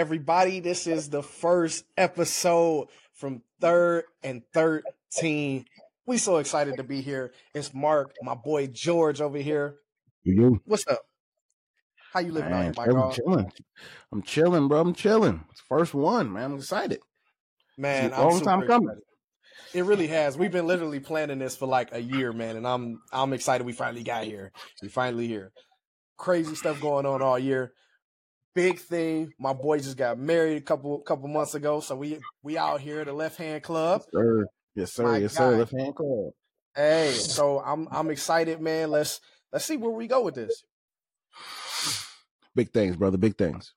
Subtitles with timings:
[0.00, 0.60] everybody?
[0.60, 5.66] This is the first episode from Third and 13.
[6.06, 7.32] We so excited to be here.
[7.54, 9.76] It's Mark, my boy George over here.
[10.22, 10.62] You?
[10.64, 11.00] What's up?
[12.14, 13.52] How you living Man, out here, my I'm chilling.
[14.10, 14.80] I'm chilling, bro.
[14.80, 15.44] I'm chilling.
[15.50, 16.52] It's first one, man.
[16.52, 17.00] I'm excited.
[17.76, 18.88] Man, It's a I'm long time coming.
[18.88, 19.04] excited.
[19.74, 20.38] It really has.
[20.38, 23.74] We've been literally planning this for like a year, man, and I'm I'm excited we
[23.74, 24.50] finally got here.
[24.80, 25.52] We finally here.
[26.16, 27.74] Crazy stuff going on all year.
[28.54, 29.32] Big thing.
[29.38, 33.00] My boy just got married a couple couple months ago, so we we out here
[33.00, 34.02] at the Left Hand Club.
[34.02, 34.46] Yes, sir.
[34.74, 35.02] Yes, sir.
[35.04, 35.50] My yes, sir.
[35.52, 35.58] guy.
[35.58, 36.32] Left hand club.
[36.74, 38.90] Hey, so I'm I'm excited, man.
[38.90, 39.20] Let's
[39.52, 40.64] let's see where we go with this.
[42.54, 43.18] Big things, brother.
[43.18, 43.72] Big things.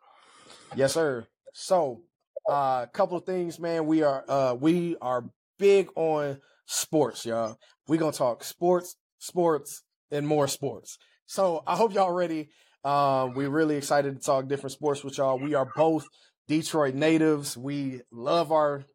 [0.76, 1.28] Yes, sir.
[1.54, 2.02] So,
[2.50, 3.86] a uh, couple of things, man.
[3.86, 5.26] We are uh we are
[5.60, 7.58] big on sports, y'all.
[7.88, 10.98] We gonna talk sports, sports, and more sports.
[11.26, 12.50] So I hope y'all ready.
[12.84, 15.40] Um, we're really excited to talk different sports with y'all.
[15.40, 16.06] We are both
[16.48, 17.58] Detroit natives.
[17.58, 18.86] We love our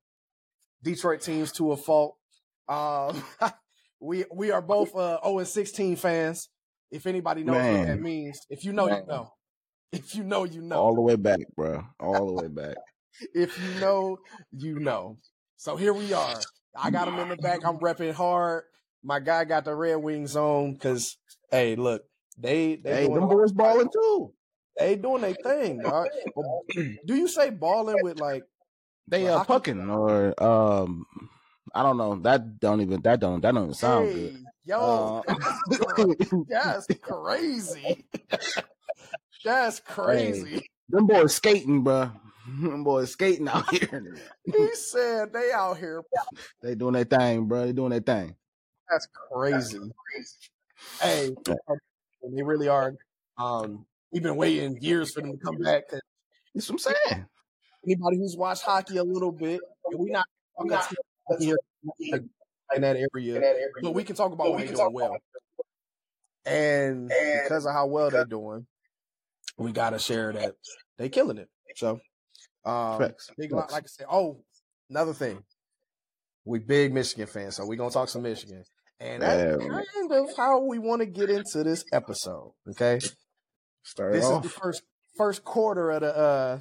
[0.83, 2.17] Detroit teams to a fault.
[2.69, 3.23] Um,
[4.01, 6.49] we we are both uh 0 and 16 fans.
[6.91, 9.33] If anybody knows what that means, if you know, you know.
[9.91, 11.83] If you know, you know All the way back, bro.
[11.99, 12.77] All the way back.
[13.35, 14.19] if you know,
[14.53, 15.17] you know.
[15.57, 16.39] So here we are.
[16.77, 17.61] I got him in the back.
[17.65, 18.65] I'm repping hard.
[19.03, 21.17] My guy got the Red Wings on because,
[21.51, 22.03] hey, look,
[22.41, 24.33] they they hey, doing, them boys balling too.
[24.79, 25.83] they doing their thing.
[26.37, 26.47] But
[27.07, 28.45] do you say balling with like?
[29.09, 31.07] They uh pucking or um,
[31.75, 32.17] I don't know.
[32.17, 34.47] That don't even that don't that don't even sound hey, good.
[34.65, 35.35] yo, Uh,
[36.49, 38.05] that's crazy.
[39.45, 40.63] that's crazy.
[40.89, 42.11] them boys skating, bro.
[42.61, 44.17] Them boys skating out here.
[44.45, 46.03] He said they out here.
[46.63, 47.67] they doing their thing, bro.
[47.67, 48.35] They doing their thing.
[48.91, 49.81] That's crazy.
[51.01, 51.35] Hey,
[52.23, 52.95] they really are.
[53.39, 55.85] Um, we've been waiting years for them to come back.
[56.55, 57.27] That's what I'm saying.
[57.85, 60.27] anybody who's watched hockey a little bit, and we not
[61.39, 61.57] here
[62.75, 63.41] in that area,
[63.83, 65.17] but we can talk about what they're doing well.
[66.45, 68.67] And because of how well they're doing,
[69.57, 70.55] we gotta share that
[70.97, 71.49] they're killing it.
[71.77, 72.01] So,
[72.65, 74.07] um, big like I said.
[74.11, 74.41] Oh,
[74.91, 75.43] another thing,
[76.45, 78.65] we big Michigan fans, so we're gonna talk some Michigan,
[79.01, 82.53] and that's kind of how we want to get into this episode.
[82.71, 83.01] Okay,
[83.83, 84.45] Start this off.
[84.45, 84.83] is the first
[85.17, 86.61] first quarter of the uh,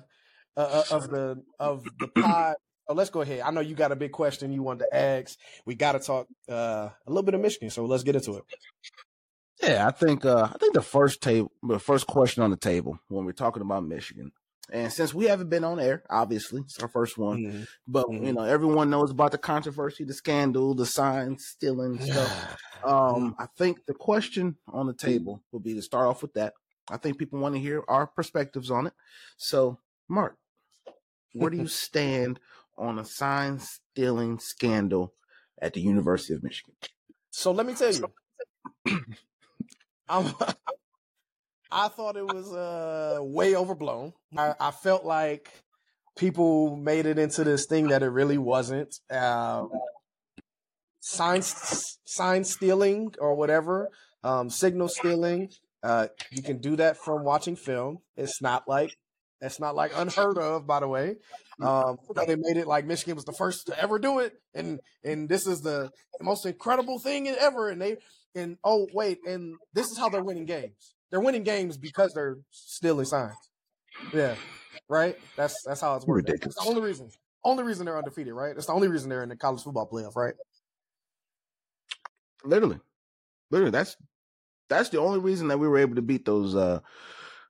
[0.55, 2.55] uh uh, of the of the pod.
[2.89, 3.41] Oh, let's go ahead.
[3.41, 5.37] I know you got a big question you wanted to ask.
[5.65, 8.43] We got to talk uh, a little bit of Michigan, so let's get into it.
[9.61, 12.99] Yeah, I think uh I think the first table the first question on the table
[13.07, 14.31] when we're talking about Michigan.
[14.72, 17.66] And since we haven't been on air, obviously, it's our first one.
[17.88, 18.25] But Mhm.
[18.25, 22.57] you know, everyone knows about the controversy, the scandal, the sign stealing stuff.
[22.83, 26.53] Um, I think the question on the table will be to start off with that.
[26.89, 28.94] I think people want to hear our perspectives on it.
[29.38, 30.38] So, Mark,
[31.34, 32.39] where do you stand
[32.78, 35.13] on a sign stealing scandal
[35.61, 36.75] at the University of Michigan?
[37.31, 38.11] So let me tell you,
[40.09, 40.34] I'm,
[41.72, 44.13] I thought it was uh, way overblown.
[44.38, 45.51] I, I felt like
[46.17, 48.95] people made it into this thing that it really wasn't.
[49.11, 49.69] Um,
[51.00, 53.89] sign sign stealing or whatever,
[54.23, 55.50] um, signal stealing.
[55.83, 57.99] Uh, you can do that from watching film.
[58.16, 58.97] It's not like
[59.39, 61.17] it's not like unheard of, by the way.
[61.61, 65.29] Um, they made it like Michigan was the first to ever do it, and and
[65.29, 65.91] this is the
[66.22, 67.69] most incredible thing ever.
[67.69, 67.97] And they
[68.35, 70.96] and oh wait, and this is how they're winning games.
[71.09, 73.35] They're winning games because they're stealing signs.
[74.13, 74.35] Yeah,
[74.89, 75.17] right.
[75.35, 76.25] That's that's how it's working.
[76.25, 76.55] That's Ridiculous.
[76.55, 77.09] the only reason.
[77.43, 78.53] Only reason they're undefeated, right?
[78.55, 80.33] That's the only reason they're in the college football playoff, right?
[82.43, 82.79] Literally,
[83.51, 83.71] literally.
[83.71, 83.95] That's
[84.69, 86.81] that's the only reason that we were able to beat those uh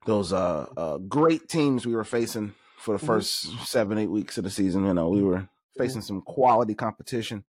[0.05, 3.07] those uh, uh great teams we were facing for the Mhm.
[3.07, 4.85] 1st seven eight weeks of the season.
[4.85, 7.43] You know, we were facing some quality competition.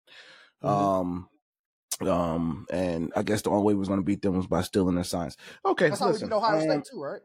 [0.62, 0.68] Mhm.
[0.68, 1.28] Um.
[2.00, 4.62] Um, and I guess the only way we was going to beat them was by
[4.62, 5.36] stealing their signs.
[5.64, 6.28] Okay, That's how we listen.
[6.28, 7.20] beat Ohio um, State too, right?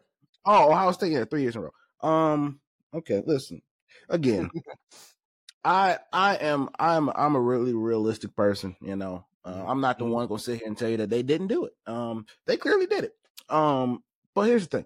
[0.46, 2.10] Oh, Ohio State, yeah, three years in a row.
[2.10, 2.60] Um,
[2.94, 3.62] okay, listen.
[4.10, 4.50] Again,
[5.64, 9.26] I I am I'm I'm a really realistic person, you know.
[9.46, 10.10] Uh, I'm not the Mhm.
[10.10, 11.74] one gonna sit here and tell you that they didn't do it.
[11.86, 13.16] Um, they clearly did it.
[13.50, 14.04] Um,
[14.34, 14.86] but here's the thing.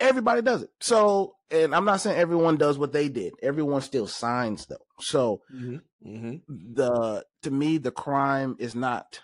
[0.00, 0.70] Everybody does it.
[0.80, 3.34] So, and I'm not saying everyone does what they did.
[3.42, 4.84] Everyone still signs though.
[5.00, 5.76] So Mm-hmm.
[6.06, 6.74] Mm-hmm.
[6.74, 9.20] the to me the crime is not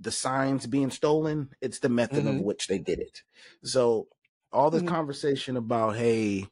[0.00, 2.44] the signs being stolen it's the method of Mhm.
[2.44, 3.22] which they did it
[3.62, 4.08] so
[4.52, 4.88] all this Mhm.
[4.88, 6.46] conversation about hey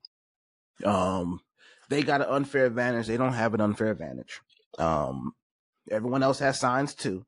[0.85, 1.41] um
[1.89, 4.41] they got an unfair advantage they don't have an unfair advantage
[4.79, 5.33] um
[5.91, 7.25] everyone else has signs too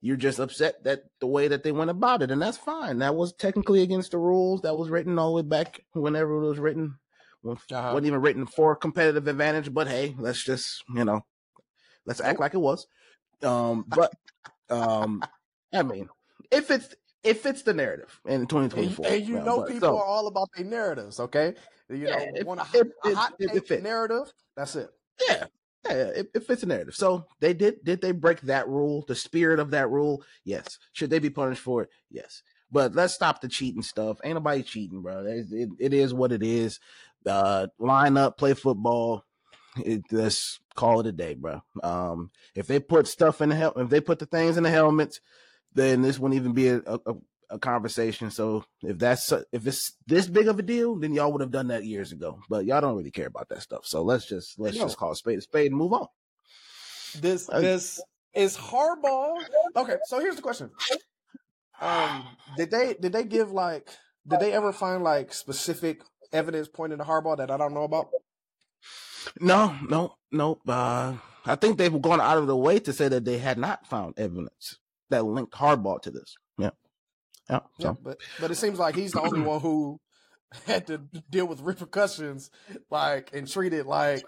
[0.00, 3.00] You're just upset that the way that they went about it, and that's fine.
[3.00, 4.62] That was technically against the rules.
[4.62, 6.98] That was written all the way back whenever it was written.
[7.42, 7.90] Well, uh-huh.
[7.92, 11.20] wasn't even written for competitive advantage, but hey, let's just you know,
[12.06, 12.86] let's act like it was.
[13.42, 14.12] Um, but
[14.68, 15.22] um,
[15.72, 16.08] I mean,
[16.50, 19.06] if it's it fits the narrative in 2024.
[19.06, 21.20] And, and you know, people so, are all about their narratives.
[21.20, 21.54] Okay,
[21.88, 24.32] you yeah, know, if, want a, if, a hot if, if narrative.
[24.56, 24.88] That's it.
[25.28, 25.44] Yeah,
[25.86, 26.94] yeah, it, it, fits the narrative.
[26.94, 27.84] So they did.
[27.84, 29.04] Did they break that rule?
[29.06, 30.22] The spirit of that rule?
[30.44, 30.78] Yes.
[30.92, 31.90] Should they be punished for it?
[32.10, 32.42] Yes.
[32.72, 34.18] But let's stop the cheating stuff.
[34.22, 35.24] Ain't nobody cheating, bro.
[35.26, 36.78] It, it, it is what it is.
[37.26, 39.24] Uh, line up, play football.
[39.76, 41.62] It, let's call it a day, bro.
[41.82, 44.70] Um, if they put stuff in the hel- if they put the things in the
[44.70, 45.20] helmets,
[45.74, 47.14] then this wouldn't even be a, a,
[47.50, 48.30] a conversation.
[48.30, 51.68] So if that's if it's this big of a deal, then y'all would have done
[51.68, 52.40] that years ago.
[52.48, 53.86] But y'all don't really care about that stuff.
[53.86, 54.84] So let's just let's no.
[54.84, 56.06] just call a spade a spade and move on.
[57.20, 58.00] This this
[58.34, 59.36] is Harbaugh.
[59.76, 60.70] Okay, so here's the question.
[61.80, 62.26] Um,
[62.56, 63.88] did they did they give like
[64.26, 66.02] did they ever find like specific
[66.32, 68.08] evidence pointing to Harbaugh that I don't know about?
[69.40, 70.60] No, no, no.
[70.66, 71.14] Uh,
[71.46, 74.18] I think they've gone out of the way to say that they had not found
[74.18, 74.78] evidence
[75.10, 76.36] that linked Harbaugh to this.
[76.58, 76.70] Yeah.
[77.48, 77.88] Yeah, so.
[77.88, 80.00] yeah, but but it seems like he's the only one who
[80.66, 82.50] had to deal with repercussions,
[82.90, 84.22] like and treated like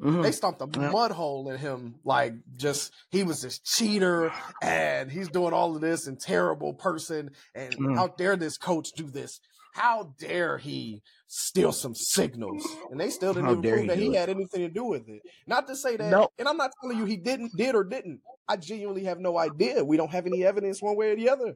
[0.00, 0.22] mm-hmm.
[0.22, 0.90] they stumped a yeah.
[0.90, 1.96] mud hole in him.
[2.04, 4.32] Like just he was this cheater
[4.62, 7.30] and he's doing all of this and terrible person.
[7.54, 7.94] And mm-hmm.
[7.94, 9.40] how dare this coach do this?
[9.72, 12.66] How dare he steal some signals?
[12.90, 14.18] And they still didn't how even prove that he it?
[14.18, 15.22] had anything to do with it.
[15.46, 18.20] Not to say that, and I'm not telling you he didn't, did or didn't.
[18.48, 19.84] I genuinely have no idea.
[19.84, 21.54] We don't have any evidence one way or the other.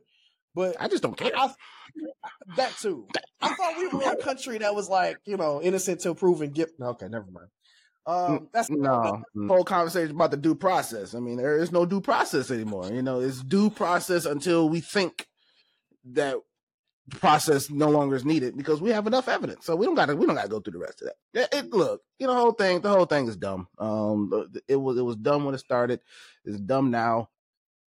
[0.54, 1.32] But I just don't care.
[1.34, 1.52] I,
[2.56, 3.08] that too.
[3.40, 6.74] I thought we were a country that was like, you know, innocent till proven guilty.
[6.80, 7.48] Okay, never mind.
[8.06, 11.14] Um, that's no whole conversation about the due process.
[11.14, 12.88] I mean, there is no due process anymore.
[12.92, 15.26] You know, it's due process until we think
[16.12, 16.36] that
[17.10, 19.66] process no longer is needed because we have enough evidence.
[19.66, 21.40] So we don't got to we don't got to go through the rest of that.
[21.52, 23.68] It, it, look, you know, the whole thing the whole thing is dumb.
[23.78, 26.00] Um, it was it was dumb when it started.
[26.44, 27.30] It's dumb now.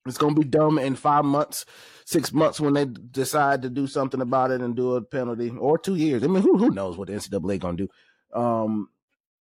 [0.05, 1.65] It's gonna be dumb in five months,
[2.05, 5.77] six months when they decide to do something about it and do a penalty, or
[5.77, 6.23] two years.
[6.23, 7.89] I mean, who who knows what the NCAA gonna do?
[8.33, 8.89] Um,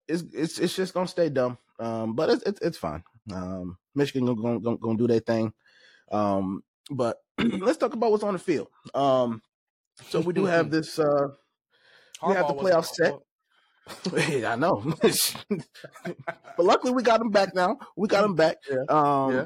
[0.09, 1.59] it's it's it's just gonna stay dumb.
[1.79, 3.05] Um, but it's it's, it's fine.
[3.33, 5.53] Um, Michigan gonna, gonna gonna do their thing.
[6.11, 8.69] Um, but let's talk about what's on the field.
[8.95, 9.43] Um,
[10.09, 10.99] so we do have this.
[10.99, 11.29] Uh,
[12.27, 13.15] we have the playoff set.
[14.29, 14.83] yeah, I know.
[15.03, 17.79] but luckily, we got them back now.
[17.97, 18.57] We got them back.
[18.71, 18.85] Yeah.
[18.89, 19.45] Um, yeah.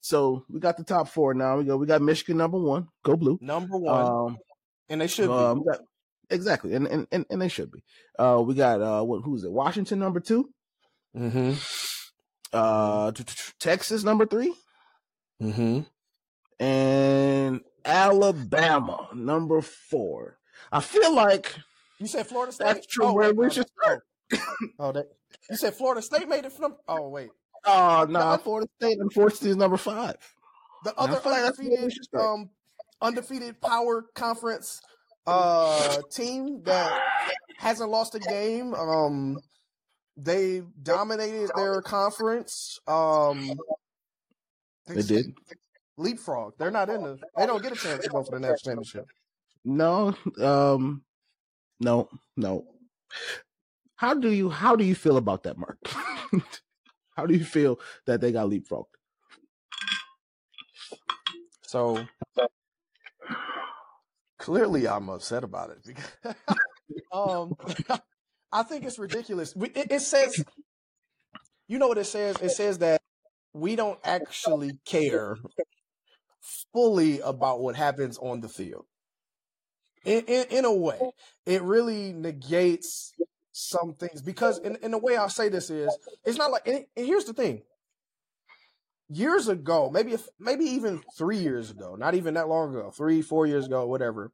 [0.00, 1.58] So we got the top four now.
[1.58, 1.76] We go.
[1.76, 2.88] We got Michigan number one.
[3.02, 3.38] Go blue.
[3.40, 4.06] Number one.
[4.06, 4.38] Um,
[4.88, 5.64] and they should be.
[5.64, 5.80] Got,
[6.30, 7.82] exactly, and, and and and they should be.
[8.18, 9.22] Uh, we got uh, what?
[9.22, 9.52] Who's it?
[9.52, 10.48] Washington number 2
[11.16, 11.52] Mm-hmm.
[12.52, 13.12] Uh,
[13.58, 14.54] Texas number 3
[15.42, 15.80] Mm-hmm.
[16.62, 20.38] And Alabama number four.
[20.72, 21.54] I feel like
[21.98, 22.64] you said Florida State.
[22.64, 23.06] That's true.
[23.06, 24.04] Oh, where we should start.
[24.78, 25.06] oh, that,
[25.50, 26.76] you said Florida State made it from.
[26.88, 27.30] Oh, wait.
[27.66, 30.16] Oh no, nah, Florida State unfortunately is number five.
[30.84, 32.48] The other undefeated, um,
[33.02, 34.80] undefeated power conference
[35.26, 36.90] uh team that
[37.58, 38.74] hasn't lost a game.
[38.74, 39.38] Um,
[40.16, 42.78] they dominated their conference.
[42.86, 43.52] Um,
[44.86, 45.34] they, they did
[46.00, 46.54] leapfrog.
[46.58, 47.18] They're not in the.
[47.36, 49.06] They don't get a chance to go for the national championship.
[49.64, 51.02] No, um,
[51.80, 52.64] no, no.
[53.96, 55.78] How do you how do you feel about that, Mark?
[57.16, 58.86] How do you feel that they got leapfrogged?
[61.62, 62.06] So
[64.38, 66.34] clearly, I'm upset about it because
[67.12, 67.54] um,
[68.52, 69.54] I think it's ridiculous.
[69.54, 70.42] It, it says,
[71.68, 72.36] you know what it says?
[72.40, 73.02] It says that
[73.52, 75.36] we don't actually care
[76.72, 78.86] fully about what happens on the field.
[80.04, 80.98] In, in, in a way,
[81.46, 83.12] it really negates
[83.52, 86.86] some things because in, in the way I'll say this is it's not like and,
[86.96, 87.62] and here's the thing.
[89.12, 93.22] Years ago, maybe if, maybe even three years ago, not even that long ago, three,
[93.22, 94.30] four years ago, whatever,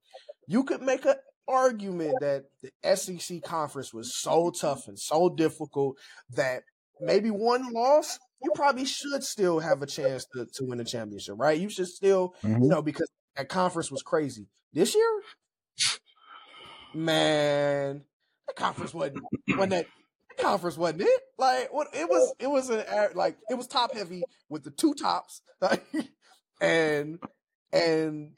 [0.46, 1.14] you could make an
[1.49, 5.96] argument that the SEC conference was so tough and so difficult
[6.30, 6.62] that
[7.00, 11.37] maybe one loss, you probably should still have a chance to, to win the championship,
[11.38, 11.59] right?
[11.59, 12.62] You should still, mm-hmm.
[12.62, 14.49] you know, because that conference was crazy.
[14.73, 15.23] This year,
[16.95, 18.02] man,
[18.47, 19.25] the conference wasn't
[19.57, 19.87] when that
[20.38, 21.21] conference wasn't it?
[21.38, 24.95] Like what it was it was an like it was top heavy with the two
[24.95, 25.43] tops.
[25.59, 25.87] Like,
[26.61, 27.19] and
[27.73, 28.33] and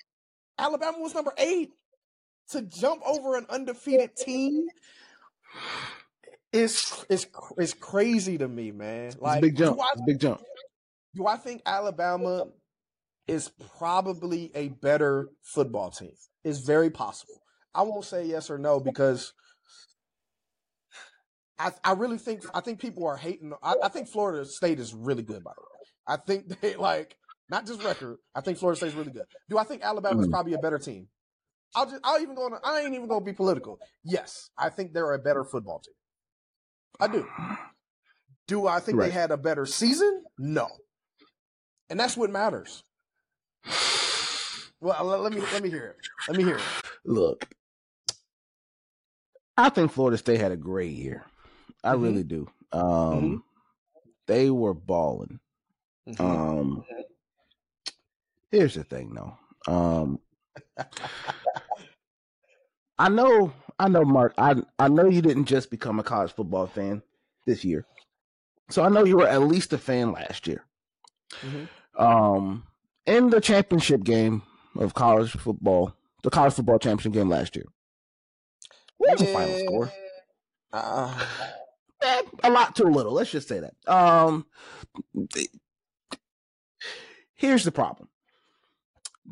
[0.57, 1.71] Alabama was number eight.
[2.51, 4.69] To jump over an undefeated team
[6.53, 7.27] is is
[7.59, 9.13] is crazy to me, man.
[9.21, 9.81] Like big jump.
[9.81, 10.41] I, big jump.
[11.15, 12.47] Do I think Alabama
[13.27, 16.13] is probably a better football team.
[16.45, 17.43] It's very possible.
[17.75, 19.35] I won't say yes or no because
[21.59, 23.53] I, I really think I think people are hating.
[23.63, 25.89] I, I think Florida State is really good, by the way.
[26.07, 27.17] I think they like
[27.51, 28.19] not just record.
[28.35, 29.25] I think Florida State's really good.
[29.51, 30.33] Do I think Alabama is Mm.
[30.33, 31.09] probably a better team?
[31.75, 32.53] I'll just I'll even go on.
[32.65, 33.79] I ain't even gonna be political.
[34.05, 35.95] Yes, I think they're a better football team.
[37.01, 37.27] I do.
[38.47, 39.07] Do I think Right.
[39.07, 40.25] they had a better season?
[40.39, 40.69] No.
[41.91, 42.83] And that's what matters.
[44.81, 45.97] Well, let, me let me hear it.
[46.29, 46.63] Let me hear it.
[47.05, 47.45] Look,
[49.57, 51.25] I think Florida State had a great year.
[51.83, 52.03] I Mhm.
[52.03, 52.49] really do.
[52.73, 53.43] Um, Mhm.
[54.27, 55.41] They were balling.
[56.07, 56.21] Mhm.
[56.21, 56.85] Um,
[58.51, 59.37] here's the thing, though.
[59.67, 60.21] Um,
[62.99, 64.35] I know, I know, Mark.
[64.39, 67.03] I I know you didn't just become a college football fan
[67.47, 67.87] this year,
[68.71, 70.65] so I know you were at least a fan last year.
[71.43, 71.69] Mhm.
[71.97, 72.67] Um,
[73.07, 74.43] in the championship game
[74.77, 77.67] of college football, the college football championship game last year,
[78.99, 79.93] what was the final score?
[80.73, 81.27] Uh,
[82.01, 83.13] Eh, a lot to a little.
[83.13, 83.75] Let's just say that.
[83.93, 84.47] Um,
[87.35, 88.09] here's the problem: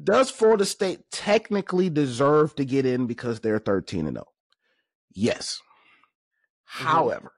[0.03, 4.27] Does Florida State technically deserve to get in because they're thirteen and zero?
[5.17, 5.61] Yes.
[6.79, 6.85] Mm-hmm.
[6.85, 7.33] However,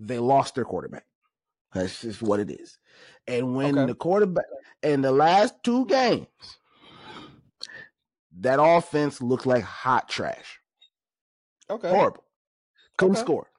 [0.00, 1.04] they lost their quarterback.
[1.72, 2.78] That's just what it is.
[3.28, 3.86] And when Okay.
[3.86, 4.46] the quarterback
[4.82, 6.26] in the last two games,
[8.40, 10.60] that offense looked like hot trash.
[11.70, 11.88] okay.
[11.88, 12.24] Horrible.
[12.98, 13.24] Couldn't Okay.
[13.24, 13.50] score.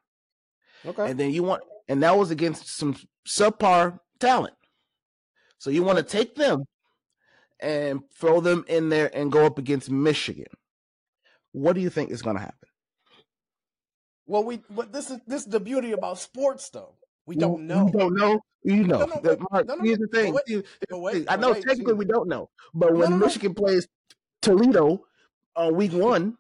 [0.86, 1.10] Okay.
[1.10, 2.96] and then you want and that was against some
[3.28, 4.54] subpar talent.
[5.58, 6.66] So you want to take them
[7.60, 10.46] and throw them in there and go up against Michigan.
[11.52, 12.67] What do you think is going to happen?
[14.28, 16.94] Well, we but this is this is the beauty about sports, though.
[17.26, 17.88] We don't know.
[17.88, 18.40] You don't know.
[18.64, 19.00] You know.
[19.00, 20.34] No, no, That- but- Mark, no, here's the thing.
[20.34, 21.26] wait, Here's but the wait.
[21.30, 23.18] I know wait, technically we don't know, but when.
[23.20, 23.88] Michigan plays
[24.42, 25.04] Toledo
[25.56, 26.38] on week one,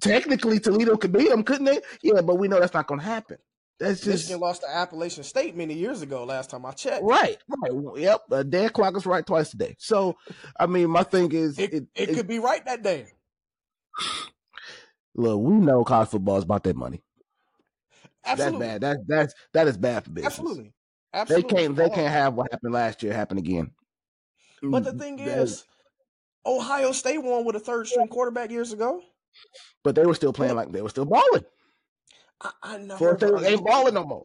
[0.00, 1.80] technically Toledo could beat them, couldn't they?
[2.02, 3.38] Yeah, but we know that's not going to happen.
[3.78, 6.24] That's just Michigan lost to Appalachian State many years ago.
[6.24, 7.72] Last time I checked, Right, right.
[7.98, 8.22] Yep.
[8.32, 9.76] Uh, a dead clock is right twice a day.
[9.78, 10.16] So,
[10.58, 13.06] I mean, my thing is, it, it, it, it- could be right that day.
[15.14, 17.02] look, we know college football is about that money.
[18.26, 18.80] Absolutely, That's bad.
[18.80, 20.32] That that's that is bad for business.
[20.32, 20.72] absolutely,
[21.12, 21.42] Absolutely.
[21.42, 23.70] They can't they can't have what happened last year happen again.
[24.62, 24.98] But the mm-hmm.
[24.98, 25.64] thing That- is,
[26.44, 29.00] Ohio State won with a third string quarterback years ago.
[29.82, 31.44] but they were still playing like they were still balling.
[32.40, 34.24] I, I know, but, ain't balling no more.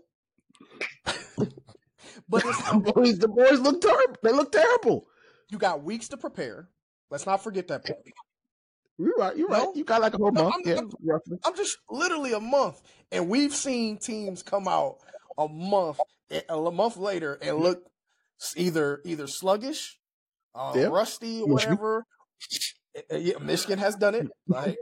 [1.06, 4.16] but the boys, the boys look terrible.
[4.22, 5.06] They look terrible.
[5.50, 6.70] you got weeks to prepare.
[7.10, 8.00] Let's not forget that part.
[9.04, 9.36] You're right.
[9.36, 9.68] You're right.
[9.76, 10.68] You got like a whole No, month.
[10.68, 12.82] I'm- yeah, I'm- I'm just literally a month,
[13.12, 14.98] and we've seen teams come out
[15.38, 16.00] a month,
[16.50, 17.84] a month later, and look
[18.56, 19.98] either either sluggish,
[20.56, 20.86] uh, Yeah.
[20.88, 22.06] rusty, or whatever.
[23.12, 24.28] Uh, Yeah, Michigan has done it.
[24.48, 24.78] Like,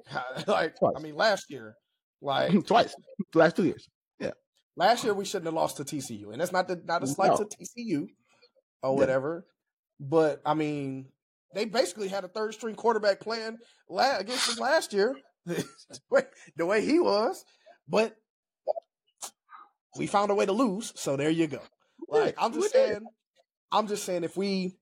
[0.48, 0.94] like Twice.
[0.98, 1.76] I mean, last year,
[2.22, 2.96] like Twice.
[3.34, 3.88] The last two years.
[4.20, 4.32] Yeah,
[4.76, 7.32] last year, we shouldn't have lost to TCU, and that's not the not a slight
[7.32, 7.38] No.
[7.38, 8.08] to TCU
[8.82, 9.00] or Yeah.
[9.00, 9.46] whatever.
[10.00, 11.12] But I mean,
[11.54, 13.58] they basically had a third string quarterback playing
[13.90, 15.16] la- against last year,
[15.46, 15.66] the
[16.10, 16.24] way,
[16.56, 17.44] the way he was.
[17.88, 18.16] But
[19.98, 21.62] we found a way to lose, so there you go.
[22.08, 23.02] Like I'm just saying,
[23.72, 24.76] I'm just saying if we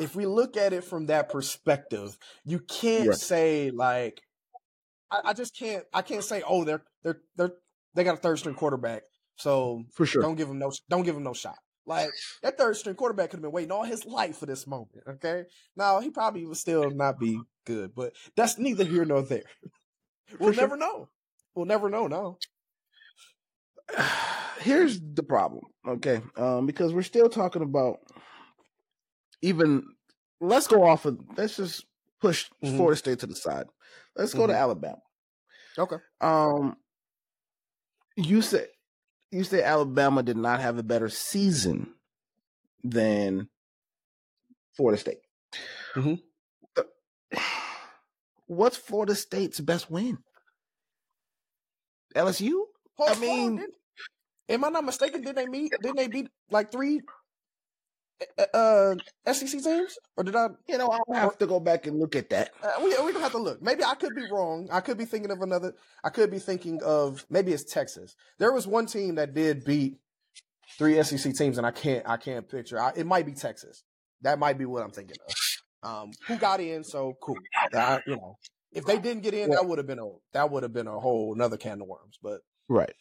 [0.00, 3.16] if we look at it from that perspective, you can't Right.
[3.18, 4.20] say like
[5.10, 7.52] I, I just can't I can't say oh they're they're they're
[7.94, 9.02] they got a third string quarterback,
[9.36, 10.22] so For sure.
[10.22, 11.56] don't give them no don't give them no shot.
[11.86, 12.10] Like
[12.42, 15.02] that third string quarterback could have been waiting all his life for this moment.
[15.06, 15.44] Okay,
[15.76, 19.42] now he probably would still not be good, but that's neither here nor there.
[20.38, 20.62] We'll sure.
[20.62, 21.08] never know.
[21.54, 22.06] We'll never know.
[22.06, 22.38] No.
[24.60, 26.20] here's the problem, okay?
[26.36, 27.98] Um, because we're still talking about
[29.42, 29.84] even.
[30.40, 31.18] Let's go off of.
[31.36, 31.84] Let's just
[32.20, 32.76] push Mhm.
[32.76, 33.66] Florida State to the side.
[34.16, 34.58] Let's go to Mhm.
[34.58, 35.02] Alabama.
[35.78, 35.96] Okay.
[36.20, 36.76] Um,
[38.16, 38.68] you said
[39.34, 41.92] you say Alabama did not have a better season
[42.82, 43.48] than
[44.76, 45.18] Florida State.
[45.94, 46.22] Mhm.
[48.46, 50.18] What's Florida State's best win?
[52.14, 52.52] LSU?
[52.96, 53.66] Hold- I mean-
[54.48, 55.22] am I not mistaken?
[55.22, 55.72] Did they meet?
[55.82, 57.00] Didn't they beat like three
[58.54, 58.94] uh
[59.32, 60.48] SEC teams, or did I?
[60.68, 62.50] You know, I'll have to go back and look at that.
[62.62, 63.60] Uh, we we don't have to look.
[63.62, 64.68] Maybe I could be wrong.
[64.70, 65.74] I could be thinking of another.
[66.02, 68.14] I could be thinking of maybe it's Texas.
[68.38, 69.96] There was one team that did beat
[70.78, 72.80] three SEC teams, and I can't I can't picture.
[72.80, 73.82] I, it might be Texas.
[74.22, 75.34] That might be what I'm thinking of.
[75.90, 76.84] Um, who got in?
[76.84, 77.36] So cool.
[77.74, 78.38] I- you know,
[78.72, 80.98] if they didn't get in, that would have been a that would have been a
[80.98, 82.18] whole another can of worms.
[82.22, 82.94] But Right.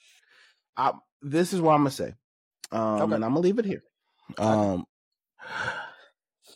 [0.75, 0.91] I,
[1.21, 2.13] this is what I'm gonna say,
[2.71, 3.15] um, Okay.
[3.15, 3.83] and I'm gonna leave it here.
[4.37, 4.85] Um,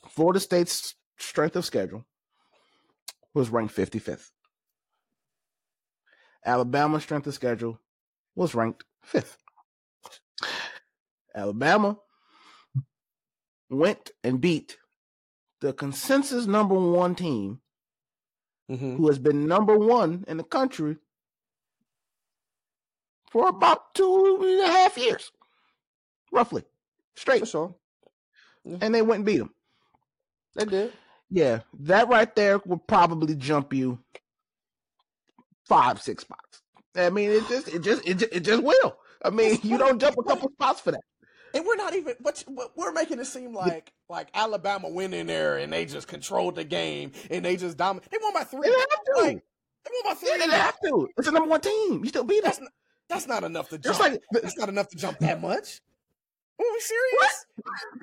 [0.10, 2.06] Florida State's strength of schedule
[3.34, 4.32] was ranked 55th.
[6.46, 7.80] Alabama's strength of schedule
[8.36, 9.38] was ranked fifth.
[11.36, 11.98] Alabama
[13.70, 14.78] went and beat
[15.60, 17.62] the consensus number one team
[18.70, 18.98] Mhm.
[18.98, 20.98] who has been number one in the country
[23.32, 25.32] for about two and a half years,
[26.32, 26.64] roughly,
[27.16, 27.40] straight.
[27.42, 27.76] For sure.
[28.82, 29.54] And they went and beat them.
[30.56, 30.94] They did.
[31.30, 34.00] Yeah, that right there would probably jump you
[35.66, 36.62] five, six spots.
[36.96, 38.98] I mean, it just, it just, it just, it just will.
[39.24, 41.02] I mean, you don't jump a couple spots for that.
[41.54, 42.44] And we're not even, but
[42.76, 46.64] we're making it seem like like Alabama went in there and they just controlled the
[46.64, 48.12] game and they just dominated.
[48.12, 48.62] They won by They three.
[48.68, 49.22] didn't have to.
[49.22, 49.44] Like,
[49.84, 50.30] they won by three.
[50.32, 51.10] they didn't have to.
[51.18, 52.04] It's the number one team.
[52.04, 52.50] You still beat them.
[52.52, 52.72] That's not,
[53.10, 54.00] that's not enough to jump.
[54.00, 55.82] like, That's not enough to jump that much.
[56.60, 57.46] Are we serious?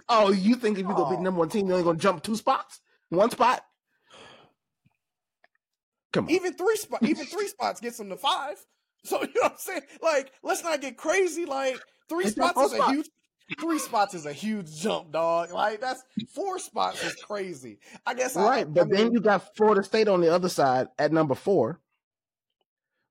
[0.09, 1.17] oh, you think if you go beat Oh.
[1.17, 3.65] the number one team, you're only gonna jump two spots, one spot?
[6.13, 6.31] Come on.
[6.31, 8.57] Even three spot, even three spots gets them to five.
[9.05, 9.83] So you know what I'm saying?
[10.03, 11.45] Like, let's not get crazy.
[11.45, 13.07] Like, three It's spots is four a huge.
[13.61, 15.53] Three spots is a huge jump, dog.
[15.53, 16.03] Like that's
[16.35, 17.79] four spots is crazy.
[18.07, 18.37] I guess.
[18.37, 21.13] I- Right, I but then mean, you got Florida State on the other side at
[21.13, 21.81] number four,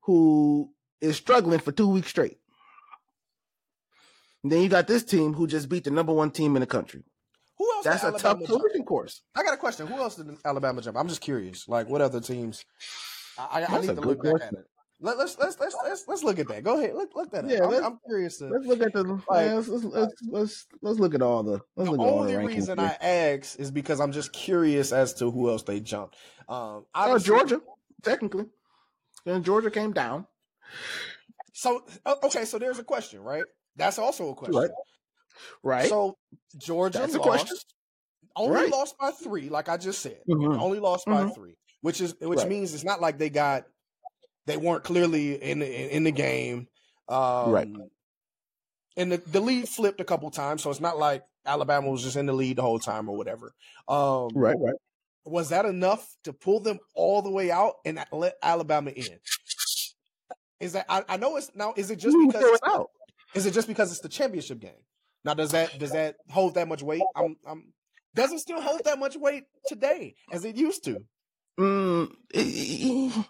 [0.02, 0.72] who
[1.02, 2.40] is struggling for two weeks straight.
[4.44, 6.68] And then you got this team who just beat the number one team in the
[6.68, 7.04] country.
[7.58, 7.86] who else?
[7.86, 9.22] That's a tough collision course.
[9.36, 9.88] I got a question.
[9.88, 10.98] Who else did Alabama jump?
[10.98, 11.68] I'm just curious.
[11.68, 12.66] Like, what other teams?
[13.38, 14.66] I, I, I need to look back at it.
[15.00, 16.64] Let, let's let's let's let's let's look at that.
[16.64, 16.94] Go ahead.
[16.94, 17.50] Look look at that.
[17.52, 17.74] Yeah, up.
[17.74, 18.46] I'm, I'm curious to.
[18.48, 21.60] Let's look at the Like- yeah, let's, let's, let's let's let's look at all the
[21.76, 22.98] The look at all only the reason here.
[23.02, 26.16] I ask is because I'm just curious as to who else they jumped.
[26.48, 27.60] Um, Oh, Georgia,
[28.02, 28.46] technically.
[29.26, 30.26] And Georgia came down.
[31.54, 31.84] So
[32.24, 33.44] okay, so there's a question, right?
[33.76, 34.56] That's also a question.
[34.62, 34.70] Right.
[35.64, 35.90] Right.
[35.90, 36.18] So
[36.58, 37.28] Georgia That's lost.
[37.28, 37.58] question.
[38.36, 38.72] Only Right.
[38.72, 40.22] lost by three, like I just said.
[40.28, 40.60] Mhm.
[40.60, 41.36] Only lost by Mhm.
[41.36, 42.48] three, which is which Right.
[42.50, 43.66] means it's not like they got
[44.46, 46.68] they weren't clearly in the, in the game.
[47.08, 47.68] Um, Right.
[48.98, 52.18] And the, the lead flipped a couple times, so it's not like Alabama was just
[52.18, 53.56] in the lead the whole time or whatever.
[53.88, 54.76] Um, Right, right.
[55.26, 59.20] Was that enough to pull them all the way out and let Alabama in?
[60.60, 61.74] Is that I, I know it's now?
[61.78, 62.92] Is it just because it's out?
[63.36, 64.72] Is it just because it's the championship game?
[65.26, 67.02] Now does that does that hold that much weight?
[67.16, 67.74] I'm, I'm
[68.16, 70.98] does it still hold that much weight today as it used to?
[71.60, 73.26] Mm,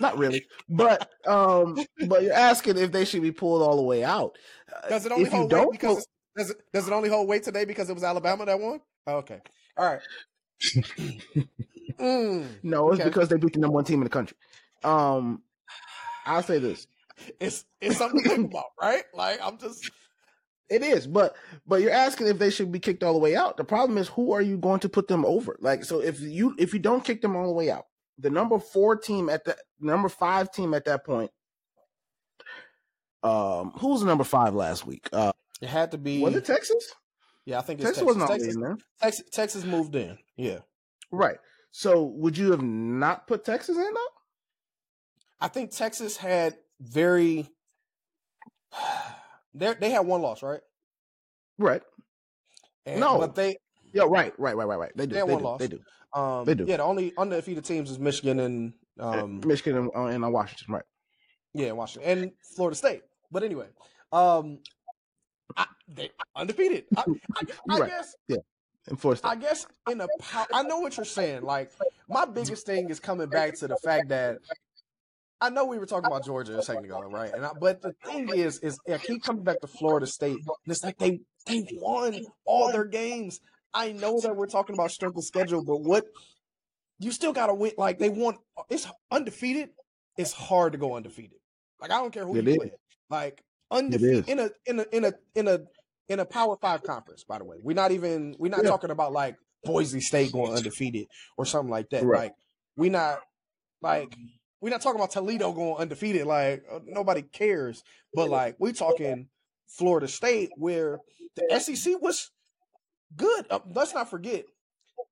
[0.00, 4.04] not really, but um, but you're asking if they should be pulled all the way
[4.04, 4.38] out.
[4.72, 6.04] Uh, Does it only if hold weight because pull-
[6.36, 8.80] does it does it only hold weight today because it was Alabama that won?
[9.06, 9.40] Oh, okay,
[9.76, 10.00] all right.
[11.98, 13.08] Mm, no, it's okay.
[13.08, 14.36] because they beat the number one team in the country.
[14.82, 15.42] Um,
[16.26, 16.86] I'll say this:
[17.40, 19.04] it's it's something to think about, right?
[19.14, 19.90] Like I'm just
[20.68, 23.56] it is, but but you're asking if they should be kicked all the way out.
[23.56, 25.56] The problem is, who are you going to put them over?
[25.60, 27.86] Like, so if you if you don't kick them all the way out,
[28.18, 31.30] the number four team at the number five team at that point.
[33.22, 35.08] Um, who was the number five last week?
[35.12, 36.20] Uh, it had to be.
[36.20, 36.92] was it Texas?
[37.44, 38.06] yeah, I think it's Texas, Texas.
[38.06, 38.78] was not Texas, in there.
[39.00, 40.18] Texas, Texas moved in.
[40.36, 40.58] Yeah,
[41.10, 41.36] Right.
[41.70, 44.06] So would you have not put Texas in though?
[45.40, 47.48] I think Texas had very.
[49.54, 50.62] They they had one loss, right?
[51.58, 51.82] Right.
[52.86, 53.18] And, No.
[53.18, 53.58] but they
[53.92, 54.92] Yeah, right, right, right, right, right.
[54.96, 55.14] They do.
[55.14, 55.44] They They, one do.
[55.44, 55.60] loss.
[55.60, 55.80] They do.
[56.14, 56.64] um They do.
[56.66, 60.72] yeah the only undefeated teams is Michigan and um Michigan and, uh, and uh, Washington,
[60.74, 60.84] right?
[61.52, 63.02] yeah Washington and Florida State.
[63.30, 63.66] But anyway,
[64.10, 64.60] um,
[65.54, 66.84] I, they undefeated.
[66.96, 67.04] I,
[67.36, 67.90] I, I Right.
[67.90, 68.14] guess
[68.88, 69.28] And Florida State.
[69.28, 70.08] I guess in a
[70.52, 71.42] I know what you're saying.
[71.42, 71.72] Like
[72.08, 74.38] my biggest thing is coming back to the fact that
[75.42, 77.32] I know we were talking about Georgia a second ago, right?
[77.34, 80.36] And I, but the thing is, is I keep coming back to Florida State.
[80.36, 83.40] And it's like they they won all their games.
[83.74, 86.04] I know that we're talking about strength of schedule, but what
[87.00, 87.72] you still got to win.
[87.76, 88.36] Like they won.
[88.70, 89.70] It's undefeated.
[90.16, 91.38] It's hard to go undefeated.
[91.80, 92.56] Like I don't care who It you is.
[92.58, 92.72] play.
[93.10, 95.58] Like undefeated in a in a in a in a
[96.08, 97.24] in a Power Five conference.
[97.24, 98.70] By the way, we're not even we're not Yeah.
[98.70, 102.04] talking about like Boise State going undefeated or something like that.
[102.04, 102.18] Right.
[102.20, 102.34] Like
[102.76, 103.18] we not
[103.80, 104.14] like
[104.62, 106.24] we're not talking about Toledo going undefeated.
[106.24, 107.82] Like uh, nobody cares.
[108.14, 109.26] But like we talking
[109.66, 111.00] Florida State where
[111.36, 112.30] the SEC was
[113.16, 113.46] good.
[113.50, 114.44] Uh, let's not forget.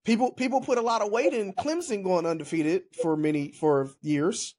[0.04, 4.54] People people put a lot of weight in Clemson going undefeated for many for years.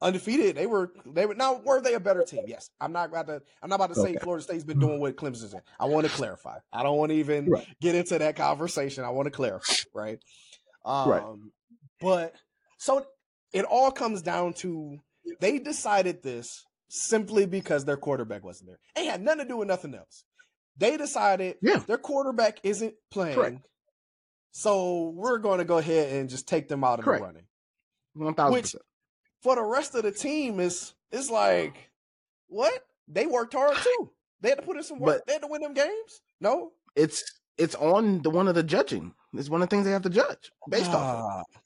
[0.00, 2.44] Undefeated, they were they were now were they a better team?
[2.46, 4.18] Yes, I'm not about to I'm not about to say Okay.
[4.18, 5.60] Florida State's been doing what Clemson's in.
[5.80, 6.58] I want to clarify.
[6.72, 7.66] I don't want to even Right.
[7.80, 9.02] get into that conversation.
[9.02, 10.20] I want to clarify, right?
[10.84, 11.24] Um, Right.
[12.00, 12.34] But
[12.76, 13.04] so
[13.52, 14.98] it all comes down to
[15.40, 18.78] they decided this simply because their quarterback wasn't there.
[18.96, 20.24] It had nothing to do with nothing else.
[20.76, 21.78] They decided Yeah.
[21.86, 23.34] their quarterback isn't playing.
[23.34, 23.66] Correct.
[24.52, 27.20] So we're going to go ahead and just take them out of Correct.
[27.22, 27.46] the running.
[28.14, 28.74] One thousand Which-
[29.42, 31.90] For the rest of the team, is it's like
[32.48, 34.10] what they worked hard too.
[34.40, 35.18] They had to put in some work.
[35.18, 36.20] But- they had to win them games.
[36.40, 37.22] No, It's
[37.56, 39.14] it's on the one of the judging.
[39.34, 41.44] It's one of the things they have to judge based off.
[41.56, 41.62] Of.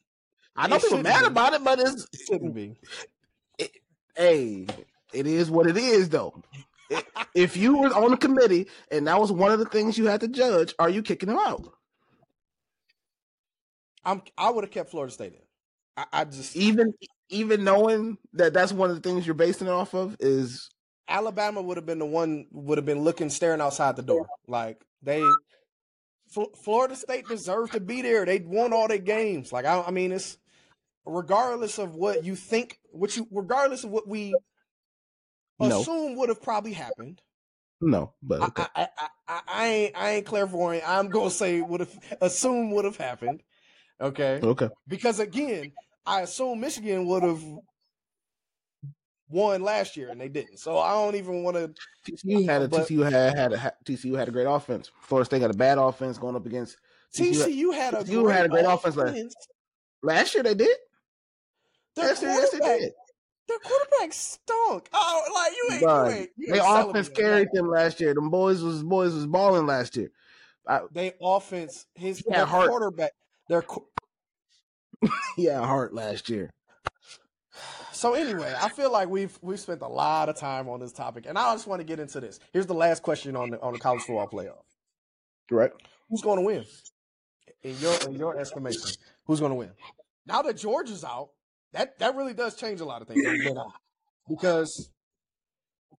[0.57, 1.27] I know it people mad be.
[1.27, 2.77] about it, but it's it shouldn't be.
[4.17, 4.67] hey,
[5.13, 6.43] it is what it is though.
[7.35, 10.21] If you were on the committee and that was one of the things you had
[10.21, 11.73] to judge, are you kicking him out?
[14.05, 14.23] I'm.
[14.37, 15.41] I would have kept Florida State in.
[15.97, 16.93] I, I just Even
[17.31, 20.69] even knowing that that's one of the things you're basing it off of is
[21.09, 24.27] Alabama would have been the one would have been looking staring outside the door.
[24.47, 25.23] Like they
[26.29, 28.25] Fl- Florida State deserved to be there.
[28.25, 29.53] They won all their games.
[29.53, 30.39] Like I, I mean, it's
[31.05, 34.35] regardless of what you think, what you regardless of what we
[35.61, 35.81] No.
[35.81, 37.21] assume would have probably happened.
[37.81, 38.65] no, but I, okay.
[38.77, 40.85] I, I, I, I ain't I ain't clairvoyant.
[40.89, 43.43] I'm gonna say would have assume would have happened.
[44.01, 44.69] Okay, okay.
[44.89, 45.73] because again,
[46.07, 47.43] I assume Michigan would have
[49.29, 50.59] won last year and they didn't.
[50.59, 51.73] So I don't even want to.
[52.11, 54.91] TCU had a But- TCU had had a TCU had a great offense.
[55.03, 56.77] Florida State got a bad offense going up against
[57.17, 59.49] TCU TCU had a TCU great had a great offense last-
[60.03, 60.43] last year.
[60.43, 60.77] They did.
[61.97, 62.27] Their yes, they
[62.59, 62.93] quarterback, did.
[63.49, 64.89] their quarterback stunk.
[64.93, 68.15] Oh, like you ain't, Bruh, you ain't, you They ain't offense carried them last year.
[68.15, 70.11] Them boys was boys was balling last year.
[70.93, 72.69] They offense his their Hart.
[72.71, 73.13] quarterback.
[73.49, 73.65] Their
[75.37, 76.51] Yeah, heart last year.
[77.93, 81.27] so anyway, I feel like we've we've spent a lot of time on this topic,
[81.29, 82.39] and I just want to get into this.
[82.53, 84.63] Here's the last question on the on the college football playoff.
[85.51, 85.73] Right.
[86.09, 86.65] Who's going to win?
[87.63, 88.91] In your in your estimation,
[89.27, 89.71] who's going to win?
[90.27, 91.31] Now that Georgia's out,
[91.73, 93.23] that that really does change a lot of things.
[93.23, 93.73] you know,
[94.29, 94.91] because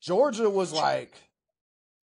[0.01, 1.13] Georgia was like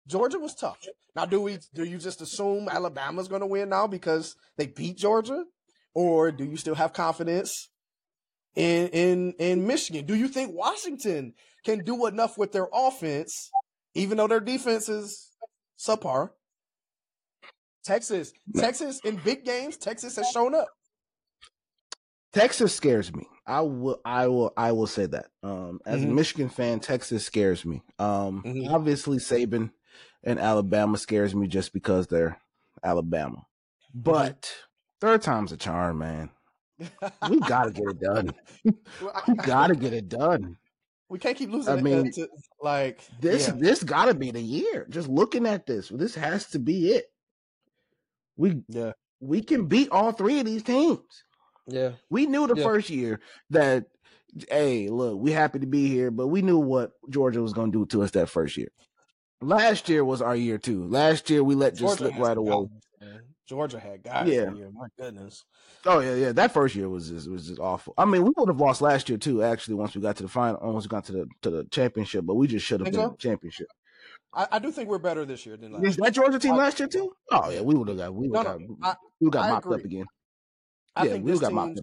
[0.07, 0.79] Georgia was tough.
[1.15, 4.97] Now, do we do you just assume Alabama's going to win now because they beat
[4.97, 5.45] Georgia,
[5.93, 7.69] or do you still have confidence
[8.55, 10.05] in in in Michigan?
[10.05, 13.49] Do you think Washington can do enough with their offense,
[13.93, 15.31] even though their defense is
[15.79, 16.29] subpar?
[17.85, 20.67] Texas, Texas in big games, Texas has shown up.
[22.33, 23.25] Texas scares me.
[23.47, 25.27] I will I will I will say that.
[25.43, 26.13] Um as a Mhm.
[26.15, 27.83] Michigan fan, Texas scares me.
[27.99, 28.69] Um Mhm.
[28.71, 29.71] obviously Saban
[30.23, 32.39] and Alabama scares me just because they're
[32.83, 33.45] Alabama.
[33.93, 34.51] But
[34.99, 36.29] third time's a charm, man.
[37.29, 38.33] We gotta get it done.
[39.27, 40.57] We gotta get it done.
[41.07, 41.75] We can't keep losing.
[41.75, 42.27] I uh, mean, to,
[42.61, 43.53] like This yeah.
[43.57, 44.87] this gotta be the year.
[44.89, 47.05] Just looking at this, this has to be it.
[48.37, 50.99] We Yeah, we can beat all three of these teams.
[51.67, 52.63] Yeah, We knew the Yeah.
[52.63, 53.85] first year that,
[54.49, 57.79] hey, look, we happy to be here, but we knew what Georgia was going to
[57.79, 58.69] do to us that first year.
[59.41, 60.87] Last year was our year too.
[60.87, 62.67] Last year we let just slip right away.
[63.01, 63.19] guys.
[63.47, 64.27] Georgia had guys.
[64.27, 64.51] Yeah.
[64.55, 65.43] Yeah, my goodness.
[65.85, 66.31] Oh yeah, yeah.
[66.31, 67.93] That first year was just, was just awful.
[67.95, 69.43] I mean, we would have lost last year too.
[69.43, 72.25] Actually, once we got to the final, once we got to the to the championship,
[72.25, 73.11] but we just should have Think been so?
[73.11, 73.67] the championship.
[74.33, 75.85] I, I do think we're better this year than last.
[75.85, 77.13] Is that Georgia team I- last year too?
[77.31, 79.49] Oh yeah, we would have got we would No, got no, I- we got I
[79.51, 80.05] mopped up again.
[80.95, 81.75] I yeah, think we this team,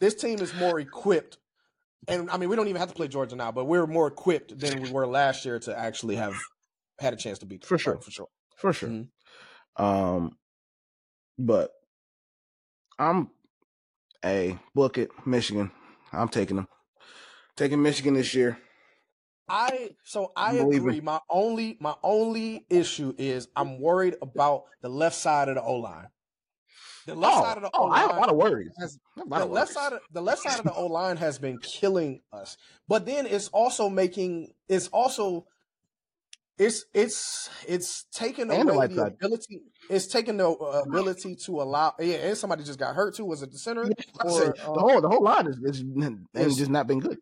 [0.00, 1.38] this team is more equipped,
[2.06, 4.58] and I mean we don't even have to play Georgia now, but we're more equipped
[4.58, 6.34] than we were last year to actually have
[6.98, 7.68] had a chance to beat them.
[7.68, 7.94] For sure.
[7.94, 8.26] Like, for sure.
[8.56, 8.88] for sure.
[8.88, 9.08] Mhm.
[9.76, 10.36] Um,
[11.38, 11.70] but
[12.98, 13.30] I'm
[14.24, 15.70] a book it Michigan.
[16.12, 16.68] I'm taking them.
[17.56, 18.58] Taking Michigan this year.
[19.48, 21.00] I so I agree.
[21.00, 25.76] My only my only issue is I'm worried about the left side of the O
[25.76, 26.08] line.
[27.08, 28.70] The left oh, side of the oh, I have a lot of worries.
[28.78, 29.74] has- I have a lot the left worries.
[29.74, 32.56] side of the left side of the O line has been killing us.
[32.86, 35.46] But then it's also making it's also
[36.58, 41.62] it's it's it's taking And away right the ability it's taking the uh, ability to
[41.62, 44.52] allow yeah and somebody just got hurt too was it the center I or um,
[44.74, 45.82] the whole the whole line is,
[46.34, 47.18] is just not been good.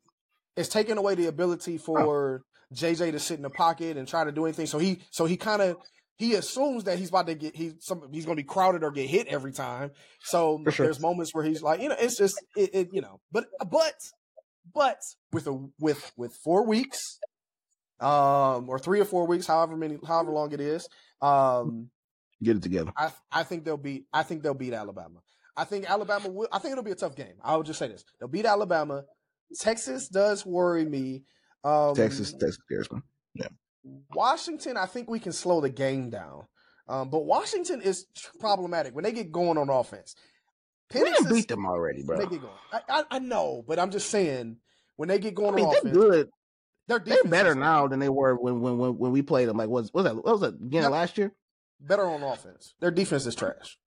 [0.57, 2.43] it's taking away the ability for
[2.75, 4.67] JJ to sit in the pocket and try to do anything.
[4.67, 5.77] So he so he kind of
[6.17, 8.91] he assumes that he's about to get he's some he's going to be crowded or
[8.91, 9.91] get hit every time.
[10.21, 10.87] So sure.
[10.87, 13.95] there's moments where he's like, you know, it's just it, it you know, but but
[14.75, 14.99] but
[15.33, 17.19] with a with with four weeks,
[18.01, 20.89] um, or three or four weeks, however many however long it is,
[21.23, 21.91] um,
[22.43, 22.93] Get it together.
[22.97, 25.21] I I think they'll beat I think they'll beat Alabama.
[25.57, 27.35] I think Alabama will I think it'll be a tough game.
[27.43, 28.05] I will just say this.
[28.21, 29.05] They'll beat Alabama.
[29.59, 31.23] Texas does worry me.
[31.65, 33.01] Um Texas, Texas scares me.
[34.15, 36.47] Washington, I think we can slow the game down.
[36.89, 38.07] Um, but Washington is
[38.39, 40.15] problematic when they get going on offense.
[40.95, 42.17] We Penix didn't beat them already, bro.
[42.19, 42.53] they get going.
[42.73, 44.59] I, I, I know, but I'm just saying
[44.95, 46.29] when they get going I mean, on they're offense, good.
[46.87, 49.57] their They're better now than they were when when when, when we played them.
[49.57, 51.33] Like, was was that what was that of last year?
[51.81, 52.75] Better on offense.
[52.81, 53.79] Their defense is trash.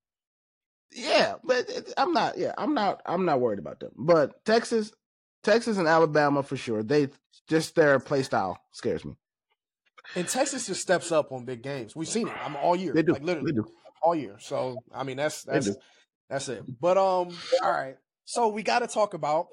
[0.91, 2.37] Yeah, but I'm not.
[2.37, 3.01] Yeah, I'm not.
[3.05, 3.91] I'm not worried about them.
[3.95, 4.91] But Texas,
[5.43, 6.83] Texas and Alabama for sure.
[6.83, 7.09] They
[7.47, 9.15] just their play style scares me.
[10.15, 11.95] And Texas just steps up on big games.
[11.95, 12.33] We've seen it.
[12.43, 12.93] I'm all year.
[12.93, 13.13] They do.
[13.13, 13.71] Like literally They do.
[14.01, 14.37] all year.
[14.39, 15.69] So I mean that's that's
[16.29, 16.63] that's it.
[16.79, 17.29] But um
[17.63, 17.95] all right.
[18.25, 19.47] So we gotta talk about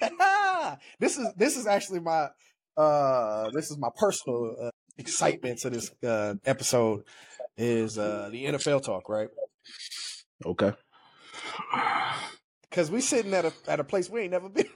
[1.00, 2.28] this is this is actually my
[2.76, 7.04] uh this is my personal uh, excitement to this uh episode
[7.56, 9.28] is uh the NFL talk, right?
[10.44, 10.72] Okay.
[12.70, 14.66] Because we sitting at a at a place we ain't never been.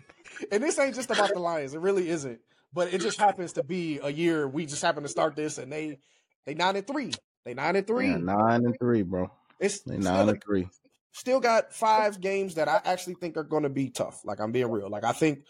[0.50, 1.74] And this ain't just about the Lions.
[1.74, 2.40] It really isn't.
[2.72, 5.72] But it just happens to be a year we just happen to start this and
[5.72, 5.98] they
[6.46, 7.12] they nine and three.
[7.44, 8.08] They nine and three.
[8.10, 9.30] Yeah, nine and three, bro.
[9.58, 10.68] It's They nine and three.
[11.12, 14.20] still got five games that I actually think are going to be tough.
[14.24, 14.88] Like I'm being real.
[14.88, 15.40] Like I think,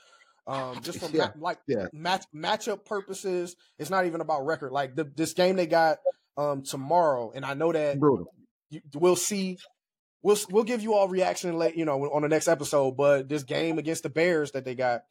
[0.46, 1.87] um, just from Yeah, ma- like yeah.
[1.92, 4.72] match matchup purposes, it's not even about record.
[4.72, 5.98] Like the, this game they got
[6.37, 8.33] um tomorrow, and I know that Brutal.
[8.70, 9.59] you, we'll see.
[10.22, 12.92] We'll we'll give you all reaction late, you know, on the next episode.
[12.96, 15.02] But this game against the Bears that they got,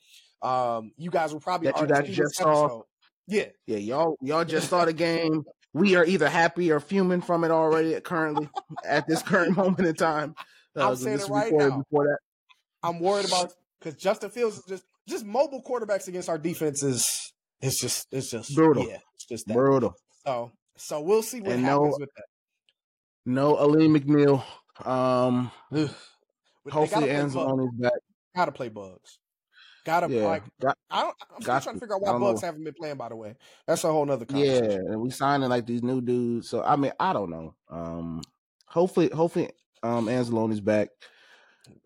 [0.42, 2.82] um, you guys will probably That you guys just saw?
[3.28, 5.44] Yeah, Yeah, y'all y'all just saw the game.
[5.74, 8.50] We are either happy or fuming from it already currently
[8.84, 10.34] at this current moment in time.
[10.76, 11.78] I'm so saying it right recorded now.
[11.90, 12.18] Before that.
[12.82, 17.34] I'm worried about because Justin Fields is just just mobile quarterbacks against our defense is
[17.62, 18.88] it's just it's just Brutal.
[18.88, 19.54] Yeah, it's just that.
[19.54, 19.94] Brutal.
[20.26, 22.24] So so we'll see what And happens no- with that.
[23.26, 24.44] No Alim McNeill.
[24.88, 25.90] Um Ugh.
[26.64, 27.92] But they hopefully play, bug, Anzalone's back.
[28.36, 29.20] gotta play bugs.
[29.86, 30.26] Gotta Yeah.
[30.26, 32.46] like Got- I don't, I'm still trying to figure out why bugs know.
[32.48, 32.98] haven't been playing.
[32.98, 36.50] By the way, that's a whole nother Yeah, and we signing like these new dudes.
[36.50, 37.56] So I mean, I don't know.
[37.70, 38.22] Um
[38.66, 39.50] hopefully hopefully
[39.84, 40.90] um Anzalone's back.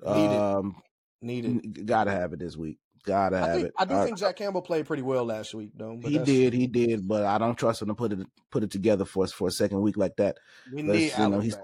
[0.04, 0.76] Needed, Um
[1.22, 1.86] needed.
[1.86, 2.80] gotta have it this week.
[3.06, 3.74] Gotta I have think it.
[3.78, 5.98] I do Uh, think Jack Campbell played pretty well last week, though.
[6.02, 8.72] But he did, he did, but I don't trust him to put it put it
[8.72, 10.38] together for us for a second week like that.
[10.72, 11.58] We Let's, need you know, he's,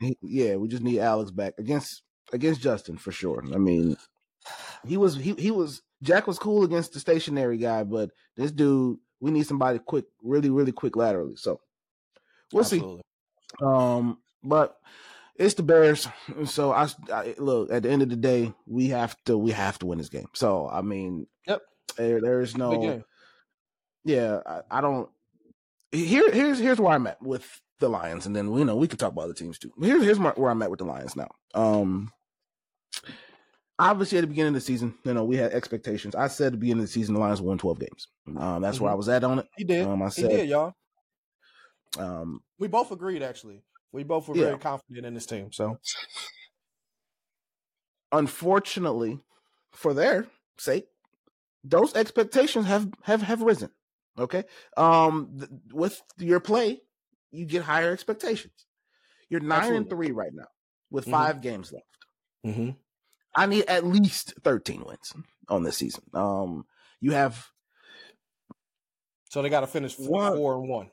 [0.00, 3.44] he, yeah, we just need Alex back against against Justin for sure.
[3.54, 3.96] I mean,
[4.86, 8.98] he was he he was Jack was cool against the stationary guy, but this dude,
[9.20, 11.36] we need somebody quick, really really quick laterally.
[11.36, 11.60] So
[12.52, 12.96] we'll Absolutely.
[12.96, 13.64] see.
[13.64, 14.76] Um, but
[15.36, 16.06] it's the Bears,
[16.44, 19.78] so I, I look at the end of the day, we have to we have
[19.80, 20.28] to win this game.
[20.34, 21.62] So I mean, Yep.
[21.96, 23.02] there, there's no
[24.04, 25.08] yeah, I, I don't.
[25.92, 28.98] Here, here's here's where I'm at with the Lions, and then you know we can
[28.98, 29.72] talk about other teams too.
[29.80, 31.28] Here's here's my, where I'm at with the Lions now.
[31.54, 32.12] Um,
[33.80, 36.14] obviously at the beginning of the season, you know we had expectations.
[36.14, 38.08] I said at the beginning of the season the Lions won 12 games.
[38.36, 39.46] Um, that's where I was at on it.
[39.56, 39.86] He did.
[39.86, 40.74] Um, I he said, did, y'all.
[41.98, 43.62] um, We both agreed, actually.
[43.92, 44.44] We both were Yeah.
[44.46, 45.50] very confident in this team.
[45.52, 45.78] So
[48.12, 49.20] unfortunately,
[49.72, 50.26] for their
[50.58, 50.86] sake,
[51.64, 53.70] those expectations have have have risen.
[54.18, 54.44] Okay,
[54.76, 56.80] um, th- with your play,
[57.30, 58.66] you get higher expectations.
[59.28, 60.48] You're nine and three right now
[60.90, 61.10] with Mhm.
[61.12, 61.86] 5 games left.
[62.44, 62.70] mm-hmm.
[63.34, 65.12] I need at least 13 wins
[65.48, 66.02] on this season.
[66.14, 66.64] Um,
[67.00, 67.46] you have
[69.30, 70.90] so they got to finish four, One- four and one.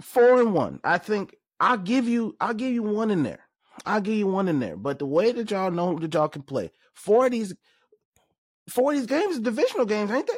[0.00, 0.80] four and one.
[0.84, 3.40] I think I'll give you, I'll give you one in there.
[3.84, 4.76] I'll give you one in there.
[4.76, 7.54] But the way that y'all know that y'all can play, four of these,
[8.68, 10.32] four of these games divisional games, ain't they?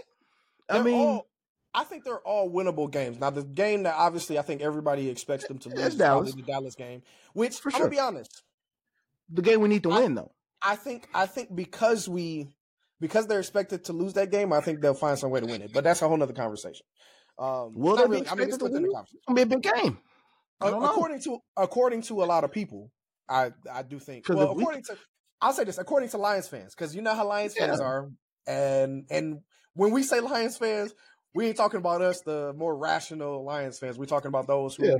[0.70, 1.26] I They're mean, all,
[1.74, 3.18] I think they're all winnable games.
[3.18, 6.34] Now, the game that obviously I think everybody expects them to lose is Dallas.
[6.34, 7.02] the Dallas game.
[7.34, 7.80] Which For I'm sure.
[7.80, 8.42] gonna be honest,
[9.28, 10.32] the game we need to I- win though.
[10.62, 12.48] I think I think because we
[13.00, 15.62] because they're expected to lose that game, I think they'll find some way to win
[15.62, 15.72] it.
[15.72, 16.84] But that's a whole nother conversation.
[17.38, 18.28] Um, Will they be really.
[18.28, 18.90] I mean, it's to win?
[18.92, 19.98] gonna be a big game.
[20.60, 20.90] I don't know.
[20.90, 22.90] according to according to a lot of people,
[23.28, 24.28] I I do think.
[24.28, 24.96] Well, if we- according to
[25.40, 27.68] I'll say this, according to Lions fans, because you know how Lions Yeah.
[27.68, 28.10] fans are,
[28.46, 29.40] and and
[29.72, 30.92] when we say Lions fans,
[31.34, 33.96] we ain't talking about us, the more rational Lions fans.
[33.96, 34.86] We're talking about those who.
[34.86, 34.96] Yeah.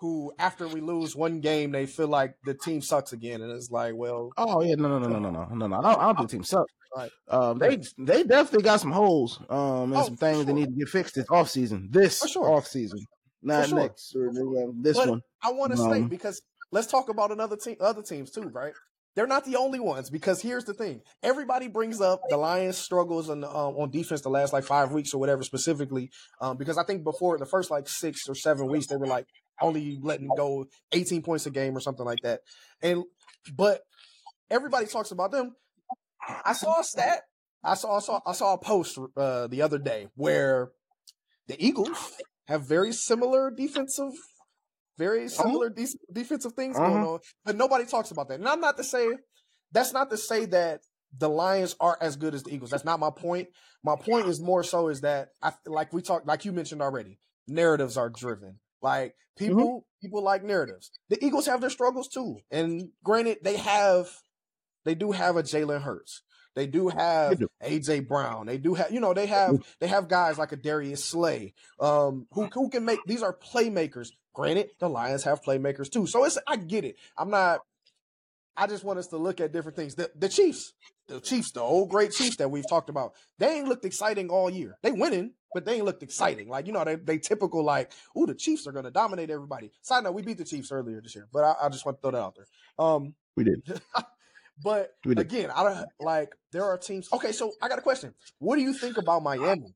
[0.00, 3.70] Who, after we lose one game, they feel like the team sucks again, and it's
[3.70, 5.76] like, well, Oh yeah, no, no, no, no, no, no, no, no.
[5.76, 6.72] I don't, I don't think the team sucks.
[6.94, 7.10] Right.
[7.28, 9.38] Um, they they definitely got some holes.
[9.48, 10.54] Um, and Oh, some things that sure.
[10.54, 11.88] need to get fixed this off season.
[11.90, 12.50] This For sure.
[12.52, 13.00] off season,
[13.42, 13.78] not sure.
[13.78, 15.20] next or uh, this But one.
[15.42, 18.74] I want to say Um, because let's talk about another team, other teams too, right?
[19.14, 23.30] They're not the only ones because here's the thing: everybody brings up the Lions' struggles
[23.30, 26.10] on um, on defense the last like five weeks or whatever specifically,
[26.42, 29.26] um, because I think before the first like six or seven weeks they were like
[29.60, 32.40] only letting go 18 points a game or something like that,
[32.82, 33.04] and
[33.54, 33.80] but
[34.50, 35.54] everybody talks about them.
[36.44, 37.22] I saw a stat.
[37.64, 40.70] I saw I saw I saw a post uh, the other day where
[41.48, 42.12] the Eagles
[42.48, 44.12] have very similar defensive,
[44.98, 47.14] very similar de- defensive things going Uh-huh.
[47.14, 48.38] on, but nobody talks about that.
[48.40, 49.08] And I'm not to say
[49.72, 50.80] that's not to say that
[51.16, 52.70] the Lions are as good as the Eagles.
[52.70, 53.48] That's not my point.
[53.82, 57.18] My point is more so is that I like we talked like you mentioned already.
[57.48, 58.58] Narratives are driven.
[58.82, 60.90] Like people people like narratives.
[61.08, 64.08] The Eagles have their struggles too, and granted, they have
[64.84, 66.22] they do have a Jalen Hurts.
[66.54, 67.38] They do have.
[67.62, 68.46] AJ Brown.
[68.46, 72.26] They do have, you know, they have they have guys like a Darius Slay, um,
[72.32, 73.00] who who can make.
[73.06, 74.08] These are playmakers.
[74.32, 76.06] Granted, the Lions have playmakers too.
[76.06, 76.96] So it's I get it.
[77.16, 77.60] I'm not.
[78.56, 79.96] I just want us to look at different things.
[79.96, 80.72] The, the Chiefs,
[81.08, 84.48] the Chiefs, the old great Chiefs that we've talked about, they ain't looked exciting all
[84.48, 84.78] year.
[84.82, 86.50] They winning, but they ain't looked exciting.
[86.50, 89.70] Like you know, they they typical like, ooh, the Chiefs are going to dominate everybody.
[89.80, 92.02] Side note, we beat the Chiefs earlier this year, but I, I just want to
[92.02, 92.46] throw that out there.
[92.78, 93.62] Um, We did.
[94.62, 95.22] but We did.
[95.24, 97.08] again, I don't like there are teams.
[97.10, 98.12] Okay, so I got a question.
[98.38, 99.74] What do you think about Miami?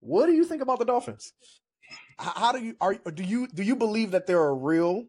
[0.00, 1.32] What do you think about the Dolphins?
[2.18, 5.04] How do you are do you do you believe that they're a real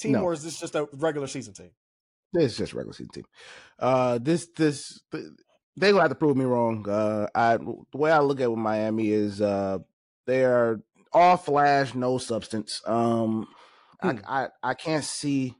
[0.00, 0.22] team, No.
[0.22, 1.70] or is this just a regular season team?
[2.32, 3.24] This is just regular season team.
[3.78, 5.02] Uh, this this
[5.76, 6.88] they gonna have to prove me wrong.
[6.88, 9.78] Uh, I the way I look at with Miami is uh
[10.26, 10.80] they are
[11.12, 12.82] all flash, no substance.
[12.86, 13.48] Um,
[14.00, 14.18] Hmm.
[14.26, 15.54] I, I I can't see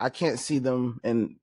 [0.00, 1.36] I can't see them in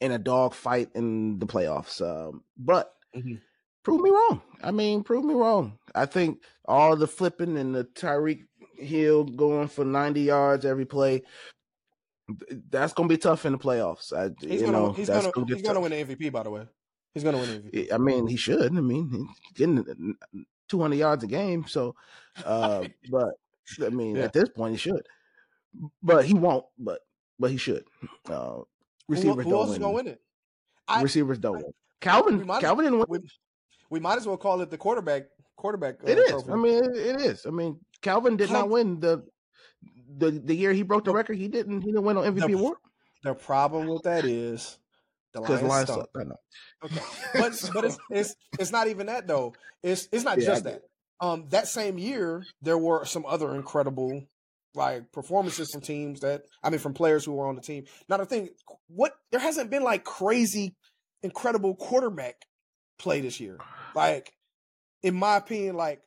[0.00, 2.00] in a dog fight in the playoffs.
[2.02, 3.40] Um, but Mhm.
[3.84, 4.42] prove me wrong.
[4.62, 5.78] I mean, prove me wrong.
[5.94, 11.22] I think all the flipping and the Tyreek Hill going for ninety yards every play.
[12.70, 14.12] That's gonna be tough in the playoffs.
[14.12, 16.32] I, He's you gonna know, he's gonna he's gonna win the MVP.
[16.32, 16.66] By the way,
[17.14, 17.92] he's gonna win the MVP.
[17.92, 18.76] I mean, he should.
[18.76, 20.16] I mean, he's getting
[20.68, 21.64] 200 yards a game.
[21.68, 21.94] So,
[22.44, 23.34] uh, but
[23.82, 24.24] I mean, Yeah.
[24.24, 25.06] at this point, he should.
[26.02, 26.64] But he won't.
[26.78, 27.00] But
[27.38, 27.84] but he should.
[28.28, 28.60] Uh,
[29.08, 29.80] receivers who don't else is win.
[29.82, 30.20] gonna win it?
[30.88, 31.72] I- receivers don't I- win.
[32.00, 33.06] Calvin might Calvin didn't win.
[33.08, 33.18] We,
[33.90, 35.22] we might as well call it the quarterback
[35.56, 36.02] quarterback.
[36.04, 36.30] Uh, it is.
[36.30, 36.52] trophy.
[36.52, 37.46] I mean, it, it is.
[37.46, 39.24] I mean, Calvin did not win the
[40.18, 41.38] the the year he broke the The- record.
[41.38, 41.80] He didn't.
[41.80, 42.76] He didn't win on MVP The- award
[43.24, 44.78] the problem with that is
[45.34, 46.00] the because Lions, Lions stunk.
[46.00, 46.10] suck.
[46.16, 46.36] I know.
[46.84, 47.00] Okay,
[47.34, 49.54] but but it's, it's it's not even that though.
[49.82, 50.82] It's it's not Yeah, just that.
[51.20, 54.24] Um, that same year there were some other incredible
[54.74, 57.84] like performances from teams that I mean from players who were on the team.
[58.08, 58.48] Now the thing,
[58.88, 60.74] what there hasn't been like crazy,
[61.22, 62.36] incredible quarterback
[62.98, 63.58] play this year.
[63.94, 64.32] Like
[65.02, 66.00] in my opinion, like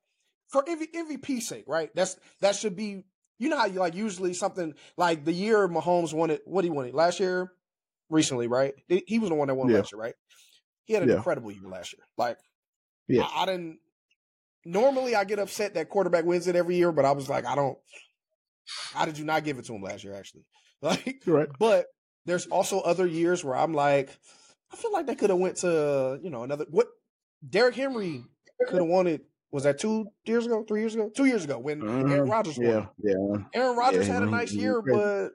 [0.49, 1.89] for MV, MVP sake, right?
[1.95, 3.03] That's that should be.
[3.39, 6.41] You know how you like usually something like the year Mahomes won it.
[6.45, 7.51] What he won it last year,
[8.09, 8.73] recently, right?
[8.87, 9.77] He was the one that won Yeah.
[9.77, 10.15] last year, right?
[10.85, 11.15] He had an Yeah.
[11.15, 12.03] incredible year last year.
[12.17, 12.37] Like,
[13.07, 13.23] Yeah.
[13.23, 13.79] I, I didn't.
[14.65, 17.55] Normally, I get upset that quarterback wins it every year, but I was like, I
[17.55, 17.77] don't.
[18.93, 20.13] How did you not give it to him last year?
[20.13, 20.43] Actually,
[20.81, 21.49] like, You're right.
[21.57, 21.85] but
[22.25, 24.09] there's also other years where I'm like,
[24.71, 26.87] I feel like they could have went to you know another what
[27.47, 28.23] Derrick Henry
[28.67, 29.21] could have won it.
[29.51, 30.65] Was that two years ago?
[30.67, 31.09] Three years ago?
[31.15, 32.29] Two years ago when Aaron Mhm.
[32.29, 32.67] Rodgers won.
[32.67, 32.85] Yeah.
[33.01, 33.37] Yeah.
[33.53, 35.29] Aaron Rodgers Yeah, had a nice year, but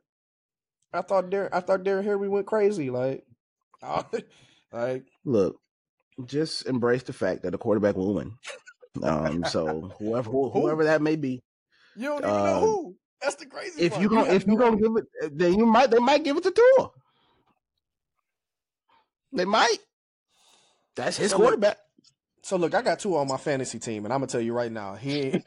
[0.93, 2.91] I thought Derrick, I thought Derrick Henry went crazy.
[2.91, 3.25] Like,
[4.73, 5.57] like Look,
[6.27, 8.33] just embrace the fact that a quarterback will win.
[9.03, 11.41] Um, so whoever whoever that may be,
[11.97, 12.97] you don't even know Uh, who.
[13.23, 13.83] That's the crazy.
[13.83, 14.03] if part.
[14.03, 16.51] you gonna if you gonna give it, then you might they might give it to
[16.51, 16.91] Tua.
[19.33, 19.79] They might.
[20.97, 21.79] That's his So, look, quarterback.
[22.43, 24.71] So look, I got two on my fantasy team, and I'm gonna tell you right
[24.71, 25.45] now, he ain't.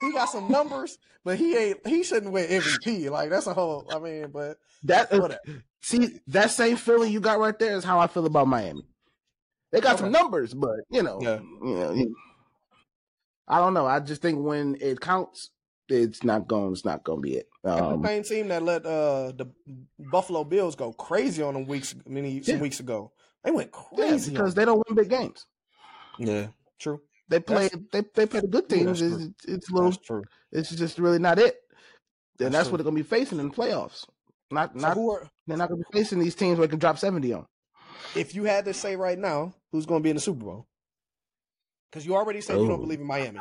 [0.00, 1.86] He got some numbers, but he ain't.
[1.86, 3.10] He shouldn't win MVP.
[3.10, 3.86] Like that's a whole.
[3.94, 5.40] I mean, but That whatever.
[5.80, 8.82] see that same feeling you got right there is how I feel about Miami.
[9.72, 11.38] They got some numbers, but you know, Yeah.
[11.62, 12.14] you know,
[13.46, 13.86] I don't know.
[13.86, 15.50] I just think when it counts,
[15.88, 16.72] it's not going.
[16.72, 17.48] It's not going to be it.
[17.64, 19.46] Um, the same team that let uh the
[19.98, 23.12] Buffalo Bills go crazy on them weeks many some weeks ago.
[23.44, 25.46] They went yeah, crazy because on they don't win big games.
[26.18, 27.00] yeah, true.
[27.30, 27.68] They play.
[27.68, 28.98] That's- They they play the good that's teams.
[28.98, 29.14] true.
[29.38, 29.92] It's, it's a little.
[29.92, 30.24] True.
[30.52, 31.56] It's just really not it.
[32.40, 32.72] And that's true.
[32.72, 34.04] what they're going to be facing in the playoffs.
[34.50, 34.98] Not So not.
[34.98, 37.46] are they're not going to be facing these teams where they can drop seventy on.
[38.14, 40.66] if you had to say right now who's going to be in the Super Bowl?
[41.90, 42.82] Because you already said you don't Oh.
[42.82, 43.40] believe in Miami.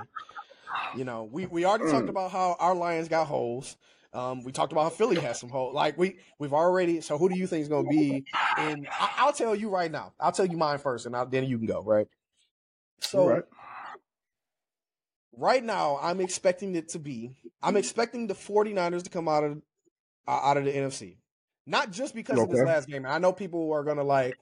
[0.96, 2.10] You know, we we already talked Mm.
[2.10, 3.76] about how our Lions got holes.
[4.12, 5.74] Um, we talked about how Philly has some holes.
[5.76, 7.02] Like we we've already.
[7.02, 8.26] So who do you think is going to be?
[8.60, 10.14] in I, I'll tell you right now.
[10.20, 11.82] I'll tell you mine first, and I'll, then you can go.
[11.84, 12.08] Right.
[13.02, 13.44] So Right.
[15.36, 17.32] Right now, I'm expecting it to be.
[17.62, 19.62] I'm expecting the 49ers to come out of
[20.28, 21.18] uh, out of the NFC.
[21.66, 23.06] Not just because of this last game.
[23.06, 24.38] I know people are gonna like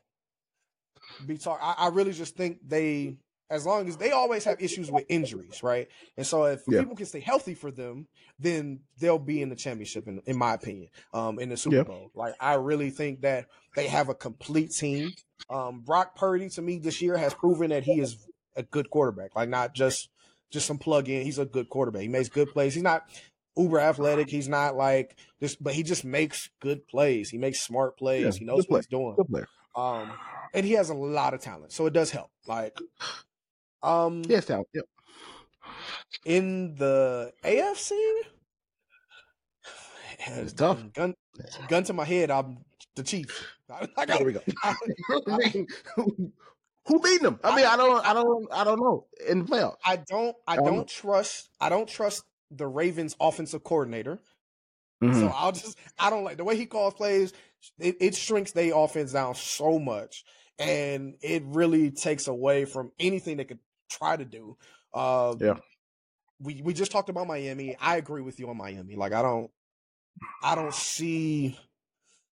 [1.25, 1.59] be talk.
[1.61, 3.17] I, I really just think they,
[3.49, 5.87] as long as they always have issues with injuries, right?
[6.15, 6.79] And so if Yeah.
[6.79, 8.07] people can stay healthy for them,
[8.39, 10.07] then they'll be in the championship.
[10.07, 11.83] In, in my opinion, um, in the Super Yeah.
[11.83, 15.13] Bowl, like I really think that they have a complete team.
[15.49, 18.17] Um, Brock Purdy to me this year has proven that he is
[18.55, 19.35] a good quarterback.
[19.35, 20.09] Like not just
[20.51, 21.23] just some plug in.
[21.23, 22.01] He's a good quarterback.
[22.03, 22.73] He makes good plays.
[22.73, 23.03] He's not
[23.57, 24.29] uber athletic.
[24.29, 27.29] He's not like this, but he just makes good plays.
[27.29, 28.23] He makes smart plays.
[28.35, 29.15] Yeah, he knows what he's doing.
[29.15, 29.47] Good player.
[29.75, 30.11] Um,
[30.53, 32.29] and he has a lot of talent, so it does help.
[32.47, 32.77] Like,
[33.83, 34.67] um, Yes, talent.
[34.73, 34.85] Yep.
[36.25, 37.91] in the AFC,
[40.27, 40.81] It's tough.
[40.93, 41.13] Gun,
[41.67, 42.31] gun to my head.
[42.31, 42.57] I'm
[42.95, 43.43] the Chiefs.
[43.69, 44.41] I, I there we go.
[46.87, 47.39] Who beat them?
[47.43, 49.75] I mean, I don't, I don't, I don't know in the playoffs.
[49.85, 54.19] I don't, I don't don't trust, I don't trust the Ravens offensive coordinator.
[55.03, 55.13] Mhm.
[55.13, 57.33] So I'll just, I don't like the way he calls plays.
[57.79, 60.23] It, it shrinks their offense down so much,
[60.57, 63.59] and it really takes away from anything they could
[63.89, 64.57] try to do.
[64.93, 65.57] Uh, Yeah.
[66.39, 67.75] we we just talked about Miami.
[67.79, 68.95] I agree with you on Miami.
[68.95, 69.51] Like I don't,
[70.41, 71.59] I don't see.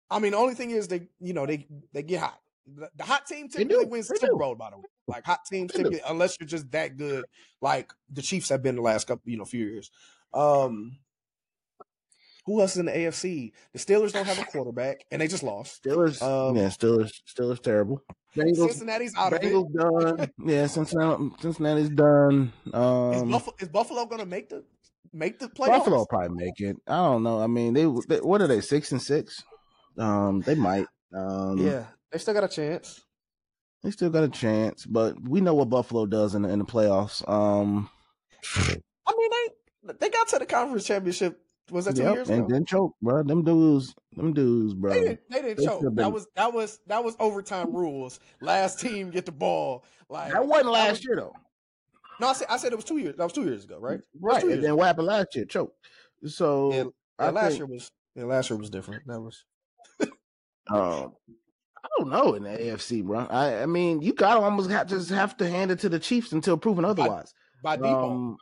[0.10, 2.41] I mean, the only thing is they, you know, they they get hot.
[2.68, 4.36] The, the hot team typically wins They Super.
[4.36, 4.55] Bowl.
[4.55, 7.26] By the way, like hot teams typically, unless you're just that good,
[7.62, 9.89] like the Chiefs have been the last couple, you know, few years.
[10.34, 10.97] Um,
[12.45, 13.51] who else is in the AFC?
[13.74, 15.84] The Steelers don't have a quarterback, and they just lost.
[15.84, 18.01] Steelers, Um, yeah, Steelers, Steelers terrible.
[18.36, 19.53] Bengals, Cincinnati's out of it.
[19.53, 19.74] Bengals
[20.18, 20.32] done.
[20.45, 22.51] Yeah, Cincinnati, Cincinnati's done.
[22.66, 24.64] Is Um, Buffalo, is Buffalo going to make the
[25.14, 25.68] make the playoffs?
[25.68, 26.78] Buffalo will probably make it.
[26.88, 27.39] I don't know.
[27.39, 29.43] I mean, they, they what are they six and six?
[29.97, 30.88] Um, they might.
[31.14, 33.01] Um, Yeah, they still got a chance.
[33.84, 36.66] they still got a chance, but we know what Buffalo does in the, in the
[36.66, 37.28] playoffs.
[37.30, 37.89] Um,
[38.55, 39.30] I mean,
[39.84, 41.39] they they got to the conference championship.
[41.70, 42.45] Was that two yep, years and ago?
[42.47, 43.24] And then choke, bro.
[43.24, 44.91] Them dudes, them dudes, bro.
[44.91, 45.84] They didn't, they didn't They choke.
[45.95, 48.20] That was that was that was overtime rules.
[48.41, 49.86] Last team get the ball.
[50.09, 51.34] Like That wasn't was- last year though,
[52.20, 53.16] No, I said I said it was two years.
[53.16, 54.01] That was two years ago, right?
[54.20, 54.43] right?
[54.43, 55.45] And then what happened last year?
[55.45, 55.74] Choke.
[56.26, 56.74] So
[57.20, 59.03] Yeah, last think- year was yeah, last year was different.
[59.07, 59.45] That was
[60.70, 61.14] Um,
[61.84, 63.19] I don't know in the AFC, bro.
[63.29, 66.32] I, I mean, you gotta almost have just have to hand it to the Chiefs
[66.32, 67.34] until proven otherwise.
[67.63, 68.11] by default.
[68.11, 68.38] Um,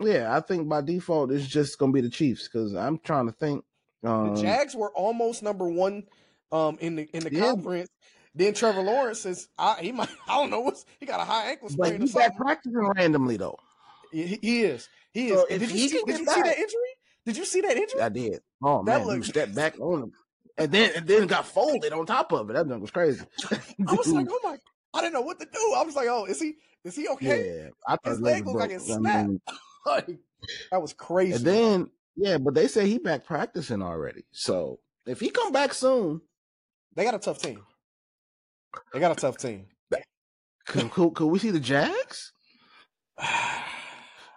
[0.00, 3.32] yeah, I think by default it's just gonna be the Chiefs because I'm trying to
[3.32, 3.64] think.
[4.02, 6.04] Um, the Jags were almost number one
[6.52, 7.40] um in the in the Yeah.
[7.52, 7.90] conference.
[8.34, 11.50] Then Trevor Lawrence says I, he might I don't know what's he got a high
[11.50, 12.32] ankle sprain or he's something.
[12.36, 13.58] practicing randomly though.
[14.10, 14.88] He, he is.
[15.12, 15.38] He is.
[15.40, 16.80] So did you he see did you see that injury?
[17.24, 18.00] Did you see that injury?
[18.02, 18.40] I did.
[18.62, 20.12] Oh That man, he stepped back on him,
[20.56, 22.52] and then and then got folded on top of it.
[22.54, 23.24] That thing was crazy.
[23.50, 24.58] I was like, oh my
[24.92, 25.74] I didn't know what to do.
[25.76, 27.64] I was like, oh, is he is he okay?
[27.64, 29.28] yeah, I His leg looked like it I snapped.
[29.28, 29.40] mean,
[29.86, 30.18] Like,
[30.70, 31.34] that was crazy.
[31.34, 34.24] and then yeah, but they say he back practicing already.
[34.32, 36.22] So if he come back soon,
[36.94, 37.62] they got a tough team.
[38.92, 39.66] They got a tough team.
[40.66, 42.32] could, could, could we see the Jags?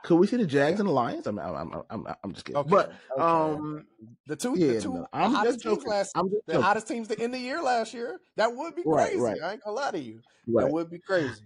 [0.07, 1.27] Could we see the Jags and the Lions?
[1.27, 2.61] I'm I'm I'm I'm, I'm just kidding.
[2.61, 3.21] Okay, But okay.
[3.21, 3.85] um,
[4.25, 6.61] the two yeah, the two no, I'm hottest just teams last the joking.
[6.61, 8.21] hottest teams to end the year last year.
[8.37, 9.21] That would be Right, crazy.
[9.21, 9.41] right.
[9.43, 10.21] I ain't gonna lie to you.
[10.47, 10.63] Right.
[10.63, 11.41] That would be crazy.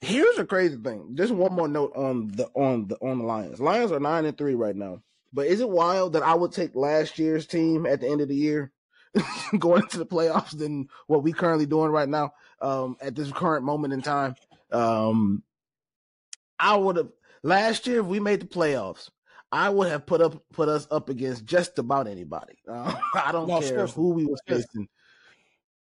[0.00, 1.14] Here's a crazy thing.
[1.14, 3.60] Just one more note on the on the on the Lions.
[3.60, 5.00] Lions are nine and three right now.
[5.32, 8.26] But is it wild that I would take last year's team at the end of
[8.26, 8.72] the year
[9.60, 13.64] going into the playoffs than what we currently doing right now um, at this current
[13.64, 14.34] moment in time?
[14.72, 15.44] Um,
[16.58, 17.10] I would have
[17.42, 19.08] last year if we made the playoffs.
[19.52, 22.54] I would have put up put us up against just about anybody.
[22.68, 24.88] Uh, I don't No, care who we was facing.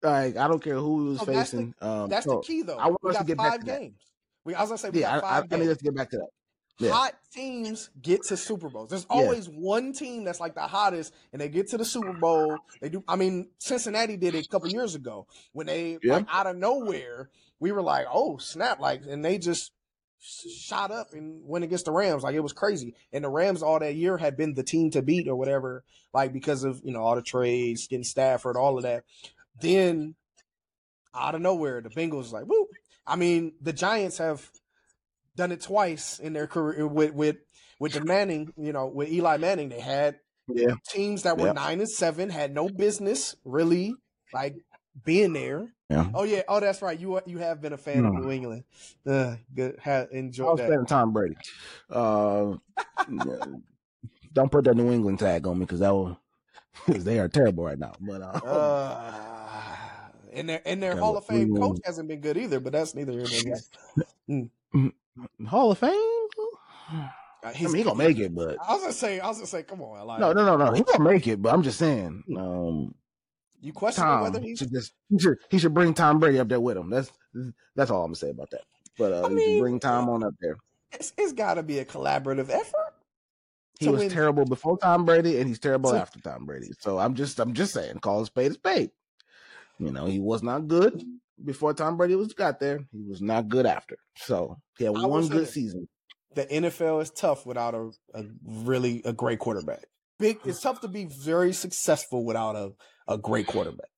[0.01, 1.75] Like I don't care who we was So that's the- facing.
[1.81, 2.77] um, That's so- the key, though.
[2.77, 3.79] I want us to get back five to that.
[3.81, 3.99] games.
[4.45, 5.83] We, I was gonna say we yeah, got I, I, five I need us to
[5.83, 6.27] get back to that.
[6.79, 6.91] Yeah.
[6.91, 8.89] Hot teams get to Super Bowls.
[8.89, 9.17] There's Yeah.
[9.17, 12.57] always one team that's like the hottest, and they get to the Super Bowl.
[12.81, 13.03] They do.
[13.07, 16.13] I mean, Cincinnati did it a couple years ago when they Yeah.
[16.15, 17.29] like out of nowhere.
[17.59, 19.73] We were like, "Oh snap!" Like, and they just
[20.21, 22.23] shot up and went against the Rams.
[22.23, 22.95] Like it was crazy.
[23.13, 25.83] And the Rams all that year had been the team to beat or whatever.
[26.13, 29.03] Like because of you know all the trades, getting Stafford, all of that.
[29.61, 30.15] Then
[31.13, 32.67] out of nowhere, the Bengals like, whoop.
[33.05, 34.47] I mean, the Giants have
[35.35, 37.37] done it twice in their career uh, with with
[37.79, 39.69] with the Manning, you know, with Eli Manning.
[39.69, 40.75] They had Yeah.
[40.87, 41.53] teams that were Yeah.
[41.53, 43.93] nine and seven, had no business really
[44.33, 44.55] like
[45.05, 45.73] being there.
[45.89, 46.07] Yeah.
[46.13, 46.43] Oh yeah.
[46.47, 46.99] Oh, that's right.
[46.99, 48.21] You you have been a fan of Hmm.
[48.21, 48.63] New England.
[49.07, 49.79] Uh, good.
[49.83, 50.67] Ha, I enjoy was that.
[50.67, 51.35] playing Tom Brady.
[51.89, 52.55] Uh,
[54.33, 56.19] don't put that New England tag on me because that will
[56.85, 57.93] because they are terrible right now.
[57.99, 62.37] But uh, Uh, and their and their Hall of Fame New coach hasn't been good
[62.37, 62.59] either.
[62.59, 63.25] But that's neither here
[64.27, 64.89] nor there.
[65.47, 65.91] Hall of Fame.
[66.91, 67.07] Uh,
[67.43, 69.19] I mean, he gonna make it, but I was gonna say.
[69.19, 69.63] I was gonna say.
[69.63, 70.71] Come on, like, no, no, no, no.
[70.73, 72.23] He gonna make it, but I'm just saying.
[72.37, 72.93] Um,
[73.61, 76.47] You question Tom whether he's should just he should, he should bring Tom Brady up
[76.47, 76.89] there with him.
[76.89, 77.11] That's
[77.75, 78.61] that's all I'm gonna say about that.
[78.97, 80.55] But uh, I mean- bring Tom on up there.
[80.91, 82.93] it's, it's got to be a collaborative effort.
[83.79, 86.69] He was win- terrible before Tom Brady, and he's terrible So- after Tom Brady.
[86.79, 88.91] So I'm just I'm just saying, call a spade a spade.
[89.77, 91.01] You know, he was not good
[91.43, 92.79] before Tom Brady was got there.
[92.91, 93.97] He was not good after.
[94.17, 95.87] So he had I one good season.
[96.35, 99.85] The NFL is tough without a, a really a great quarterback.
[100.19, 100.37] Big.
[100.43, 102.73] It's tough to be very successful without a,
[103.09, 103.89] a great quarterback.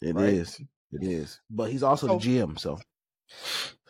[0.00, 1.02] It is, Right.
[1.02, 1.40] It is.
[1.50, 2.78] But he's also So- the GM, so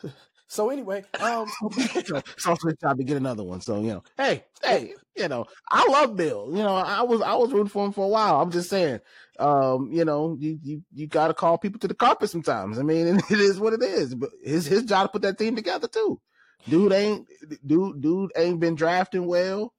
[0.53, 1.71] So anyway, um, so,
[2.37, 3.63] so it's time to get another one.
[3.63, 6.49] So you know, hey, hey, you know, I love Bill.
[6.51, 8.39] You know, I was I was rooting for him for a while.
[8.39, 9.01] I'm just saying,
[9.39, 12.79] um, you know, you you you got to call people to the carpet sometimes.
[12.79, 14.15] I mean, it is what it is.
[14.15, 16.21] But his his job to put that team together too.
[16.69, 17.27] Dude ain't
[17.67, 19.73] dude dude ain't been drafting well.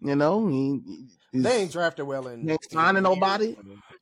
[0.00, 0.80] You know, he,
[1.34, 2.48] they ain't drafting well in.
[2.48, 3.54] Ain't signing nobody.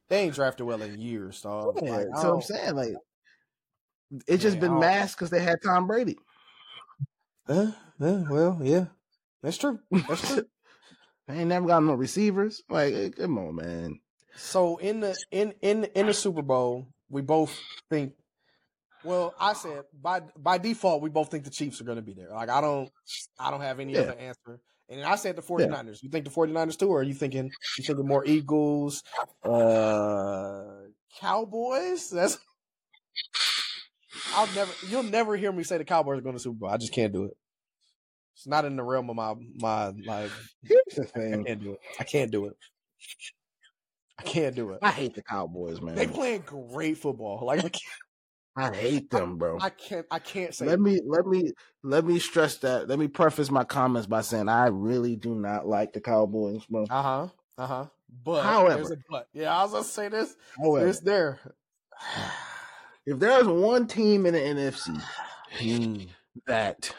[0.09, 1.79] They ain't drafted well in years, dog.
[1.83, 2.95] Yeah, like, so I'm saying like
[4.27, 6.19] it's just been masked because they had Tom Brady.
[7.49, 8.87] Uh, uh, well, yeah,
[9.43, 9.79] that's true.
[9.91, 10.45] That's true.
[11.29, 12.63] they ain't never got no receivers.
[12.69, 14.01] Like, hey, come on, man.
[14.37, 17.57] So in the in in in the Super Bowl, we both
[17.91, 18.15] think.
[19.05, 22.15] Well, I said by by default, we both think the Chiefs are going to be
[22.15, 22.31] there.
[22.31, 22.91] Like, I don't,
[23.39, 24.01] I don't have any yeah.
[24.01, 24.61] other answer.
[24.89, 25.71] And I said the 49ers.
[25.71, 25.93] Yeah.
[26.03, 29.03] You think the 49ers too, or are you thinking you thinking more Eagles,
[29.43, 30.65] uh
[31.21, 32.11] Cowboys?
[32.11, 32.39] That's
[34.35, 36.71] I'll never you'll never hear me say the Cowboys are going to Super Bowl.
[36.71, 37.37] I just can't do it.
[38.37, 40.31] It's not in the realm of my my like
[40.63, 41.41] here's the thing.
[41.41, 41.81] I can't do it.
[41.99, 42.57] I can't do it.
[44.19, 44.79] I can't do it.
[44.83, 45.95] I hate the Cowboys, man.
[45.95, 47.45] They playing great football.
[47.47, 48.04] Like I can't
[48.57, 49.59] I hate them, bro.
[49.61, 50.07] I can't.
[50.11, 50.67] I can't say.
[50.67, 51.53] Let me let me
[51.83, 52.89] let me stress that.
[52.89, 56.85] Let me preface my comments by saying I really do not like the Cowboys, bro.
[56.89, 57.29] Uh huh.
[57.59, 57.87] Uh huh.
[58.23, 59.29] But however, but.
[59.33, 60.37] Yeah, I was gonna say this.
[60.61, 61.41] However, it's there.
[63.07, 65.03] if there's one team in the NFC
[65.59, 66.05] hmm.
[66.47, 66.95] that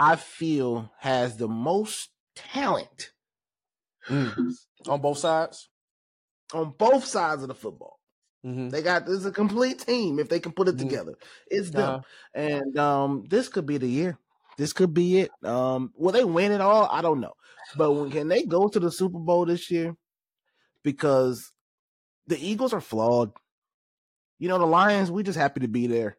[0.00, 3.12] I feel has the most talent
[4.08, 4.52] mm.
[4.88, 5.68] on both sides,
[6.54, 7.99] on both sides of the football,
[8.44, 8.70] Mm-hmm.
[8.70, 10.88] They got this is a complete team if they can put it mm-hmm.
[10.88, 11.14] together.
[11.48, 12.02] It's them, uh-huh.
[12.34, 14.18] and um, this could be the year.
[14.56, 15.30] This could be it.
[15.44, 16.88] Um, will they win it all?
[16.90, 17.34] I don't know,
[17.76, 19.94] but when can they go to the Super Bowl this year?
[20.82, 21.52] Because
[22.26, 23.32] the Eagles are flawed.
[24.38, 25.10] You know, the Lions.
[25.10, 26.16] We just happy to be there.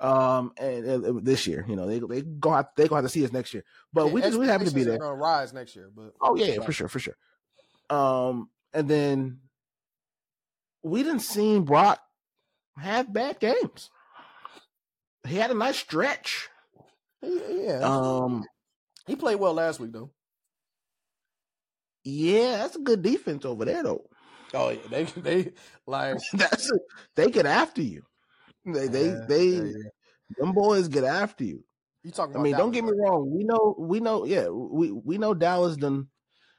[0.00, 3.08] Um, and uh, this year, you know, they they go have, they go have to
[3.08, 3.64] see us next year.
[3.92, 4.98] But yeah, we just we happy to be there.
[4.98, 7.16] Gonna rise next year, but oh yeah, yeah, for sure, for sure.
[7.90, 9.38] Um, and then
[10.88, 12.00] we didn't see Brock
[12.76, 13.90] have bad games.
[15.26, 16.48] He had a nice stretch.
[17.22, 17.80] Yeah.
[17.82, 18.44] Um,
[19.06, 20.10] he played well last week though.
[22.04, 24.04] Yeah, that's a good defense over there though.
[24.54, 25.52] Oh yeah, they they
[25.86, 26.78] like that's a,
[27.16, 28.02] they get after you.
[28.64, 29.72] They they yeah, they yeah,
[30.38, 31.64] them boys get after you.
[32.04, 32.36] You talking?
[32.36, 33.30] I mean, don't get me wrong.
[33.30, 34.24] We know we know.
[34.24, 36.08] Yeah, we we know Dallas done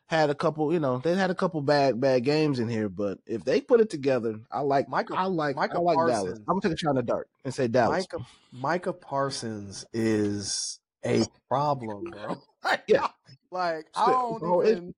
[0.10, 3.20] had a couple, you know, they had a couple bad bad games in here, but
[3.28, 6.24] if they put it together, I like Micah, I like Micah I like Parsons.
[6.24, 6.39] Dallas.
[6.39, 8.07] I'm gonna take a shot in the dark and say Dallas.
[8.12, 12.41] Micah, Micah Parsons is a problem, bro.
[12.88, 13.07] yeah,
[13.51, 14.95] like I don't no, even.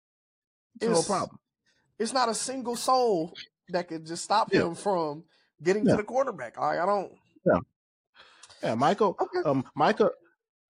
[0.80, 1.38] It's, it's, no problem.
[2.00, 3.34] It's not a single soul
[3.70, 4.62] that could just stop yeah.
[4.62, 5.26] him from
[5.62, 5.92] getting yeah.
[5.92, 6.58] to the quarterback.
[6.58, 7.12] I, I don't.
[7.46, 7.60] Yeah,
[8.64, 9.18] yeah, Michael.
[9.20, 9.40] Okay.
[9.44, 10.12] Um, Micah.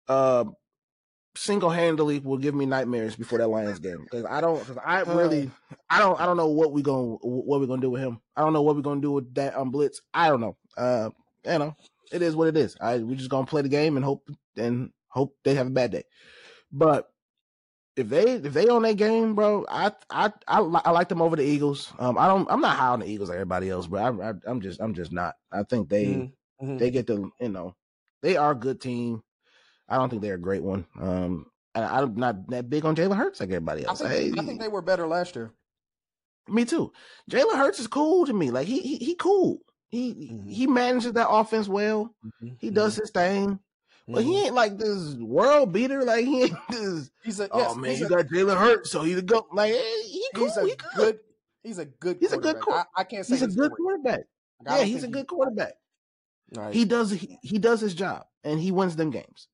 [0.10, 0.44] Uh,
[1.36, 4.66] single handedly will give me nightmares before that Lions game because I don't.
[4.66, 5.52] Cause I really,
[5.90, 8.22] I don't, I don't know what we going what we're gonna do with him.
[8.36, 10.02] I don't know what we're gonna do with that um blitz.
[10.14, 10.58] I don't know.
[10.78, 11.10] Uh,
[11.46, 11.76] you know,
[12.12, 12.76] it is what it is.
[12.80, 14.28] I we just gonna play the game and hope
[14.58, 16.04] and hope they have a bad day.
[16.72, 17.10] But
[17.96, 21.36] if they if they on that game, bro, I I I, I like them over
[21.36, 21.94] the Eagles.
[22.00, 22.50] Um, I don't.
[22.50, 24.94] I'm not high on the Eagles like everybody else, but I, I am just I'm
[24.94, 25.36] just not.
[25.52, 26.66] I think they mm-hmm.
[26.66, 26.78] mm-hmm.
[26.78, 27.76] they get the you know
[28.22, 29.24] they are a good team.
[29.88, 30.86] I don't think they're a great one.
[31.00, 34.02] Um, I, am not that big on Jalen Hurts like everybody else.
[34.02, 35.52] I think, hey, I think they were better last year.
[36.48, 36.92] Me too.
[37.30, 38.52] Jalen Hurts is cool to me.
[38.52, 39.60] Like he he, he cool.
[39.90, 40.50] He mm-hmm.
[40.50, 42.14] he manages that offense well.
[42.26, 42.56] Mm-hmm.
[42.60, 43.02] He does mm-hmm.
[43.02, 43.60] his thing.
[44.08, 44.46] But he mm-hmm.
[44.46, 46.04] ain't like this world beater.
[46.04, 47.10] Like he ain't this.
[47.24, 49.44] He's a oh man, you got Jalen Hurts, so he's a good.
[49.52, 51.20] Like hey, he cool, he's a he good.
[51.64, 52.18] He's a good.
[52.20, 52.58] He's a good.
[52.70, 53.78] I, I, can't say he's a good great.
[53.78, 54.20] quarterback.
[54.64, 55.74] Like, yeah, he's a good quarterback.
[56.56, 56.74] Right.
[56.74, 57.12] He does.
[57.12, 59.48] He, he does his job, and he wins them games.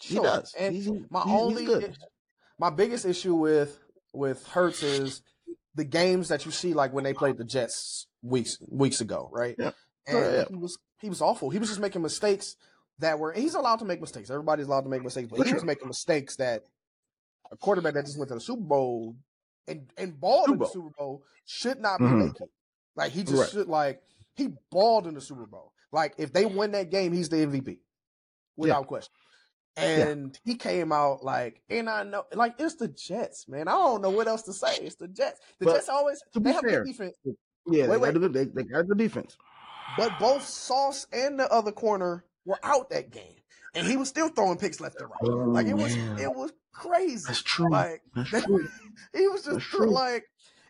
[0.00, 0.22] Sure.
[0.22, 0.54] He does.
[0.58, 1.98] And he's, my he's, only, he's
[2.58, 3.78] my biggest issue with
[4.12, 5.22] with Hurts is
[5.74, 9.56] the games that you see, like when they played the Jets weeks weeks ago, right?
[9.58, 9.72] Yeah.
[10.06, 10.44] And oh, yeah.
[10.48, 11.50] he was he was awful.
[11.50, 12.56] He was just making mistakes
[13.00, 13.32] that were.
[13.32, 14.30] He's allowed to make mistakes.
[14.30, 16.62] Everybody's allowed to make mistakes, but he was making mistakes that
[17.50, 19.16] a quarterback that just went to the Super Bowl
[19.66, 22.26] and and balled Super in the Super Bowl should not be mm-hmm.
[22.26, 22.48] making.
[22.96, 23.50] Like he just right.
[23.50, 24.00] should like
[24.34, 25.72] he balled in the Super Bowl.
[25.92, 27.78] Like if they win that game, he's the MVP
[28.56, 28.86] without yeah.
[28.86, 29.12] question.
[29.76, 30.52] And yeah.
[30.52, 33.66] he came out like, and I know, like it's the Jets, man.
[33.66, 34.76] I don't know what else to say.
[34.76, 35.40] It's the Jets.
[35.58, 37.16] The but Jets always they have fair, good defense.
[37.24, 37.34] Yeah,
[37.66, 38.20] wait, they, wait.
[38.20, 39.36] Got they, they got the defense.
[39.96, 43.36] But both Sauce and the other corner were out that game,
[43.74, 45.18] and he was still throwing picks left and right.
[45.22, 46.18] Oh, like it was, man.
[46.18, 47.24] it was crazy.
[47.26, 47.70] That's true.
[47.70, 48.68] Like That's true.
[49.14, 49.90] he was just true.
[49.90, 50.24] like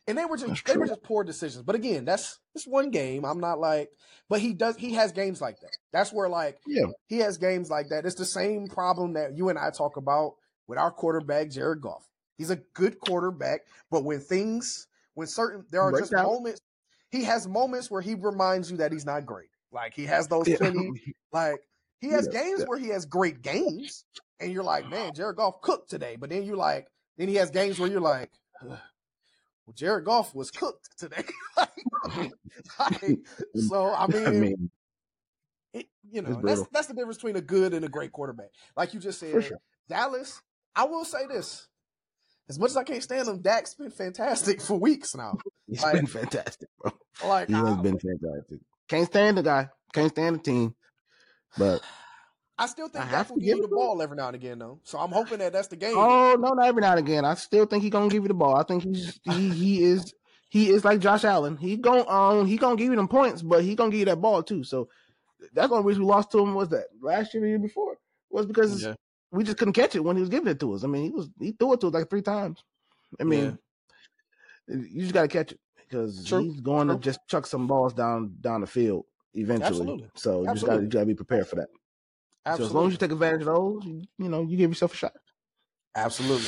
[0.06, 1.64] and they were just they were just poor decisions.
[1.64, 3.24] But again, that's it's one game.
[3.24, 3.90] I'm not like,
[4.28, 5.72] but he does he has games like that.
[5.92, 8.06] That's where like yeah he has games like that.
[8.06, 10.34] It's the same problem that you and I talk about
[10.66, 12.08] with our quarterback Jared Goff.
[12.36, 16.24] He's a good quarterback, but when things when certain there are Break just down.
[16.24, 16.60] moments
[17.10, 19.48] he has moments where he reminds you that he's not great.
[19.70, 20.56] Like he has those Yeah.
[20.56, 20.90] plenty
[21.32, 21.60] like
[22.00, 22.66] he has Yeah, games yeah.
[22.66, 24.04] where he has great games,
[24.40, 26.16] and you're like, man, Jared Goff cooked today.
[26.16, 28.30] But then you're like, then he has games where you're like,
[28.68, 28.78] "Ugh,
[29.66, 31.24] well, Jared Goff was cooked today.
[32.78, 33.18] Like,
[33.56, 34.70] so I mean, I mean
[35.72, 38.50] it, you know, that's that's the difference between a good and a great quarterback.
[38.76, 39.58] Like you just said, sure
[39.88, 40.42] Dallas.
[40.76, 41.66] I will say this:
[42.48, 45.38] as much as I can't stand him, Dak's been fantastic for weeks now.
[45.66, 46.92] he's like- been fantastic bro
[47.24, 48.58] Like he has I, been fantastic
[48.88, 50.74] can't stand the guy can't stand the team
[51.56, 51.80] but
[52.56, 54.58] I still think I have will to give you the ball every now and again,
[54.58, 54.78] though.
[54.84, 55.94] So I'm hoping that that's the game.
[55.96, 57.24] Oh no, not every now and again.
[57.24, 58.56] I still think he gonna give you the ball.
[58.56, 60.14] I think he's he he is
[60.50, 61.56] he is like Josh Allen.
[61.56, 64.20] He gon' um he gonna give you them points, but he gonna give you that
[64.20, 64.62] ball too.
[64.62, 64.88] So
[65.52, 67.96] that's the only reason we lost to him was that last year, the year before
[68.30, 68.94] was because Yeah.
[69.32, 70.84] we just couldn't catch it when he was giving it to us.
[70.84, 72.62] I mean, he was he threw it to us like three times.
[73.20, 73.58] I mean,
[74.68, 76.40] you just gotta catch it because True.
[76.44, 76.96] he's going True.
[76.96, 79.80] to just chuck some balls down down the field eventually.
[79.80, 80.10] Absolutely.
[80.14, 81.68] So you just gotta you gotta be prepared for that.
[82.46, 82.64] Absolutely.
[82.66, 84.92] So as long as you take advantage of those, you, you know, you give yourself
[84.92, 85.12] a shot.
[85.96, 86.46] Absolutely.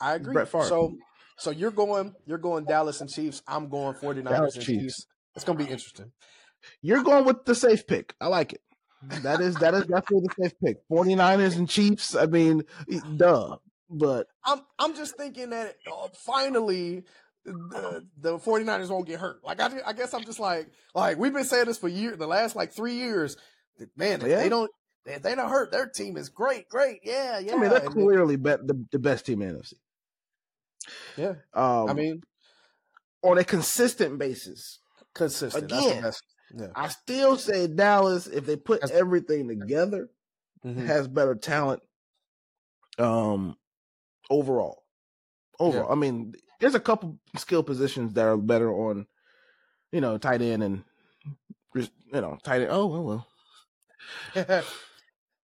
[0.00, 0.32] I agree.
[0.32, 0.64] Brett Favre.
[0.64, 0.96] So
[1.38, 3.42] so you're going you're going Dallas and Chiefs.
[3.46, 4.82] I'm going 49ers Dallas and Chiefs.
[4.82, 5.06] Chiefs.
[5.36, 6.12] It's gonna be interesting.
[6.82, 8.14] You're going with the safe pick.
[8.20, 8.60] I like it.
[9.22, 10.76] That is that is definitely the safe pick.
[10.90, 12.16] 49ers and Chiefs.
[12.16, 12.62] I mean,
[13.16, 13.56] duh.
[13.90, 17.04] But I'm I'm just thinking that uh, finally
[17.44, 19.42] the, the 49ers won't get hurt.
[19.44, 22.26] Like I, I guess I'm just like like we've been saying this for years, the
[22.26, 23.36] last like three years.
[23.96, 24.38] Man, Yeah.
[24.40, 24.70] they don't
[25.08, 27.54] if they don't hurt, their team is great, great, yeah, yeah.
[27.54, 29.74] I mean, they're And clearly bet the, the best team in the NFC.
[31.16, 31.34] yeah.
[31.54, 32.22] Um, I mean,
[33.22, 34.78] on a consistent basis,
[35.14, 35.68] consistent.
[35.68, 36.22] That's the again, best.
[36.54, 36.66] Yeah.
[36.74, 40.08] I still say Dallas, if they put That's- everything together,
[40.64, 40.86] Mhm.
[40.86, 41.82] has better talent.
[42.98, 43.56] Um,
[44.30, 44.82] overall,
[45.60, 45.92] overall, Yeah.
[45.92, 49.06] I mean, there's a couple skill positions that are better on,
[49.92, 50.84] you know, tight end and,
[51.74, 52.70] you know, tight end.
[52.72, 53.26] Oh well,
[54.34, 54.64] well.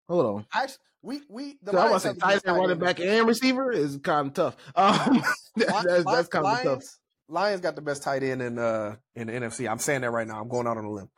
[0.08, 0.46] Hold on.
[0.52, 3.26] Actually, we we the So I Lions want to say tight end, running back, and
[3.26, 4.56] receiver is kind of tough.
[4.76, 5.22] Um,
[5.56, 6.82] that's Li- that's kind of Lions, tough.
[7.28, 9.70] Lions got the best tight end in uh in the NFC.
[9.70, 10.40] I'm saying that right now.
[10.40, 11.08] I'm going out on a limb.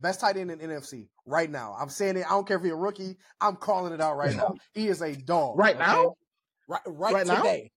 [0.00, 1.76] Best tight end in NFC right now.
[1.78, 2.26] I'm saying it.
[2.26, 3.16] I don't care if he's a rookie.
[3.40, 4.54] I'm calling it out right now.
[4.74, 5.56] He is a dog.
[5.58, 5.84] Right okay?
[5.84, 6.14] now?
[6.68, 7.36] Right, right, Right now?
[7.36, 7.70] today.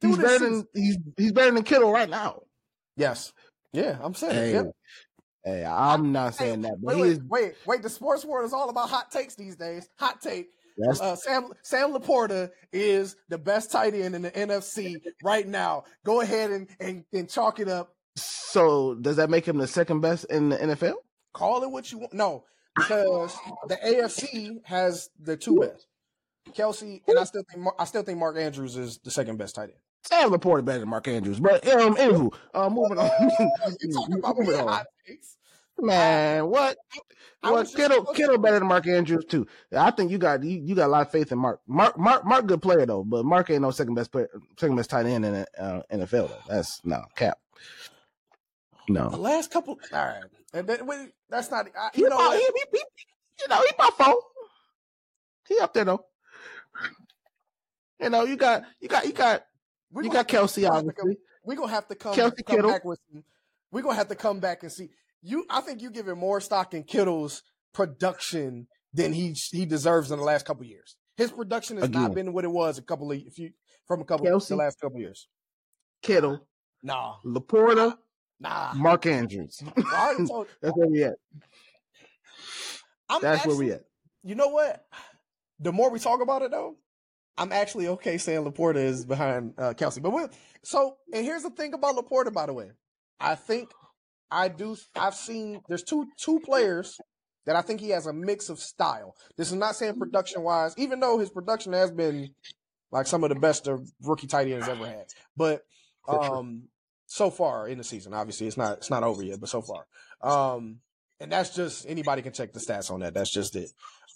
[0.00, 0.52] Through He's better season.
[0.74, 2.42] than he's he's better than Kittle right now.
[2.96, 3.32] yes.
[3.72, 4.66] Yeah, I'm saying Hey, it.
[5.46, 7.20] Hey, I'm not saying that, but Wait, wait, is.
[7.28, 7.82] wait, wait.
[7.82, 9.88] The sports world is all about hot takes these days.
[10.00, 10.48] Hot take.
[10.76, 15.84] That's Uh, Sam Sam Laporta is the best tight end in the NFC right now.
[16.04, 17.94] Go ahead and, and, and chalk it up.
[18.16, 18.94] so.
[18.96, 20.94] Does that make him the second best in the NFL?
[21.32, 22.12] Call it what you want.
[22.12, 22.44] No,
[22.74, 23.34] because
[23.68, 25.86] the AFC has the two best.
[26.50, 29.70] Kelce and I still think I still think Mark Andrews is the second best tight
[29.70, 29.78] end.
[30.06, 33.10] Sam Laporta better than Mark Andrews, but um, anywho, uh, moving on.
[33.80, 34.84] you talking about moving on.
[35.78, 36.78] Man, what?
[37.42, 39.46] I Well, Kittle, Kittle better than Mark Andrews too.
[39.76, 41.60] I think you got you, you got a lot of faith in Mark.
[41.66, 44.90] Mark, Mark, Mark, good player though, but Mark ain't no second best player, second best
[44.90, 46.28] tight end in the uh, NFL.
[46.28, 46.38] Though.
[46.48, 47.38] That's no cap.
[48.88, 49.10] No.
[49.10, 50.22] The last couple, all right,
[50.54, 51.66] and then, wait, that's not.
[51.76, 52.82] I, he, you know, about- he, he, he,
[53.40, 54.14] you know, he my phone.
[55.48, 56.06] He up there though.
[58.00, 59.44] You know, you got, you got, you got,
[59.92, 61.16] We you got Kelce, obviously.
[61.44, 62.70] We're gonna have to come, Kelce come Kittle.
[62.70, 62.98] back with.
[63.12, 63.22] Some,
[63.72, 64.90] we're gonna have to come back and see
[65.22, 65.44] you.
[65.48, 70.24] I think you giving more stock in Kittle's production than he he deserves in the
[70.24, 70.96] last couple years.
[71.16, 72.14] His production has not Again.
[72.14, 73.52] been what it was a couple of if you
[73.86, 74.48] from a couple Kelce.
[74.48, 75.28] the last couple years.
[76.02, 76.46] Kittle,
[76.82, 77.96] Nah, Laporta,
[78.38, 78.72] nah.
[78.74, 79.62] Mark Andrews.
[79.92, 80.46] I already told.
[80.60, 81.14] That's where we at.
[83.08, 83.82] I'm That's actually, where we at.
[84.24, 84.84] You know what?
[85.60, 86.76] The more we talk about it, though,
[87.38, 90.00] I'm actually okay saying Laporta is behind uh, Kelce.
[90.00, 90.30] But we'll,
[90.62, 92.70] so, and here's the thing about Laporta, by the way.
[93.20, 93.70] I think
[94.30, 94.76] I do.
[94.94, 96.98] I've seen there's two two players
[97.46, 99.14] that I think he has a mix of style.
[99.36, 102.30] This is not saying production wise, even though his production has been
[102.90, 105.06] like some of the best of rookie tight ends ever had.
[105.36, 105.62] But
[106.08, 106.68] um,
[107.06, 109.86] so far in the season, obviously it's not it's not over yet, but so far,
[110.22, 110.80] um,
[111.20, 113.14] and that's just anybody can check the stats on that.
[113.14, 113.70] That's just it.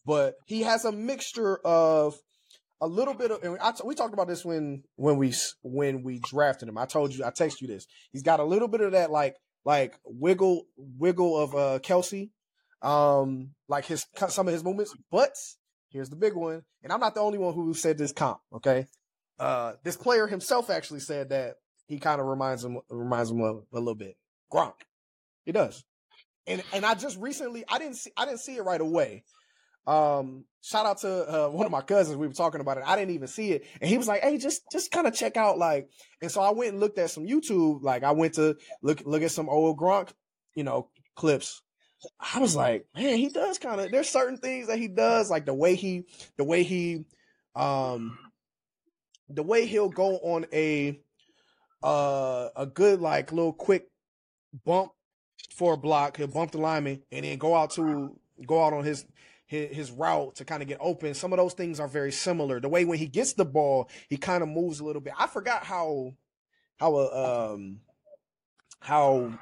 [0.05, 2.18] But he has a mixture of
[2.81, 3.43] a little bit of.
[3.43, 6.78] And we talked about this when when we when we drafted him.
[6.78, 7.87] I told you, I texted you this.
[8.12, 12.31] He's got a little bit of that like like wiggle wiggle of uh Kelce,
[12.83, 14.95] um, like his some of his movements.
[15.11, 15.35] But
[15.91, 18.41] here's the big one, and I'm not the only one who said this comp.
[18.53, 18.87] Okay,
[19.39, 21.57] uh, this player himself actually said that
[21.87, 24.16] he kind of reminds him reminds him of a little bit.
[24.53, 24.74] Gronk,
[25.45, 25.85] he does.
[26.47, 29.24] And and I just recently I didn't see I didn't see it right away.
[29.87, 32.16] Um, shout out to uh, one of my cousins.
[32.16, 32.85] We were talking about it.
[32.87, 35.37] I didn't even see it, and he was like, "Hey, just just kind of check
[35.37, 35.89] out like."
[36.22, 37.83] And so I went and looked at some YouTube.
[37.83, 40.11] Like I went to look look at some old Gronk,
[40.55, 41.62] you know, clips.
[42.35, 43.91] I was like, man, he does kind of.
[43.91, 46.05] There's certain things that he does, like the way he,
[46.37, 47.05] the way he,
[47.55, 48.18] um,
[49.28, 50.99] the way he'll go on a,
[51.83, 53.89] uh, a good like little quick
[54.64, 54.93] bump
[55.55, 56.16] for a block.
[56.16, 58.16] He'll bump the lineman and then go out to
[58.47, 59.05] go out on his
[59.51, 61.12] his, his route to kind of get open.
[61.12, 62.61] Some of those things are very similar.
[62.61, 65.12] The way when he gets the ball, he kind of moves a little bit.
[65.18, 66.14] I forgot how
[66.78, 67.80] how uh, um
[68.78, 69.32] how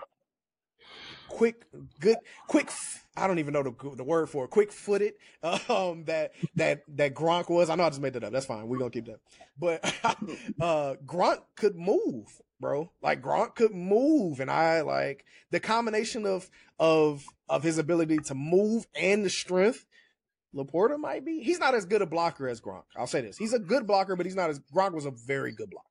[1.28, 1.66] quick
[2.00, 2.70] good quick
[3.18, 4.50] I don't even know the the word for it.
[4.50, 7.68] Quick footed um that that that Gronk was.
[7.68, 8.32] I know I just made that up.
[8.32, 8.66] That's fine.
[8.66, 9.20] We're gonna keep that.
[9.58, 9.84] But
[10.58, 12.90] uh Gronk could move, bro.
[13.02, 14.40] Like Gronk could move.
[14.40, 16.48] And I like the combination of
[16.78, 19.84] of of his ability to move and the strength
[20.54, 21.40] Laporta might be.
[21.40, 22.84] He's not as good a blocker as Gronk.
[22.96, 23.36] I'll say this.
[23.36, 25.86] He's a good blocker, but he's not as Gronk was a very good blocker.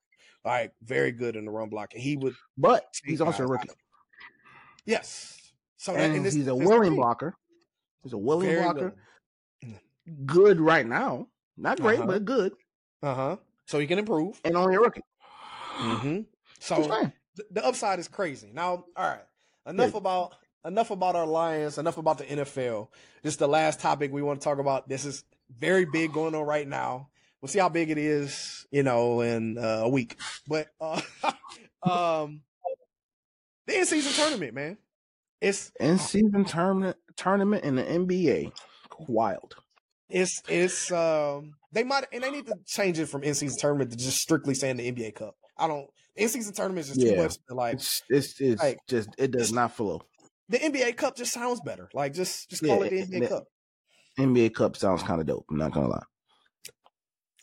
[0.46, 1.94] Like very good in the run block.
[1.94, 3.70] And he would But he's also a rookie.
[4.86, 5.38] Yes.
[5.78, 7.36] So and, that, and this, he's a willing blocker.
[8.04, 8.96] He's a willing very blocker.
[9.62, 9.80] Willing.
[10.26, 11.28] Good right now.
[11.58, 12.08] Not great, uh-huh.
[12.08, 12.54] but good.
[13.04, 13.38] Uh-huh.
[13.66, 14.40] So he can improve.
[14.46, 15.02] And only a rookie.
[15.78, 16.22] Mm-hmm.
[16.60, 18.52] So the, the upside is crazy.
[18.54, 19.26] Now, all right.
[19.68, 19.98] Enough yeah.
[19.98, 20.36] about
[20.66, 22.90] enough about our Lions, enough about the NFL.
[23.24, 24.88] This is the last topic we want to talk about.
[24.88, 25.24] This is
[25.56, 27.10] very big going on right now.
[27.42, 30.18] We'll see how big it is, you know, in uh, a week.
[30.48, 31.02] But uh,
[31.84, 32.42] um,
[33.66, 34.78] the in season tournament, man.
[35.40, 38.52] It's in season tournament tournament in the NBA.
[39.08, 39.56] Wild.
[40.10, 43.92] It's it's um they might and they need to change it from in season tournament
[43.92, 45.36] to just strictly saying the NBA Cup.
[45.58, 47.16] I don't in season tournament is just yeah.
[47.16, 47.38] too much.
[47.50, 50.02] like it's it's, it's like, just it does not flow
[50.50, 51.90] the NBA Cup just sounds better.
[51.94, 53.44] Like just just call yeah, it the NBA the, Cup.
[54.20, 55.46] NBA Cup sounds kind of dope.
[55.50, 56.04] I'm not gonna lie.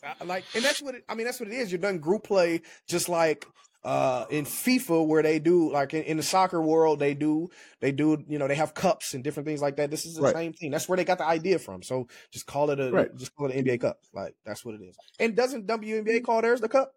[0.03, 1.25] I, like, and that's what it, I mean.
[1.25, 1.71] That's what it is.
[1.71, 3.45] You're done group play, just like
[3.83, 7.47] uh in FIFA where they do like in, in, the soccer world they do
[7.81, 9.91] they do you know they have cups and different things like that.
[9.91, 10.33] This is the right.
[10.33, 10.71] same thing.
[10.71, 11.83] That's where they got the idea from.
[11.83, 13.15] So just call it a right.
[13.15, 13.99] just call it an NBA Cup.
[14.13, 14.97] Like that's what it is.
[15.19, 16.93] And doesn't WNBA call theirs the cup?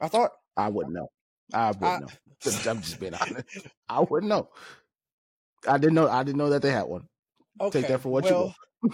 [0.00, 1.08] I thought I wouldn't know.
[1.52, 2.06] I wouldn't I, know.
[2.70, 3.44] I'm just being honest.
[3.88, 4.48] I wouldn't know.
[5.66, 6.08] I didn't know.
[6.08, 7.08] I didn't know that they had one.
[7.60, 8.90] Okay, Take that for what well, you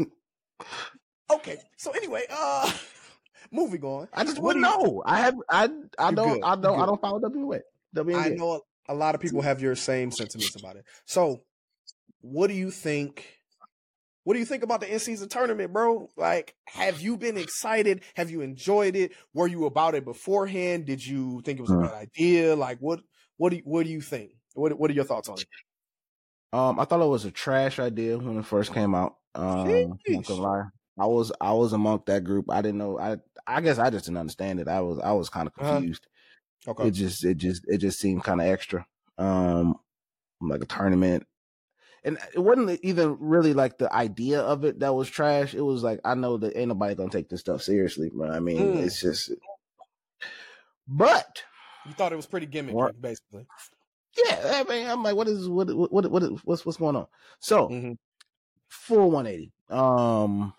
[0.00, 0.12] want.
[1.32, 1.58] okay.
[1.76, 2.72] So anyway, uh,
[3.52, 4.08] moving on.
[4.14, 5.02] I just wouldn't know.
[5.04, 5.34] I have.
[5.48, 5.68] I.
[5.98, 6.34] I don't.
[6.34, 6.42] Good.
[6.42, 6.80] I don't.
[6.80, 7.60] I don't follow WNBA.
[7.94, 8.16] WNBA.
[8.16, 10.84] I know a lot of people have your same sentiments about it.
[11.04, 11.42] So,
[12.22, 13.35] what do you think?
[14.26, 16.10] What do you think about the in season tournament, bro?
[16.16, 18.02] Like, have you been excited?
[18.16, 19.12] Have you enjoyed it?
[19.32, 20.84] Were you about it beforehand?
[20.84, 22.56] Did you think it was a bad idea?
[22.56, 23.02] Like, what
[23.36, 24.32] what do you, what do you think?
[24.54, 25.46] What what are your thoughts on it?
[26.52, 29.14] Um, I thought it was a trash idea when it first came out.
[29.36, 30.64] Um, not gonna lie.
[30.98, 32.50] I was I was among that group.
[32.50, 32.98] I didn't know.
[32.98, 34.66] I I guess I just didn't understand it.
[34.66, 35.74] I was I was kind of uh-huh.
[35.74, 36.04] confused.
[36.66, 36.72] Uh-huh.
[36.72, 36.88] Okay.
[36.88, 38.88] It just it just it just seemed kind of extra.
[39.18, 39.76] Um,
[40.40, 41.28] like a tournament
[42.06, 45.54] and it wasn't even really like the idea of it that was trash.
[45.54, 48.38] It was like I know that ain't nobody gonna take this stuff seriously, but I
[48.38, 48.76] mean, mm.
[48.84, 49.32] it's just.
[50.86, 51.42] But
[51.84, 53.46] you thought it was pretty gimmicky, basically.
[54.24, 56.94] Yeah, I mean, I'm like, what is what what what, what is, what's what's going
[56.94, 57.08] on?
[57.40, 57.92] So, mm-hmm.
[58.68, 59.52] full 180.
[59.68, 60.54] Um,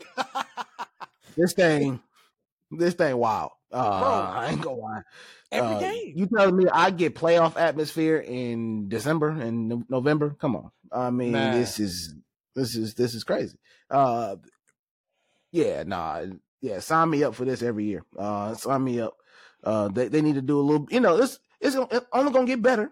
[1.37, 2.01] this thing,
[2.71, 3.53] this thing, wow.
[3.71, 5.01] Uh, Bro, I ain't gonna lie.
[5.51, 6.13] Every uh, game.
[6.15, 10.35] You telling me I get playoff atmosphere in December and November?
[10.39, 10.71] Come on.
[10.91, 11.53] I mean, nah.
[11.53, 12.15] this is
[12.55, 13.57] this is this is crazy.
[13.89, 14.35] Uh,
[15.51, 16.23] yeah, nah,
[16.61, 16.79] yeah.
[16.79, 18.03] Sign me up for this every year.
[18.17, 19.15] Uh, sign me up.
[19.63, 20.87] Uh, they they need to do a little.
[20.89, 22.91] You know, it's it's only gonna get better.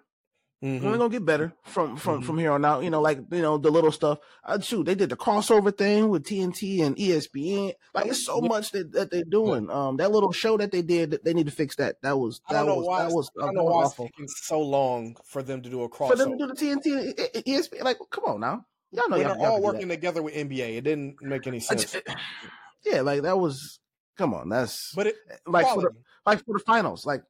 [0.65, 0.83] Mm-hmm.
[0.83, 2.25] Only gonna get better from from mm-hmm.
[2.25, 2.83] from here on out.
[2.83, 4.17] You know, like you know the little stuff.
[4.43, 7.73] Uh, shoot, they did the crossover thing with TNT and ESPN.
[7.93, 9.69] Like it's so much that, that they're doing.
[9.69, 12.01] Um, that little show that they did, they need to fix that.
[12.01, 14.05] That was that was why, that was I don't know why awful.
[14.05, 16.09] it's taking so long for them to do a crossover.
[16.09, 17.83] For them to do the TNT ESPN.
[17.83, 20.77] Like, come on now, y'all know y'all, they're all working together with NBA.
[20.77, 21.95] It didn't make any sense.
[22.85, 23.79] yeah, like that was.
[24.17, 25.89] Come on, that's but it like for the,
[26.25, 27.21] like for the finals, like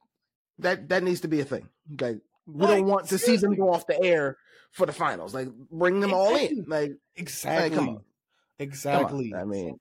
[0.60, 1.68] that that needs to be a thing.
[1.94, 4.36] Okay, we like, don't want to see them go off the air
[4.70, 5.34] for the finals.
[5.34, 6.64] Like bring them all in.
[6.66, 7.70] Like exactly.
[7.70, 8.04] Like, come on.
[8.58, 9.30] Exactly.
[9.30, 9.42] Come on.
[9.42, 9.80] I mean,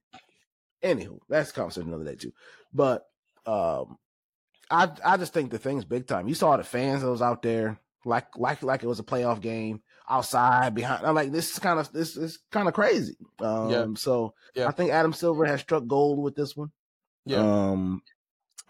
[0.83, 2.33] anywho, that's conversation another day too.
[2.73, 3.05] But
[3.45, 3.97] um,
[4.69, 6.27] I I just think the thing's big time.
[6.27, 9.41] You saw the fans that was out there, like like like it was a playoff
[9.41, 11.05] game outside behind.
[11.05, 13.17] I'm like, this is kind of this is kind of crazy.
[13.39, 13.85] Um, yeah.
[13.95, 14.67] So yeah.
[14.67, 16.71] I think Adam Silver has struck gold with this one.
[17.25, 17.37] Yeah.
[17.39, 18.01] Um,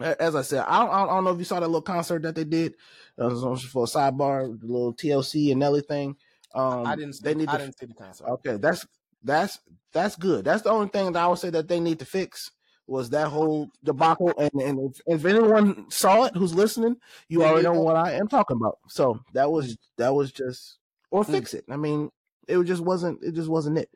[0.00, 2.34] as I said, I don't, I don't know if you saw that little concert that
[2.34, 2.74] they did
[3.18, 6.16] uh, for a sidebar, the little TLC and Nelly thing.
[6.54, 7.14] Um, I didn't.
[7.14, 8.26] See, they need I to, didn't see the concert.
[8.28, 8.86] Okay, that's
[9.22, 9.58] that's
[9.92, 10.44] that's good.
[10.44, 12.50] That's the only thing that I would say that they need to fix
[12.86, 14.32] was that whole debacle.
[14.38, 16.96] And, and if, if anyone saw it who's listening,
[17.28, 18.78] you already know what I am talking about.
[18.88, 20.78] So that was that was just
[21.10, 21.32] or hmm.
[21.32, 21.64] fix it.
[21.70, 22.10] I mean,
[22.46, 23.90] it just wasn't it just wasn't it.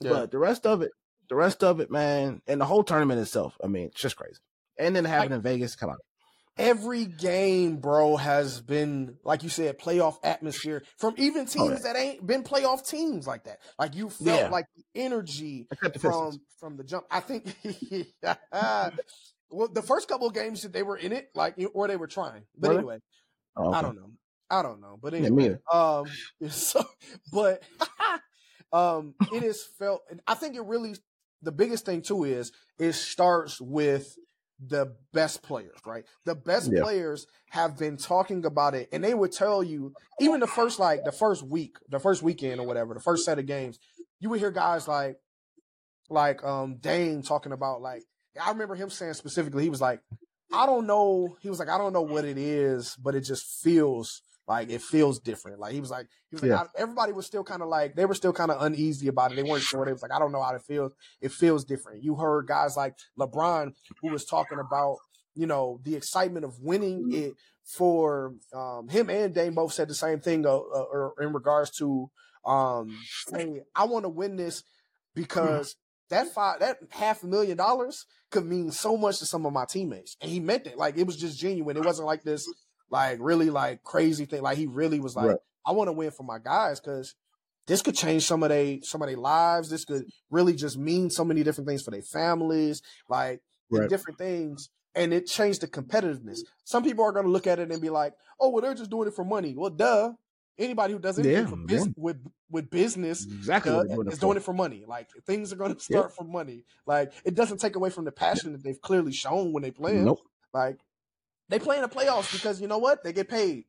[0.00, 0.10] Yeah.
[0.10, 0.92] But the rest of it,
[1.28, 4.40] the rest of it, man, and the whole tournament itself, I mean, it's just crazy.
[4.78, 5.96] And then having in Vegas, come on
[6.58, 11.78] every game, bro, has been like you said, playoff atmosphere from even teams oh, yeah.
[11.92, 13.60] that ain't been playoff teams like that.
[13.78, 14.48] Like you felt yeah.
[14.48, 15.68] like the energy
[16.00, 17.06] from from the jump.
[17.10, 17.54] I think,
[19.50, 22.08] well, the first couple of games that they were in it, like or they were
[22.08, 22.42] trying.
[22.56, 22.78] But really?
[22.78, 22.98] anyway,
[23.56, 23.78] oh, okay.
[23.78, 24.10] I don't know.
[24.50, 24.98] I don't know.
[25.00, 26.06] But anyway, yeah, um,
[26.50, 26.84] so
[27.32, 27.62] but
[28.72, 30.02] um, it is felt.
[30.10, 30.94] And I think it really
[31.42, 34.16] the biggest thing too is it starts with
[34.64, 36.04] the best players, right?
[36.24, 36.82] The best yeah.
[36.82, 41.04] players have been talking about it, and they would tell you even the first like
[41.04, 43.78] the first week, the first weekend or whatever, the first set of games,
[44.20, 45.16] you would hear guys like
[46.10, 48.02] like um Dame talking about like
[48.40, 50.00] I remember him saying specifically, he was like,
[50.52, 53.62] I don't know, he was like, I don't know what it is, but it just
[53.62, 55.60] feels like it feels different.
[55.60, 56.64] Like he was like, he was like, yeah.
[56.82, 59.36] everybody was still kind of like, they were still kind of uneasy about it.
[59.36, 59.84] They weren't sure.
[59.84, 60.94] They was like, I don't know how it feels.
[61.20, 62.02] It feels different.
[62.02, 64.96] You heard guys like LeBron who was talking about,
[65.34, 67.34] you know, the excitement of winning it
[67.64, 72.10] for um, him and Dame both said the same thing uh, uh, in regards to,
[72.46, 72.96] um,
[73.30, 74.64] hey, I want to win this
[75.14, 75.76] because
[76.08, 79.66] that five that half a million dollars could mean so much to some of my
[79.66, 80.16] teammates.
[80.22, 80.78] And he meant it.
[80.78, 81.76] Like it was just genuine.
[81.76, 82.48] It wasn't like this
[82.90, 84.42] like really like crazy thing.
[84.42, 85.38] Like he really was like, right.
[85.66, 87.14] I want to win for my guys because
[87.66, 89.70] this could change some of their some of their lives.
[89.70, 93.88] This could really just mean so many different things for their families, like right.
[93.88, 94.70] different things.
[94.94, 96.40] And it changed the competitiveness.
[96.64, 98.90] Some people are going to look at it and be like, "Oh, well, they're just
[98.90, 100.12] doing it for money." Well, duh.
[100.58, 101.92] Anybody who does anything yeah, for biz- yeah.
[101.96, 102.16] with
[102.50, 104.84] with business exactly uh, doing is doing it for money.
[104.88, 106.64] Like things are going to start for money.
[106.84, 109.92] Like it doesn't take away from the passion that they've clearly shown when they play.
[109.92, 110.18] Nope.
[110.52, 110.80] Like
[111.48, 113.02] they play in the playoffs because you know what?
[113.02, 113.64] They get paid.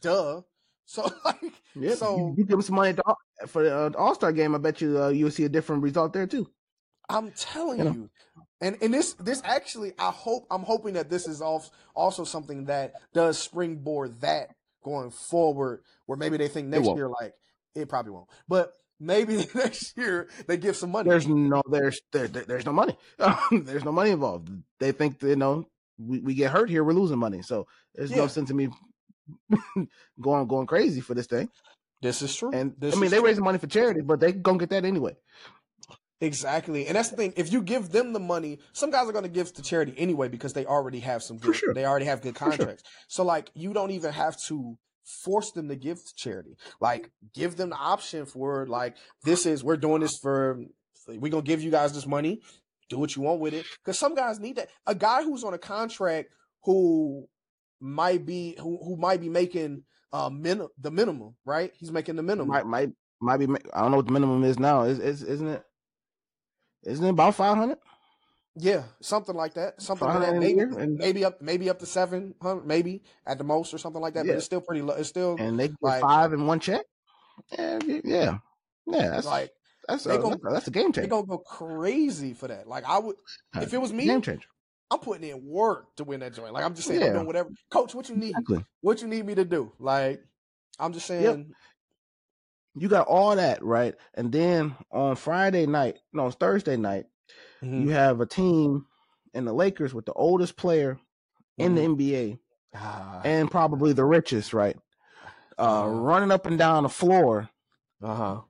[0.00, 0.42] Duh.
[0.90, 2.98] So like, yeah, so you, give them some money
[3.46, 4.56] for the uh, All Star game.
[4.56, 6.50] I bet you uh, you'll see a different result there too.
[7.08, 7.92] I'm telling you, know?
[7.92, 8.10] you.
[8.60, 12.94] And and this this actually, I hope I'm hoping that this is also something that
[13.14, 14.48] does springboard that
[14.82, 17.34] going forward, where maybe they think next year like
[17.76, 21.08] it probably won't, but maybe next year they give some money.
[21.08, 22.96] There's no there's there, there's no money.
[23.52, 24.50] there's no money involved.
[24.78, 25.66] They think you know
[26.00, 27.42] we, we get hurt here, we're losing money.
[27.42, 28.18] So there's yeah.
[28.18, 28.68] no sense in me
[30.20, 31.48] going going crazy for this thing.
[32.02, 32.50] This is true.
[32.52, 35.16] And this I mean, they raising money for charity, but they gonna get that anyway.
[36.22, 37.32] Exactly, and that's the thing.
[37.36, 40.28] If you give them the money, some guys are going to give to charity anyway
[40.28, 41.56] because they already have some good.
[41.56, 41.72] Sure.
[41.72, 42.82] They already have good contracts.
[42.84, 43.04] Sure.
[43.08, 46.56] So like, you don't even have to force them to give to charity.
[46.78, 50.60] Like, give them the option for like, this is we're doing this for.
[51.08, 52.42] We're gonna give you guys this money
[52.90, 53.64] do what you want with it.
[53.82, 54.68] Because some guys need that.
[54.86, 56.28] A guy who's on a contract
[56.64, 57.26] who
[57.80, 61.72] might be who, who might be making uh min- the minimum, right?
[61.78, 62.48] He's making the minimum.
[62.48, 63.46] Might might might be.
[63.72, 64.82] I don't know what the minimum is now.
[64.82, 65.62] Is is isn't it?
[66.84, 67.78] Isn't it about five hundred?
[68.56, 69.80] Yeah, something like that.
[69.80, 70.36] Something like that.
[70.36, 74.02] Maybe, and, maybe up, maybe up to seven hundred, maybe at the most, or something
[74.02, 74.26] like that.
[74.26, 74.32] Yeah.
[74.32, 74.94] But it's still pretty low.
[74.94, 76.84] It's still and they get like, five in one check.
[77.52, 78.38] Yeah, yeah,
[78.86, 79.08] yeah.
[79.08, 79.52] That's like
[79.90, 81.02] that's a, gonna, that's a game changer.
[81.02, 82.66] They're gonna go crazy for that.
[82.66, 83.16] Like I would,
[83.56, 84.48] if it was me, game changer.
[84.90, 86.52] I'm putting in work to win that joint.
[86.52, 87.08] Like I'm just saying, yeah.
[87.08, 87.50] I'm doing whatever.
[87.70, 88.30] Coach, what you need?
[88.30, 88.64] Exactly.
[88.80, 89.72] What you need me to do?
[89.78, 90.22] Like
[90.78, 91.22] I'm just saying.
[91.22, 91.46] Yep.
[92.76, 97.06] You got all that right, and then on Friday night, no, on Thursday night,
[97.60, 97.82] mm-hmm.
[97.82, 98.86] you have a team
[99.34, 101.62] in the Lakers with the oldest player mm-hmm.
[101.64, 102.00] in the mm-hmm.
[102.00, 102.38] NBA,
[102.76, 103.22] ah.
[103.24, 104.76] and probably the richest, right?
[105.58, 107.50] Uh, uh running up and down the floor.
[108.00, 108.40] Uh huh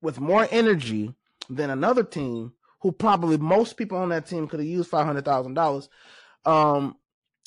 [0.00, 1.14] with more energy
[1.48, 5.24] than another team who probably most people on that team could have used five hundred
[5.24, 5.88] thousand dollars.
[6.44, 6.96] Um,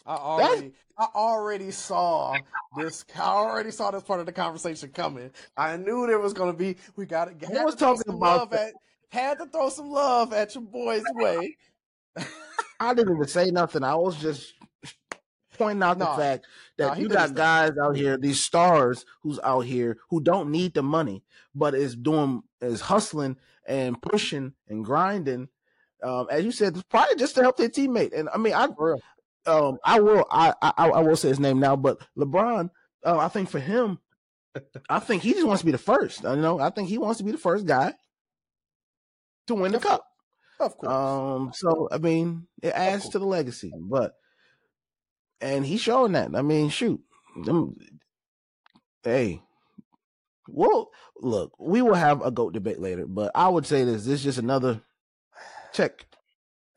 [0.06, 2.36] I already, I already saw
[2.78, 3.06] this.
[3.16, 5.32] I already saw this part of the conversation coming.
[5.56, 6.78] I knew there was going to be.
[6.96, 7.60] We got to.
[7.60, 8.74] I was talking about at,
[9.10, 11.56] had to throw some love at your boy's way.
[12.80, 13.84] I didn't even say nothing.
[13.84, 14.54] I was just
[15.58, 16.48] pointing out no, the fact
[16.78, 20.74] that no, you got guys out here, these stars who's out here who don't need
[20.74, 21.24] the money,
[21.56, 23.38] but is doing is hustling
[23.68, 25.50] and pushing and grinding.
[26.04, 28.18] Um, as you said, probably just to help their teammate.
[28.18, 28.68] And I mean, I
[29.46, 32.70] um, I will I, I I will say his name now, but LeBron,
[33.06, 34.00] uh, I think for him,
[34.90, 36.24] I think he just wants to be the first.
[36.24, 37.94] You know, I think he wants to be the first guy
[39.48, 40.06] to win the cup.
[40.60, 40.94] Of course.
[40.94, 44.14] Um, so I mean, it adds to the legacy, but
[45.40, 46.36] and he's showing that.
[46.36, 47.02] I mean, shoot,
[47.44, 47.76] them,
[49.04, 49.42] hey,
[50.54, 54.16] well, look, we will have a goat debate later, but I would say this: this
[54.20, 54.82] is just another
[55.74, 56.06] check,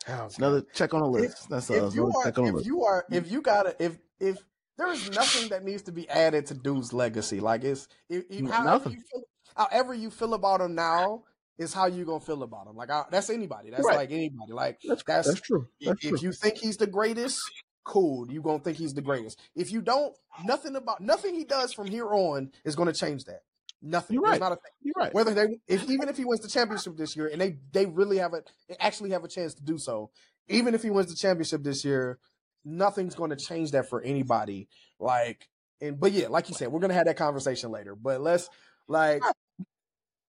[0.08, 1.44] Oh, another check on the list.
[1.44, 2.66] if, That's if a you are, check on the if list.
[2.66, 4.38] you are, if you gotta, if if
[4.76, 8.50] there is nothing that needs to be added to Dude's legacy, like it's if, if,
[8.50, 8.92] however nothing.
[8.92, 9.22] you feel,
[9.56, 11.24] however you feel about him now
[11.58, 12.76] is how you gonna feel about him.
[12.76, 13.70] Like I, that's anybody.
[13.70, 13.96] That's Right.
[13.96, 14.52] like anybody.
[14.52, 15.68] Like That's that's that's true.
[15.80, 16.18] That's if true.
[16.20, 17.40] you think he's the greatest,
[17.84, 18.30] cool.
[18.30, 19.38] You gonna think he's the greatest.
[19.54, 20.14] If you don't,
[20.44, 23.42] nothing about nothing he does from here on is gonna change that.
[23.84, 24.14] Nothing.
[24.14, 24.40] You're right.
[24.40, 24.72] not a thing.
[24.82, 25.12] You're right.
[25.12, 28.16] Whether they, if even if he wins the championship this year, and they they really
[28.16, 28.42] have a
[28.80, 30.10] actually have a chance to do so,
[30.48, 32.18] even if he wins the championship this year,
[32.64, 34.68] nothing's going to change that for anybody.
[34.98, 35.48] Like,
[35.82, 37.94] and but yeah, like you said, we're gonna have that conversation later.
[37.94, 38.48] But let's
[38.88, 39.22] like,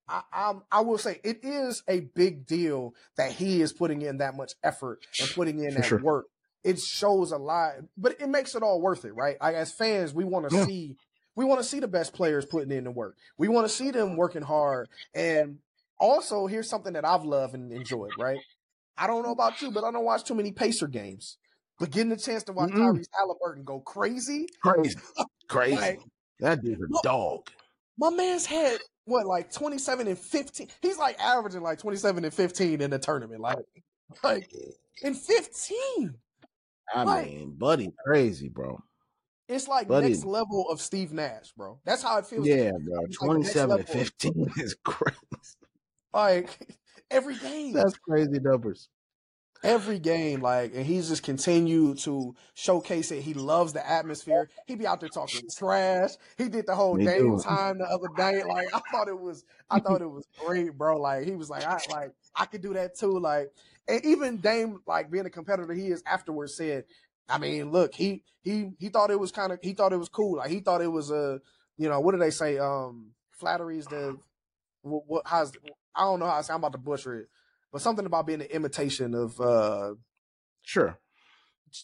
[0.10, 4.18] I, I'm I will say it is a big deal that he is putting in
[4.18, 6.00] that much effort and putting in For that sure.
[6.02, 6.26] work.
[6.66, 9.38] It shows a lot, but it makes it all worth it, right?
[9.40, 10.66] Like as fans, we want to Yeah.
[10.66, 10.98] see
[11.36, 13.18] we want to see the best players putting in the work.
[13.38, 14.88] We want to see them working hard.
[15.14, 15.58] And
[16.00, 18.40] also, here's something that I've loved and enjoyed, right?
[18.98, 21.38] I don't know about you, but I don't watch too many Pacer games.
[21.80, 22.78] But getting the chance to watch Mm-mm.
[23.00, 24.96] Tyrese Halliburton go crazy, Crazy,
[25.50, 25.76] crazy.
[25.76, 26.00] like
[26.40, 27.50] that dude's a dog.
[27.98, 30.68] my man's had what like 27 and 15.
[30.82, 33.42] He's like averaging like 27 and 15 in the tournament.
[33.42, 33.58] Like,
[34.24, 34.50] like
[35.04, 36.14] in 15.
[36.96, 37.26] I Right.
[37.28, 38.82] mean, buddy, crazy, bro.
[39.48, 41.80] It's like next level of Steve Nash, bro.
[41.86, 42.48] That's how it feels.
[42.48, 43.02] Yeah, bro.
[43.02, 43.94] Like 27 and level.
[43.94, 45.18] 15 is crazy.
[46.14, 46.50] Like
[47.12, 47.74] every game.
[47.74, 48.90] That's crazy numbers.
[49.64, 53.22] every game, like, and he's just continued to showcase it.
[53.22, 54.50] He loves the atmosphere.
[54.68, 56.12] He be out there talking trash.
[56.38, 58.44] He did the whole Me Dame time the other day.
[58.44, 61.00] Like, I thought it was, I thought it was great, bro.
[61.00, 63.18] Like, he was like, I like, I could do that too.
[63.20, 63.52] Like,
[63.88, 66.86] and even Dame, like being a competitor he is afterwards said,
[67.30, 70.10] I mean, look, he he he thought it was kind of, he thought it was
[70.10, 70.38] cool.
[70.38, 71.40] Like, he thought it was a,
[71.78, 72.58] you know, what do they say?
[72.58, 74.18] Um, flattery is the,
[74.82, 75.52] what, what how's,
[75.96, 76.54] I don't know how I say.
[76.54, 77.30] I'm about to butcher it
[77.72, 79.94] but something about being an imitation of uh
[80.64, 80.98] Sure.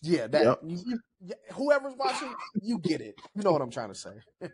[0.01, 0.59] yeah that Yep.
[0.65, 0.99] you,
[1.53, 4.11] whoever's watching you get it you know what i'm trying to say
[4.41, 4.47] uh,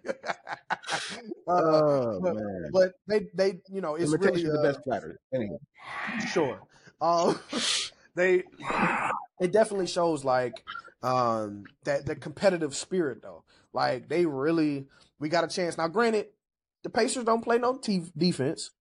[1.47, 2.69] Oh, but, man.
[2.73, 5.15] but they they you know it's Imitation really is the uh, best flattery.
[5.31, 5.57] Anyway.
[6.27, 6.59] sure
[7.01, 7.39] um
[8.17, 8.43] they
[9.39, 10.65] it definitely shows like
[11.03, 13.43] um that the competitive spirit though.
[13.73, 14.87] Like they really
[15.19, 15.77] we got a chance.
[15.77, 16.27] Now granted
[16.83, 18.71] the pacers don't play no t- defense.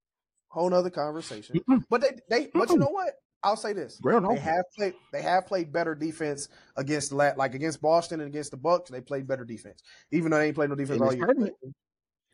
[0.49, 1.61] Whole nother conversation.
[1.91, 3.11] But they they but you know what?
[3.43, 4.01] I'll say this.
[4.03, 8.51] Real they have played they have played better defense against like against boston and against
[8.51, 8.91] the bucks.
[8.91, 11.28] They played better defense even though they ain't played no defense all year.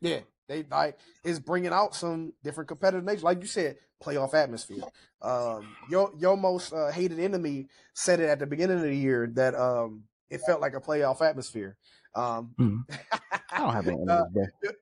[0.01, 4.83] Yeah, they like is bringing out some different competitive nature, like you said, playoff atmosphere.
[5.21, 9.29] Um, your your most uh, hated enemy said it at the beginning of the year
[9.33, 11.77] that um it felt like a playoff atmosphere.
[12.15, 12.83] Um, Mhm.
[13.51, 14.25] I don't have any uh,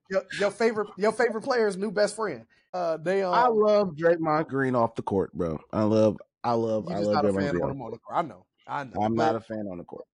[0.10, 2.46] your, your, favorite your favorite player's new best friend.
[2.74, 5.60] Uh, they um, I love Draymond Green off the court, bro.
[5.72, 7.64] I love, I love, I love not a fan Green.
[7.64, 8.18] on him on the court.
[8.18, 9.02] I know, I know.
[9.02, 10.06] I'm but, not a fan on the court.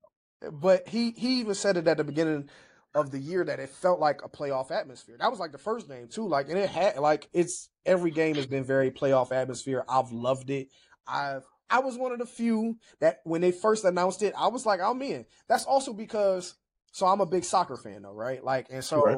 [0.51, 2.49] but he he even said it at the beginning
[2.97, 5.15] of the year that it felt like a playoff atmosphere.
[5.19, 6.27] That was like the first game too.
[6.27, 9.83] Like and it had like it's every game has been very playoff atmosphere.
[9.87, 10.69] I've loved it.
[11.07, 14.65] I've I was one of the few that when they first announced it, I was
[14.65, 15.25] like, oh, I'm in.
[15.47, 16.55] That's also because
[16.91, 18.43] so I'm a big soccer fan though, right?
[18.43, 19.17] Like and so Right.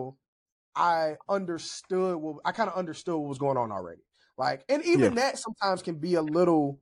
[0.75, 4.01] I understood what I kind of understood what was going on already.
[4.37, 6.79] Like and even that sometimes can be a little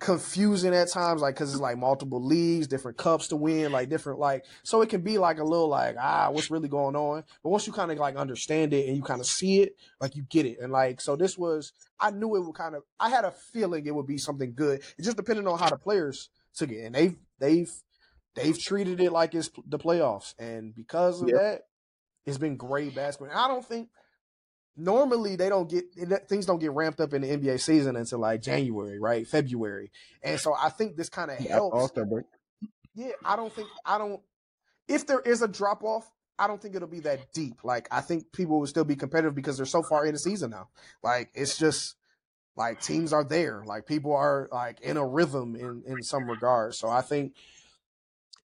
[0.00, 4.18] confusing at times, like because it's like multiple leagues, different cups to win, like different
[4.18, 7.22] like so it can be like a little like ah, what's really going on?
[7.42, 10.16] But once you kind of like understand it and you kind of see it, like
[10.16, 13.10] you get it, and like so this was I knew it would kind of I
[13.10, 14.82] had a feeling it would be something good.
[14.98, 17.72] It just depending on how the players took it, and they've they've
[18.34, 21.34] they've treated it like it's the playoffs, and because of Yep.
[21.34, 21.62] that,
[22.26, 23.30] it's been great basketball.
[23.30, 23.88] And I don't think
[24.80, 25.84] normally they don't get
[26.28, 29.26] things don't get ramped up in the NBA season until like January, right?
[29.26, 29.90] February.
[30.22, 31.74] And so I think this kind of helps.
[31.74, 32.24] All-Star break.
[32.94, 34.20] Yeah, I don't think I don't
[34.88, 37.62] if there is a drop off, I don't think it'll be that deep.
[37.62, 40.50] Like I think people will still be competitive because they're so far in the season
[40.50, 40.68] now.
[41.02, 41.96] Like it's just
[42.56, 43.62] like teams are there.
[43.64, 46.78] Like people are like in a rhythm in in some regards.
[46.78, 47.34] So I think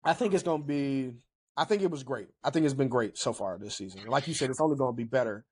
[0.04, 1.12] I think it's going to be
[1.56, 2.28] I think it was great.
[2.44, 4.06] I think it's been great so far this season.
[4.06, 5.44] Like you said, it's only going to be better.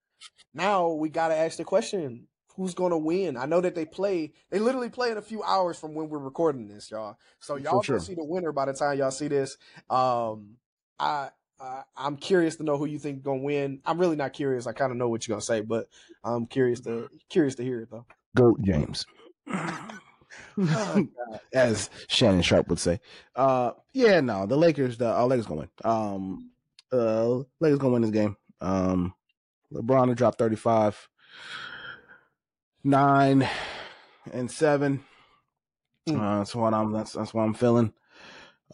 [0.54, 3.36] Now we got to ask the question: Who's going to win?
[3.36, 4.32] I know that they play.
[4.50, 7.16] They literally play in a few hours from when we're recording this, y'all.
[7.40, 7.96] So y'all sure.
[7.96, 9.58] will see the winner by the time y'all see this.
[9.90, 10.56] Um,
[10.98, 13.80] I, I I'm curious to know who you think going to win.
[13.84, 14.66] I'm really not curious.
[14.66, 15.88] I kind of know what you're going to say, but
[16.24, 18.06] I'm curious to curious to hear it though.
[18.34, 19.06] Goat James.
[20.58, 21.08] oh,
[21.52, 23.00] as Shannon Sharpe would say.
[23.34, 25.70] Uh, yeah, no, the Lakers, the uh, Lakers gonna win.
[25.84, 26.50] Um,
[26.92, 28.36] uh, Lakers gonna win this game.
[28.60, 29.14] Um,
[29.72, 31.08] LeBron will drop thirty five,
[32.84, 33.48] nine,
[34.32, 35.04] and seven.
[36.08, 36.20] Mm.
[36.20, 36.92] Uh, that's what I'm.
[36.92, 37.92] That's that's what I'm feeling.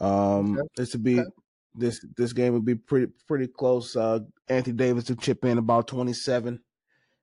[0.00, 0.68] Um, okay.
[0.76, 1.28] this would be okay.
[1.74, 3.96] this this game would be pretty pretty close.
[3.96, 6.60] Uh, Anthony Davis to chip in about twenty seven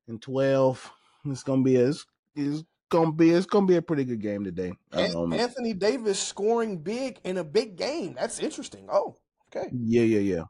[0.07, 0.91] and twelve.
[1.25, 2.05] It's gonna be as
[2.35, 4.73] is gonna be it's gonna be a pretty good game today.
[4.91, 8.15] Um, Anthony Davis scoring big in a big game.
[8.19, 8.87] That's interesting.
[8.91, 9.15] Oh,
[9.55, 9.69] okay.
[9.71, 10.43] Yeah, yeah, yeah,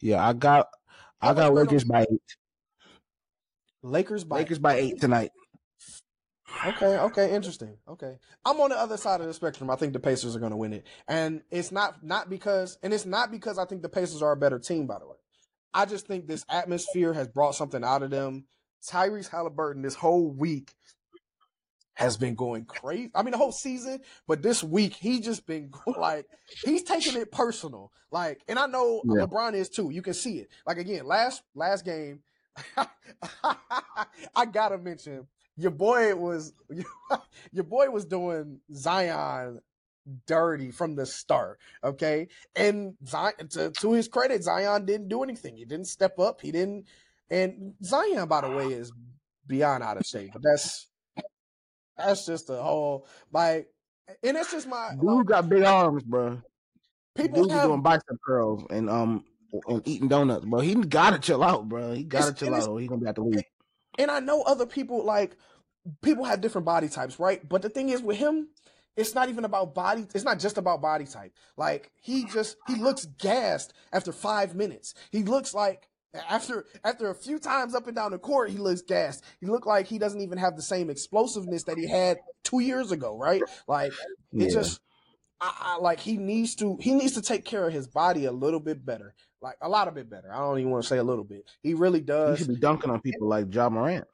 [0.00, 0.26] yeah.
[0.26, 0.68] I got
[1.20, 2.36] I got Lakers by eight.
[3.86, 5.30] Lakers by Lakers by eight tonight.
[6.66, 7.76] Okay, okay, interesting.
[7.88, 9.70] Okay, I'm on the other side of the spectrum.
[9.70, 12.92] I think the Pacers are going to win it, and it's not not because, and
[12.92, 14.86] it's not because I think the Pacers are a better team.
[14.86, 15.16] By the way,
[15.74, 18.46] I just think this atmosphere has brought something out of them.
[18.88, 20.74] Tyrese Halliburton this whole week
[21.94, 23.10] has been going crazy.
[23.14, 26.26] I mean, the whole season, but this week he just been like
[26.64, 27.92] he's taking it personal.
[28.10, 29.24] Like, and I know yeah.
[29.24, 29.90] LeBron is too.
[29.90, 30.48] You can see it.
[30.66, 32.20] Like again, last last game,
[34.34, 35.26] I gotta mention
[35.56, 36.52] your boy was
[37.52, 39.60] your boy was doing Zion
[40.26, 41.58] dirty from the start.
[41.82, 45.56] Okay, and Zion, to, to his credit, Zion didn't do anything.
[45.56, 46.40] He didn't step up.
[46.40, 46.86] He didn't.
[47.30, 48.92] And Zion, by the way, is
[49.46, 50.30] beyond out of shape.
[50.32, 50.86] But that's
[51.96, 53.68] that's just a whole like,
[54.22, 56.40] and it's just my dude like, got big arms, bro.
[57.14, 59.24] People Dude's have, doing bicep curls and um
[59.66, 60.60] and eating donuts, bro.
[60.60, 61.92] He gotta chill out, bro.
[61.92, 63.42] He gotta chill out, he's gonna be have the leave.
[63.98, 65.36] And I know other people like
[66.02, 67.46] people have different body types, right?
[67.48, 68.48] But the thing is with him,
[68.96, 70.06] it's not even about body.
[70.14, 71.32] It's not just about body type.
[71.56, 74.94] Like he just he looks gassed after five minutes.
[75.10, 75.88] He looks like
[76.28, 79.24] after after a few times up and down the court, he looks gassed.
[79.40, 82.92] He looked like he doesn't even have the same explosiveness that he had two years
[82.92, 83.42] ago, right?
[83.68, 83.96] Like it
[84.32, 84.48] yeah.
[84.48, 84.80] just,
[85.40, 88.32] I, I, like he needs to he needs to take care of his body a
[88.32, 90.32] little bit better, like a lot of bit better.
[90.32, 91.44] I don't even want to say a little bit.
[91.62, 92.38] He really does.
[92.38, 94.06] He should be dunking on people like Ja Morant.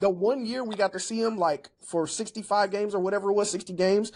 [0.00, 3.30] The one year we got to see him like for sixty five games or whatever
[3.30, 4.12] it was, sixty games,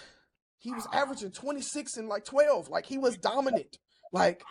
[0.58, 2.68] he was averaging twenty six and like twelve.
[2.68, 3.78] Like he was dominant.
[4.12, 4.42] Like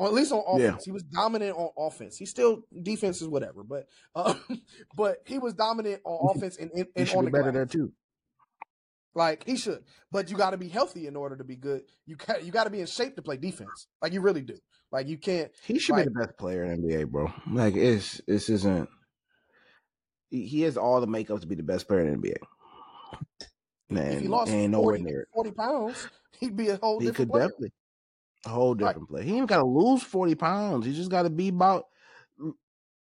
[0.00, 0.62] or at least on offense.
[0.62, 0.84] Yeah.
[0.84, 2.16] He was dominant on offense.
[2.16, 4.32] He still defense is whatever, but uh,
[4.96, 7.54] but he was dominant on offense and, and, and on the better glass.
[7.54, 7.92] there too.
[9.14, 9.82] Like he should,
[10.12, 11.82] but you got to be healthy in order to be good.
[12.06, 13.88] You got you got to be in shape to play defense.
[14.00, 14.56] Like you really do.
[14.92, 15.50] Like you can't.
[15.64, 17.32] He should like, be the best player in NBA, bro.
[17.50, 18.88] Like it's this isn't.
[20.30, 22.36] He has all the makeup to be the best player in NBA.
[23.88, 26.08] Man, if he lost ain't 40, nowhere near 40 pounds,
[26.38, 27.48] he'd be a whole he different could player.
[27.48, 27.72] Definitely.
[28.46, 29.24] A whole different play.
[29.24, 30.86] He ain't got to lose forty pounds.
[30.86, 31.86] He just got to be about.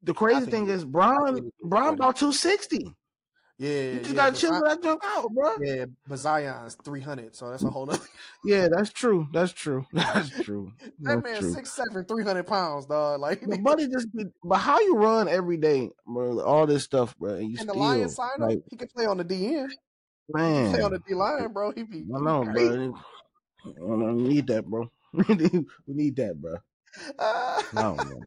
[0.04, 2.96] The crazy thing is, Bron Bron about two sixty.
[3.60, 5.56] Yeah, you just yeah, gotta chill that junk out, bro.
[5.60, 8.00] Yeah, but Zion's three hundred, so that's a whole other.
[8.46, 9.28] yeah, that's true.
[9.34, 9.84] That's true.
[9.94, 10.74] That's true.
[11.00, 13.20] that man six seven, three hundred pounds, dog.
[13.20, 14.14] Like the buddy just.
[14.14, 16.40] Be, but how you run every day, bro?
[16.42, 17.34] All this stuff, bro.
[17.34, 19.70] And, you and still, the Lions sign like, He can play on the DN.
[20.30, 21.72] Man, play on the D line, bro.
[21.72, 22.06] He be.
[22.16, 22.94] I know, bro.
[23.66, 24.92] I don't need that, bro.
[25.14, 26.58] we need, we need that, bro.
[27.18, 28.20] Uh, no, man.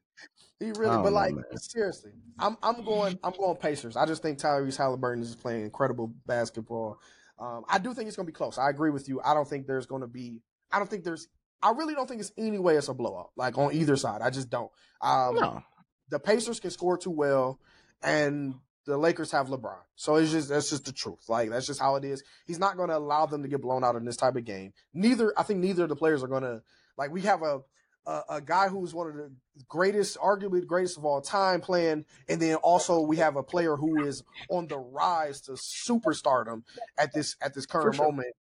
[0.61, 3.97] He really, but like know, seriously, I'm I'm going I'm going Pacers.
[3.97, 7.01] I just think Tyrese Halliburton is playing incredible basketball.
[7.39, 8.59] Um, I do think it's going to be close.
[8.59, 9.23] I agree with you.
[9.25, 10.43] I don't think there's going to be.
[10.71, 11.29] I don't think there's.
[11.63, 13.31] I really don't think it's any way it's a blowout.
[13.37, 14.71] Like on either side, I just don't.
[15.01, 15.63] Um, no.
[16.11, 17.59] The Pacers can score too well,
[18.03, 18.55] and
[18.85, 19.79] the Lakers have LeBron.
[19.97, 21.29] So it's just that's just the truth.
[21.29, 22.23] Like that's just how it is.
[22.47, 24.75] He's not going to allow them to get blown out in this type of game.
[24.93, 26.63] Neither I think neither of the players are going to
[26.99, 27.61] like we have a,
[28.07, 29.31] a, a guy who's one of the
[29.69, 33.77] greatest, arguably the greatest of all time playing, and then also we have a player
[33.77, 36.63] who is on the rise to superstardom
[36.99, 38.07] at this at this current sure.
[38.07, 38.35] moment.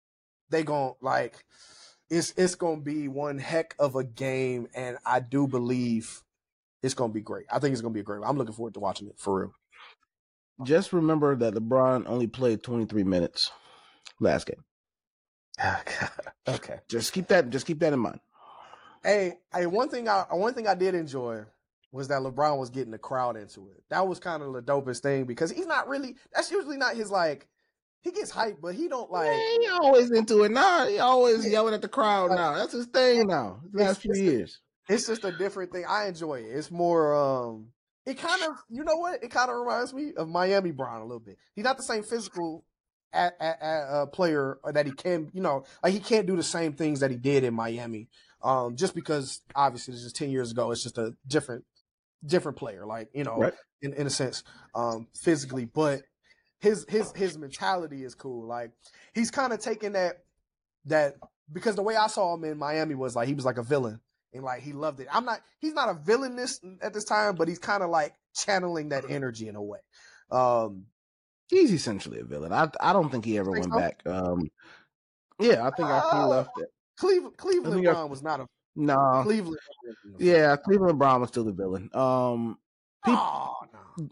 [0.51, 1.45] They going like
[2.11, 6.23] it's it's gonna be one heck of a game, and I do believe
[6.83, 7.47] it's gonna be great.
[7.51, 8.23] I think it's gonna be a great.
[8.25, 9.55] I'm looking forward to watching it for real.
[10.65, 13.53] Just remember that LeBron only played 23 minutes
[14.19, 14.65] last game.
[15.61, 15.83] Ah,
[16.49, 16.81] okay.
[16.89, 17.51] Just keep that.
[17.51, 18.21] Just keep that in mind.
[19.03, 21.45] Hey, hey, one thing I one thing I did enjoy
[21.93, 23.83] was that LeBron was getting the crowd into it.
[23.89, 27.11] That was kind of the dopest thing because he's not really that's usually not his
[27.11, 27.49] like
[28.01, 30.87] he gets hyped, but he don't like yeah, he always into it now.
[30.87, 32.55] He always yelling at the crowd now.
[32.55, 33.61] That's his thing now.
[33.73, 34.61] Last few years.
[34.89, 35.85] It's just a different thing.
[35.89, 36.51] I enjoy it.
[36.51, 37.69] It's more um
[38.07, 39.23] it kind of you know what?
[39.23, 41.39] It kind of reminds me of Miami Bron a little bit.
[41.55, 42.65] He's not the same physical
[43.13, 46.75] a, a, a, player that he can, you know, like he can't do the same
[46.75, 48.09] things that he did in Miami.
[48.43, 51.65] Um, just because obviously this is ten years ago, it's just a different,
[52.25, 53.55] different player, like you know, right.
[53.83, 54.45] in in a sense,
[54.75, 55.65] um, physically.
[55.65, 56.03] But
[56.61, 58.47] his his his mentality is cool.
[58.47, 58.73] Like
[59.15, 60.25] he's kind of taking that
[60.87, 61.15] that
[61.53, 64.01] because the way I saw him in Miami was like he was like a villain
[64.33, 65.09] and like he loved it.
[65.13, 68.91] I'm not he's not a villainous at this time, but he's kind of like channeling
[68.91, 69.79] that energy in a way.
[70.31, 70.87] Um
[71.49, 72.53] he's essentially a villain.
[72.53, 73.79] I I don't think he ever went so?
[73.79, 74.03] back.
[74.07, 74.51] Um
[75.41, 76.69] yeah, I think after he uh, left it.
[76.99, 78.47] Cleveland Cleveland Brown was not a
[78.77, 78.95] no.
[78.95, 79.23] Nah.
[79.23, 79.59] Cleveland.
[80.19, 81.91] Yeah, Cleveland Brown was still the villain.
[81.95, 82.59] Um
[83.05, 84.09] people, oh, no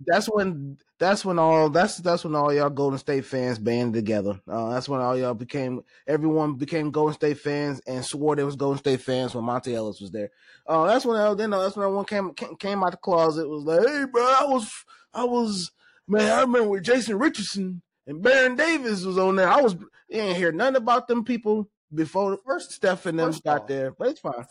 [0.00, 4.40] that's when that's when all that's that's when all y'all Golden State fans banded together.
[4.46, 8.56] Uh, that's when all y'all became everyone became Golden State fans and swore they was
[8.56, 10.30] Golden State fans when Monta Ellis was there.
[10.66, 13.48] Uh, that's when then that's when everyone came came out the closet.
[13.48, 14.70] Was like, hey, bro, I was
[15.14, 15.72] I was
[16.06, 19.48] man, I remember with Jason Richardson and Baron Davis was on there.
[19.48, 19.76] I was
[20.08, 23.92] you ain't hear nothing about them people before first Steph and them got off, there,
[23.92, 24.44] but it's fine.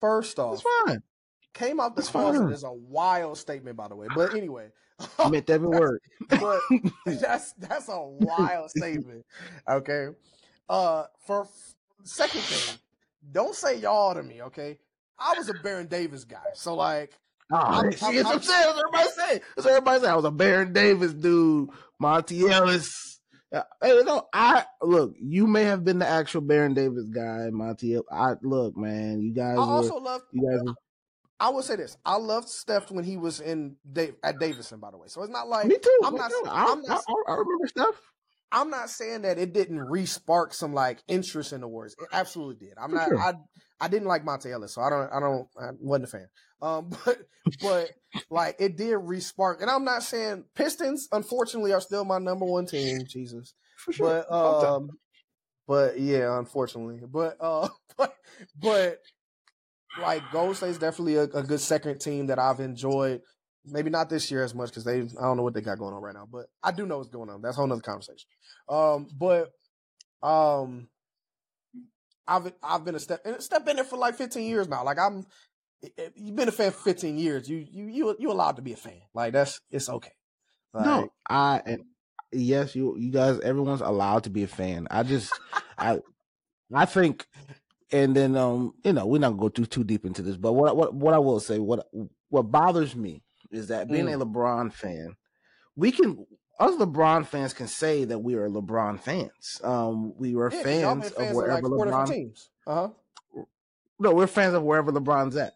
[0.00, 1.02] First off, it's fine.
[1.54, 4.06] Came out the closet is a wild statement, by the way.
[4.14, 4.68] But anyway,
[5.18, 6.00] I meant every word.
[6.28, 6.60] but
[7.06, 9.24] that's that's a wild statement.
[9.68, 10.08] Okay.
[10.68, 11.46] Uh for
[12.04, 12.78] second thing,
[13.32, 14.78] don't say y'all to me, okay?
[15.18, 16.38] I was a Baron Davis guy.
[16.54, 17.12] So like
[17.54, 18.44] Oh, I, see, I, I'm saying.
[18.44, 19.40] That's everybody say.
[19.56, 20.08] That's everybody say.
[20.08, 21.68] I was a Baron Davis dude.
[21.98, 23.11] Monty Ellis.
[23.52, 25.14] Uh, hey, you know, I look.
[25.20, 27.98] You may have been the actual Baron Davis guy, Monty.
[28.10, 29.20] I look, man.
[29.20, 29.58] You guys.
[29.58, 30.22] I also love.
[30.32, 30.62] You guys.
[30.64, 30.74] Were,
[31.38, 34.80] I will say this: I loved Steph when he was in Dave, at Davidson.
[34.80, 36.00] By the way, so it's not like me too.
[36.04, 36.30] I'm me not.
[36.30, 36.42] Too.
[36.46, 37.04] I'm not.
[37.06, 38.00] I, I, remember Steph.
[38.52, 41.96] I'm not saying that it didn't re-spark some like interest in the Warriors.
[41.98, 42.78] It absolutely did.
[42.78, 43.08] I'm For not.
[43.08, 43.18] Sure.
[43.18, 43.34] I
[43.82, 45.12] I didn't like Monta Ellis, so I don't.
[45.12, 45.48] I don't.
[45.60, 46.28] I wasn't a fan.
[46.62, 47.18] Um, but
[47.60, 47.90] but
[48.30, 51.08] like it did re-spark, and I'm not saying Pistons.
[51.10, 53.00] Unfortunately, are still my number one team.
[53.08, 53.54] Jesus.
[53.76, 54.24] For sure.
[54.30, 54.90] But um,
[55.66, 58.14] but yeah, unfortunately, but uh, but
[58.60, 58.98] but
[60.00, 63.20] like Golden State's definitely a, a, good second team that I've enjoyed.
[63.64, 65.92] Maybe not this year as much because they I don't know what they got going
[65.92, 67.42] on right now, but I do know what's going on.
[67.42, 68.28] That's a whole nother conversation.
[68.68, 69.50] Um, but
[70.22, 70.88] um,
[72.26, 74.84] I've I've been a step and step in there for like 15 years now.
[74.84, 75.26] Like I'm,
[76.14, 77.48] you've been a fan for 15 years.
[77.48, 79.00] You you you you allowed to be a fan.
[79.14, 80.12] Like that's it's okay.
[80.72, 81.84] Like, no, I and
[82.32, 84.86] yes, you you guys, everyone's allowed to be a fan.
[84.90, 85.32] I just
[85.78, 86.00] I
[86.72, 87.26] I think
[87.92, 90.54] and then um, you know, we're not gonna go too too deep into this, but
[90.54, 91.86] what what what I will say, what
[92.30, 94.20] what bothers me is that being mm.
[94.20, 95.14] a LeBron fan,
[95.76, 96.26] we can
[96.58, 99.60] us LeBron fans can say that we are LeBron fans.
[99.62, 102.50] Um, we were yeah, fans, fans, of wherever like LeBron teams.
[102.66, 102.88] Uh huh.
[103.98, 105.54] No, we're fans of wherever LeBron's at.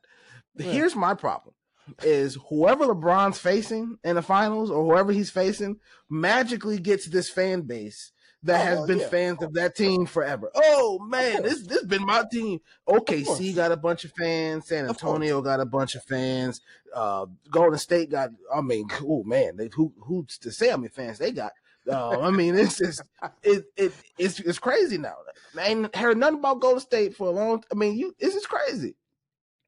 [0.57, 0.73] Yeah.
[0.73, 1.55] Here's my problem:
[2.03, 5.79] is whoever LeBron's facing in the finals or whoever he's facing
[6.09, 8.13] magically gets this fan base
[8.47, 9.09] that oh, has been yeah.
[9.09, 10.51] fans of that team forever.
[10.55, 12.61] Oh man, this this been my team.
[12.89, 14.67] OKC got a bunch of fans.
[14.67, 16.61] San Antonio got a bunch of fans.
[16.95, 18.31] Uh, Golden State got.
[18.55, 21.53] I mean, oh man, they, who who's to say how many fans they got?
[21.89, 23.03] Uh, I mean, it's just
[23.43, 25.15] it, it it's it's crazy now.
[25.59, 27.63] I ain't heard nothing about Golden State for a long.
[27.71, 28.97] I mean, you this is crazy.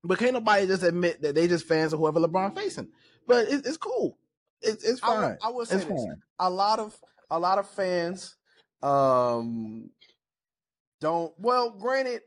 [0.04, 2.88] But can't nobody just admit that they just fans of whoever LeBron facing.
[3.26, 4.16] But it, it's cool.
[4.62, 5.36] It, it's fine.
[5.42, 6.22] I, I will say it's this: fine.
[6.38, 6.96] a lot of
[7.30, 8.37] a lot of fans
[8.82, 9.90] um,
[11.00, 11.70] don't well.
[11.70, 12.22] Granted,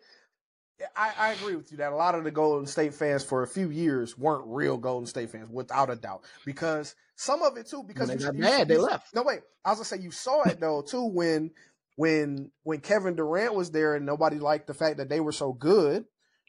[0.95, 3.47] I, I, agree with you that a lot of the Golden State fans for a
[3.47, 6.23] few years weren't real Golden State fans, without a doubt.
[6.45, 9.13] Because some of it too, because when they you, got mad, they left.
[9.13, 9.41] No, wait.
[9.63, 11.51] I was gonna say you saw it though too when
[11.95, 15.53] when when Kevin Durant was there and nobody liked the fact that they were so
[15.53, 16.05] good,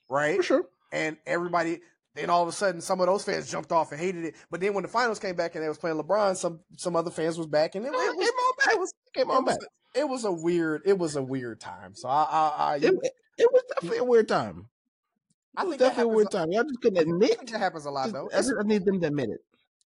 [0.09, 0.37] right?
[0.39, 0.65] For sure.
[0.93, 1.81] And everybody
[2.14, 4.34] then all of a sudden, some of those fans jumped off and hated it.
[4.51, 7.10] But then when the finals came back and they was playing LeBron, some some other
[7.10, 8.28] fans was back and it, it was,
[8.68, 9.59] it was, came on back
[9.94, 11.94] it was a weird it was a weird time.
[11.94, 12.94] So I, I, I it,
[13.39, 14.68] it, was definitely a weird time.
[15.56, 16.51] I think definitely a weird time.
[16.51, 18.30] Y'all just couldn't admit that happens a lot though.
[18.32, 19.40] I, need them to admit it.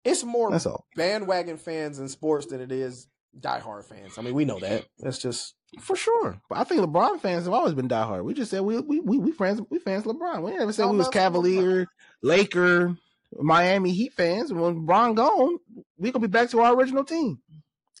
[0.04, 0.86] It's more That's all.
[0.94, 3.08] bandwagon fans in sports than it is
[3.40, 4.18] diehard fans.
[4.18, 4.86] I mean, we know that.
[4.98, 6.40] That's just for sure.
[6.48, 8.24] But I think LeBron fans have always been diehard.
[8.24, 10.42] We just said we we we, we friends we fans LeBron.
[10.42, 11.86] We never said we was Cavalier,
[12.22, 12.96] Laker,
[13.32, 14.52] Miami Heat fans.
[14.52, 15.58] When LeBron gone,
[15.98, 17.40] we gonna be back to our original team.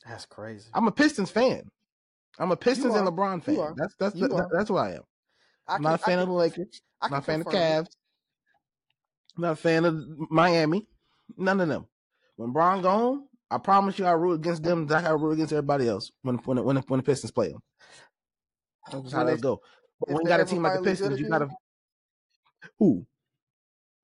[0.06, 0.68] That's crazy.
[0.72, 1.70] I'm a Pistons fan.
[2.38, 3.74] I'm a Pistons and LeBron fan.
[3.76, 5.02] That's that's the, that's what I am.
[5.66, 6.82] I am not a fan of the Lakers.
[7.00, 7.88] I'm not a fan of Cavs.
[9.36, 10.86] I'm not a fan of Miami.
[11.36, 11.86] None of them.
[12.36, 14.86] When Bron gone, I promise you, I root against them.
[14.86, 17.60] Like I root against everybody else when when when, when the Pistons play them.
[18.90, 19.60] That's how they go.
[20.00, 21.48] But when you got a team like the Pistons, you got to
[22.78, 23.06] who?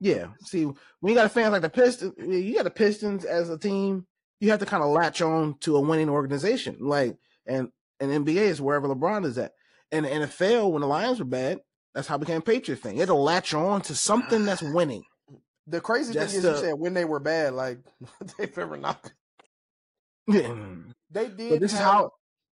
[0.01, 0.29] Yeah.
[0.41, 0.77] See, when
[1.11, 4.07] you got a fan like the Pistons, you got the Pistons as a team.
[4.41, 7.17] You have to kind of latch on to a winning organization, like
[7.47, 7.69] and
[8.01, 9.53] and NBA is wherever LeBron is at.
[9.93, 11.61] And the NFL, when the Lions were bad,
[11.95, 12.97] that's how it became a Patriot thing.
[12.97, 15.05] It'll latch on to something that's winning.
[15.67, 17.79] The crazy Just thing is, to, you said when they were bad, like
[18.39, 19.13] they've ever not.
[20.29, 21.51] Um, they did.
[21.51, 22.11] But this is how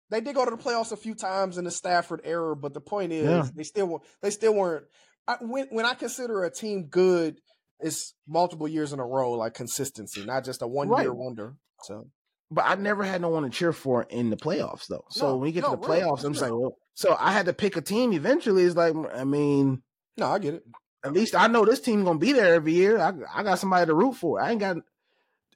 [0.09, 2.81] they did go to the playoffs a few times in the Stafford era, but the
[2.81, 3.49] point is Yeah.
[3.55, 4.85] they still wa- they still weren't.
[5.27, 7.41] I, when when I consider a team good,
[7.79, 11.55] it's multiple years in a row, like consistency, not just a one year wonder.
[11.83, 12.07] So
[12.49, 15.03] But I never had no one to cheer for in the playoffs, though.
[15.09, 17.15] So No, when you get no, to the really, playoffs, I'm just like, well, so
[17.19, 18.13] I had to pick a team.
[18.13, 19.83] Eventually, it's like, I mean,
[20.15, 20.63] no, I get it.
[21.03, 22.97] at least I know this team gonna be there every year.
[22.97, 24.41] I I got somebody to root for.
[24.41, 24.77] I ain't got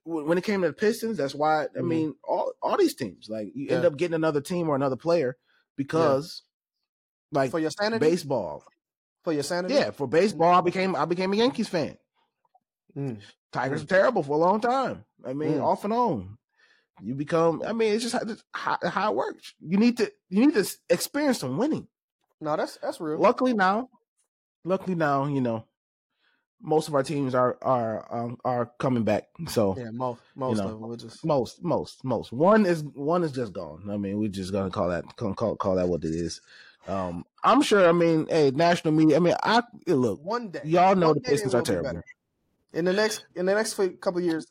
[0.04, 1.18] when it came to the Pistons.
[1.18, 1.88] That's why I Mhm.
[1.88, 5.38] mean, all all these teams, like you end up getting another team or another player
[5.78, 6.44] because,
[7.32, 8.64] like For your sanity, baseball,
[9.24, 11.98] for your sanity, yeah, for baseball, I became I became a Yankees fan.
[12.96, 13.22] Mm.
[13.52, 15.06] Tigers were terrible for a long time.
[15.26, 15.64] I mean, Mm.
[15.64, 16.38] off and on.
[17.02, 17.64] You become.
[17.66, 18.16] I mean, it's just
[18.54, 19.56] how, how, how it works.
[19.60, 20.12] You need to.
[20.30, 21.88] You need to experience some winning.
[22.40, 23.20] No, that's that's real.
[23.20, 23.90] Luckily now,
[24.64, 25.66] luckily now, you know,
[26.62, 29.28] most of our teams are are um, are coming back.
[29.48, 30.82] So Yeah, most most know, of them.
[30.82, 32.32] We'll just most, most, most.
[32.32, 33.88] One is one is just gone.
[33.90, 36.42] I mean, we're just gonna call that call call, that what it is.
[36.88, 37.88] Um, I'm sure.
[37.88, 39.18] I mean, hey, national media.
[39.18, 40.24] I mean, I look.
[40.24, 40.62] one day.
[40.64, 42.02] Y'all know the Pistons are will be terrible.
[42.74, 44.48] In the next in the next couple of years,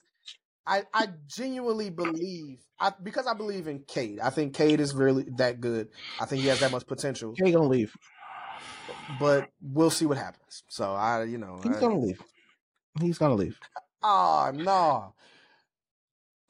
[0.67, 4.21] I I genuinely believe I because I believe in Cade.
[4.21, 5.89] I think Cade is really that good.
[6.21, 7.35] I think he has that much potential.
[7.43, 7.95] Ain't gonna leave.
[9.19, 10.63] But we'll see what happens.
[10.69, 12.21] So I you know He's I- gonna leave.
[13.01, 13.59] He's gonna leave.
[14.03, 15.15] Oh no.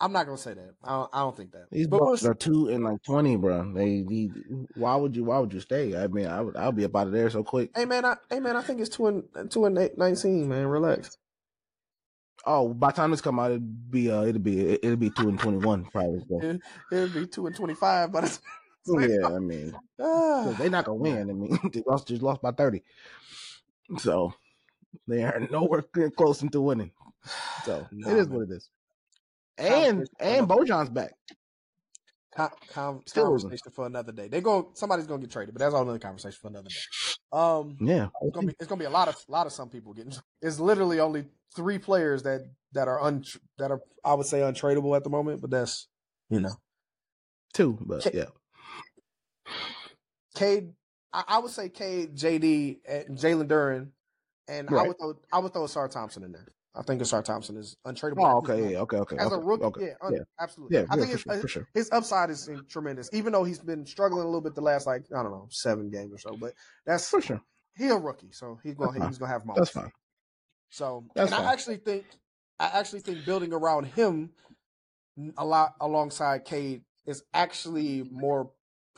[0.02, 0.74] I'm not gonna say that.
[0.82, 1.66] I don't, I don't think that.
[1.70, 3.70] These but Bucks are two and like twenty, bro.
[3.74, 4.30] They, they,
[4.74, 5.24] why would you?
[5.24, 5.94] Why would you stay?
[5.94, 6.56] I mean, I would.
[6.56, 7.70] I'll be up out of there so quick.
[7.76, 10.48] Hey man, I, hey man, I think it's two and two and eight, nineteen.
[10.48, 11.18] Man, relax.
[12.46, 15.28] Oh, by the time this come out, it'd be uh, it'll be it'll be two
[15.28, 16.22] and twenty one probably.
[16.30, 16.40] So.
[16.40, 16.60] It,
[16.90, 18.40] it'll be two and twenty five, but it's,
[18.86, 21.30] Yeah, I mean, ah, they're not gonna win.
[21.30, 22.82] I mean, they lost just lost by thirty,
[23.98, 24.32] so
[25.06, 25.82] they are nowhere
[26.16, 26.90] close to winning.
[27.64, 28.36] So Nah, it is man.
[28.36, 28.68] what it is.
[29.58, 31.12] And and Bojan's back.
[32.34, 33.50] con- con- Still losing.
[33.50, 34.28] conversation for another day.
[34.28, 34.70] They go.
[34.74, 36.74] Somebody's gonna get traded, but that's all another conversation for another day.
[37.32, 39.92] Um, Yeah, it's gonna be it's gonna be a lot of lot of some people
[39.92, 40.14] getting.
[40.40, 42.40] It's literally only three players that
[42.72, 43.24] that are un
[43.58, 45.86] that are I would say untradeable at the moment, but that's
[46.30, 46.54] you know.
[47.52, 48.26] two, but yeah,
[50.34, 50.72] Cade,
[51.12, 53.88] I, I would say Cade, JD, and Jalen Duren,
[54.48, 56.46] and I would throw I would throw Ausar Thompson in there.
[56.74, 58.18] I think Ausar Thompson is untradeable.
[58.18, 59.16] Oh, okay, yeah, okay, okay.
[59.16, 59.86] As okay, a rookie, okay.
[59.86, 60.78] yeah, un- yeah, absolutely.
[60.78, 61.68] yeah, I yeah, think for it's, sure, sure.
[61.74, 65.04] his upside is tremendous, even though he's been struggling a little bit the last like
[65.14, 66.36] I don't know seven games or so.
[66.36, 66.52] But
[66.86, 67.42] that's For sure,
[67.76, 69.72] he's a rookie, so he's gonna he's gonna have moments.
[69.72, 69.92] that's fine.
[70.70, 71.48] So That's and fine.
[71.48, 72.04] I actually think
[72.60, 74.30] I actually think building around him
[75.36, 78.50] a lot alongside Cade is actually more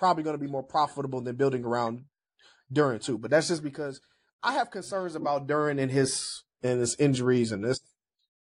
[0.02, 2.06] probably going to be more profitable than building around
[2.74, 3.18] Duren too.
[3.18, 4.00] But that's just because
[4.42, 7.78] I have concerns about Duren and his and his injuries and this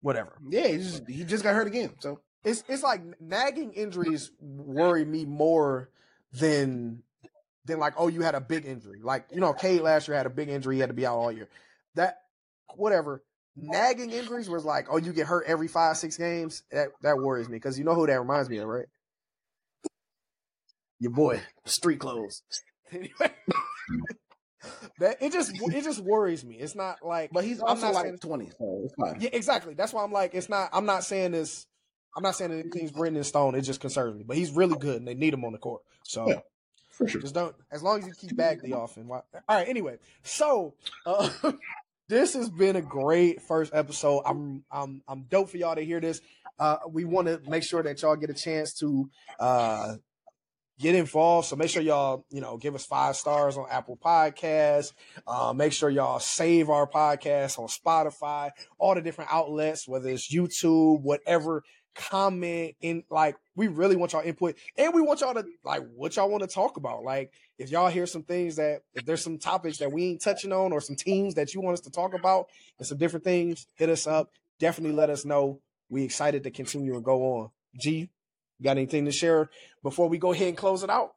[0.02, 0.38] whatever.
[0.48, 1.96] Yeah, he just he just got hurt again.
[1.98, 5.90] So It's it's like nagging injuries worry me more
[6.32, 7.02] than
[7.66, 9.00] than like oh you had a big injury.
[9.02, 11.18] Like you know Cade last year had a big injury, he had to be out
[11.18, 11.50] all year.
[11.96, 12.20] That
[12.76, 13.24] whatever.
[13.60, 16.62] Nagging injuries was like oh you get hurt every five six games.
[16.72, 18.86] That that worries me because you know who that reminds me of, right?
[21.00, 22.42] Your boy, street clothes.
[22.92, 23.12] Anyway,
[25.00, 26.56] that it just it just worries me.
[26.56, 29.18] It's not like but he's I'm also not like saying- twenty, so it's fine.
[29.22, 29.74] yeah, exactly.
[29.74, 30.70] That's why I'm like, it's not.
[30.74, 31.66] I'm not saying this.
[32.16, 33.54] I'm not saying anything's written in stone.
[33.56, 34.24] It just concerns me.
[34.28, 35.82] But he's really good, and they need him on the court.
[36.04, 36.40] So Yeah.
[36.90, 37.22] For sure.
[37.22, 37.56] just don't.
[37.72, 39.68] As long as you keep Bagley off and why- all right.
[39.68, 40.74] Anyway, so
[41.06, 41.30] uh,
[42.10, 44.24] this has been a great first episode.
[44.26, 46.20] I'm I'm I'm dope for y'all to hear this.
[46.60, 49.08] Uh, we want to make sure that y'all get a chance to
[49.40, 49.98] uh,
[50.80, 51.48] get involved.
[51.48, 54.94] So make sure y'all you know give us five stars on Apple Podcasts.
[55.26, 60.34] Uh, make sure y'all save our podcast on Spotify, all the different outlets, whether it's
[60.34, 61.64] YouTube, whatever.
[61.96, 66.16] Comment in like we really want y'all input, and we want y'all to like what
[66.16, 67.04] y'all want to talk about.
[67.04, 70.54] Like if y'all hear some things that if there's some topics that we ain't touching
[70.54, 73.66] on, or some teams that you want us to talk about, and some different things,
[73.74, 74.30] hit us up.
[74.60, 75.60] Definitely let us know.
[75.90, 77.50] We excited to continue and go on.
[77.80, 78.10] G,
[78.62, 79.50] got anything to share
[79.84, 81.12] before we go ahead and close it out?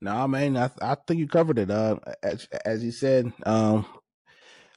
[0.00, 1.70] No, man, I I think you covered it.
[1.70, 3.86] Uh, as as you said, um,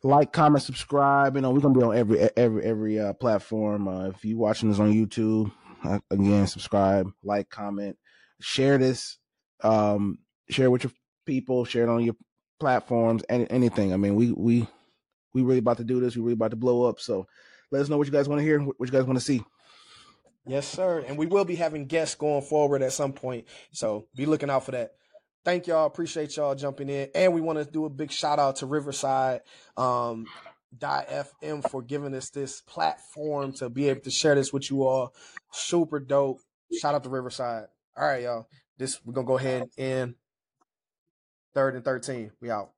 [0.04, 1.36] like, comment, subscribe.
[1.36, 3.88] You know, we're gonna be on every every every uh, platform.
[3.88, 5.52] Uh, if you watching this on YouTube,
[5.84, 7.98] uh, again, subscribe, like, comment,
[8.40, 9.18] share this.
[9.64, 10.20] Um,
[10.50, 10.92] share with your
[11.26, 11.66] people.
[11.66, 12.16] Share it on your
[12.60, 13.24] platforms.
[13.28, 13.94] Any anything.
[13.94, 14.68] I mean, we we
[15.34, 16.16] we really about to do this.
[16.16, 17.00] We really about to blow up.
[17.00, 17.26] So,
[17.72, 18.60] let us know what you guys want to hear.
[18.60, 19.44] What you guys want to see.
[20.48, 21.04] Yes, sir.
[21.08, 23.46] And we will be having guests going forward at some point.
[23.72, 24.92] So be looking out for that.
[25.44, 25.86] Thank y'all.
[25.86, 27.10] Appreciate y'all jumping in.
[27.16, 29.42] And we want to do a big shout out to Riverside
[29.78, 30.26] um,
[30.80, 35.14] FM for giving us this platform to be able to share this with you all.
[35.52, 36.40] Super dope.
[36.74, 37.68] Shout out to Riverside.
[37.96, 38.48] All right, y'all.
[38.78, 40.16] This we're gonna go ahead and
[41.54, 42.32] third and thirteen.
[42.42, 42.75] We out.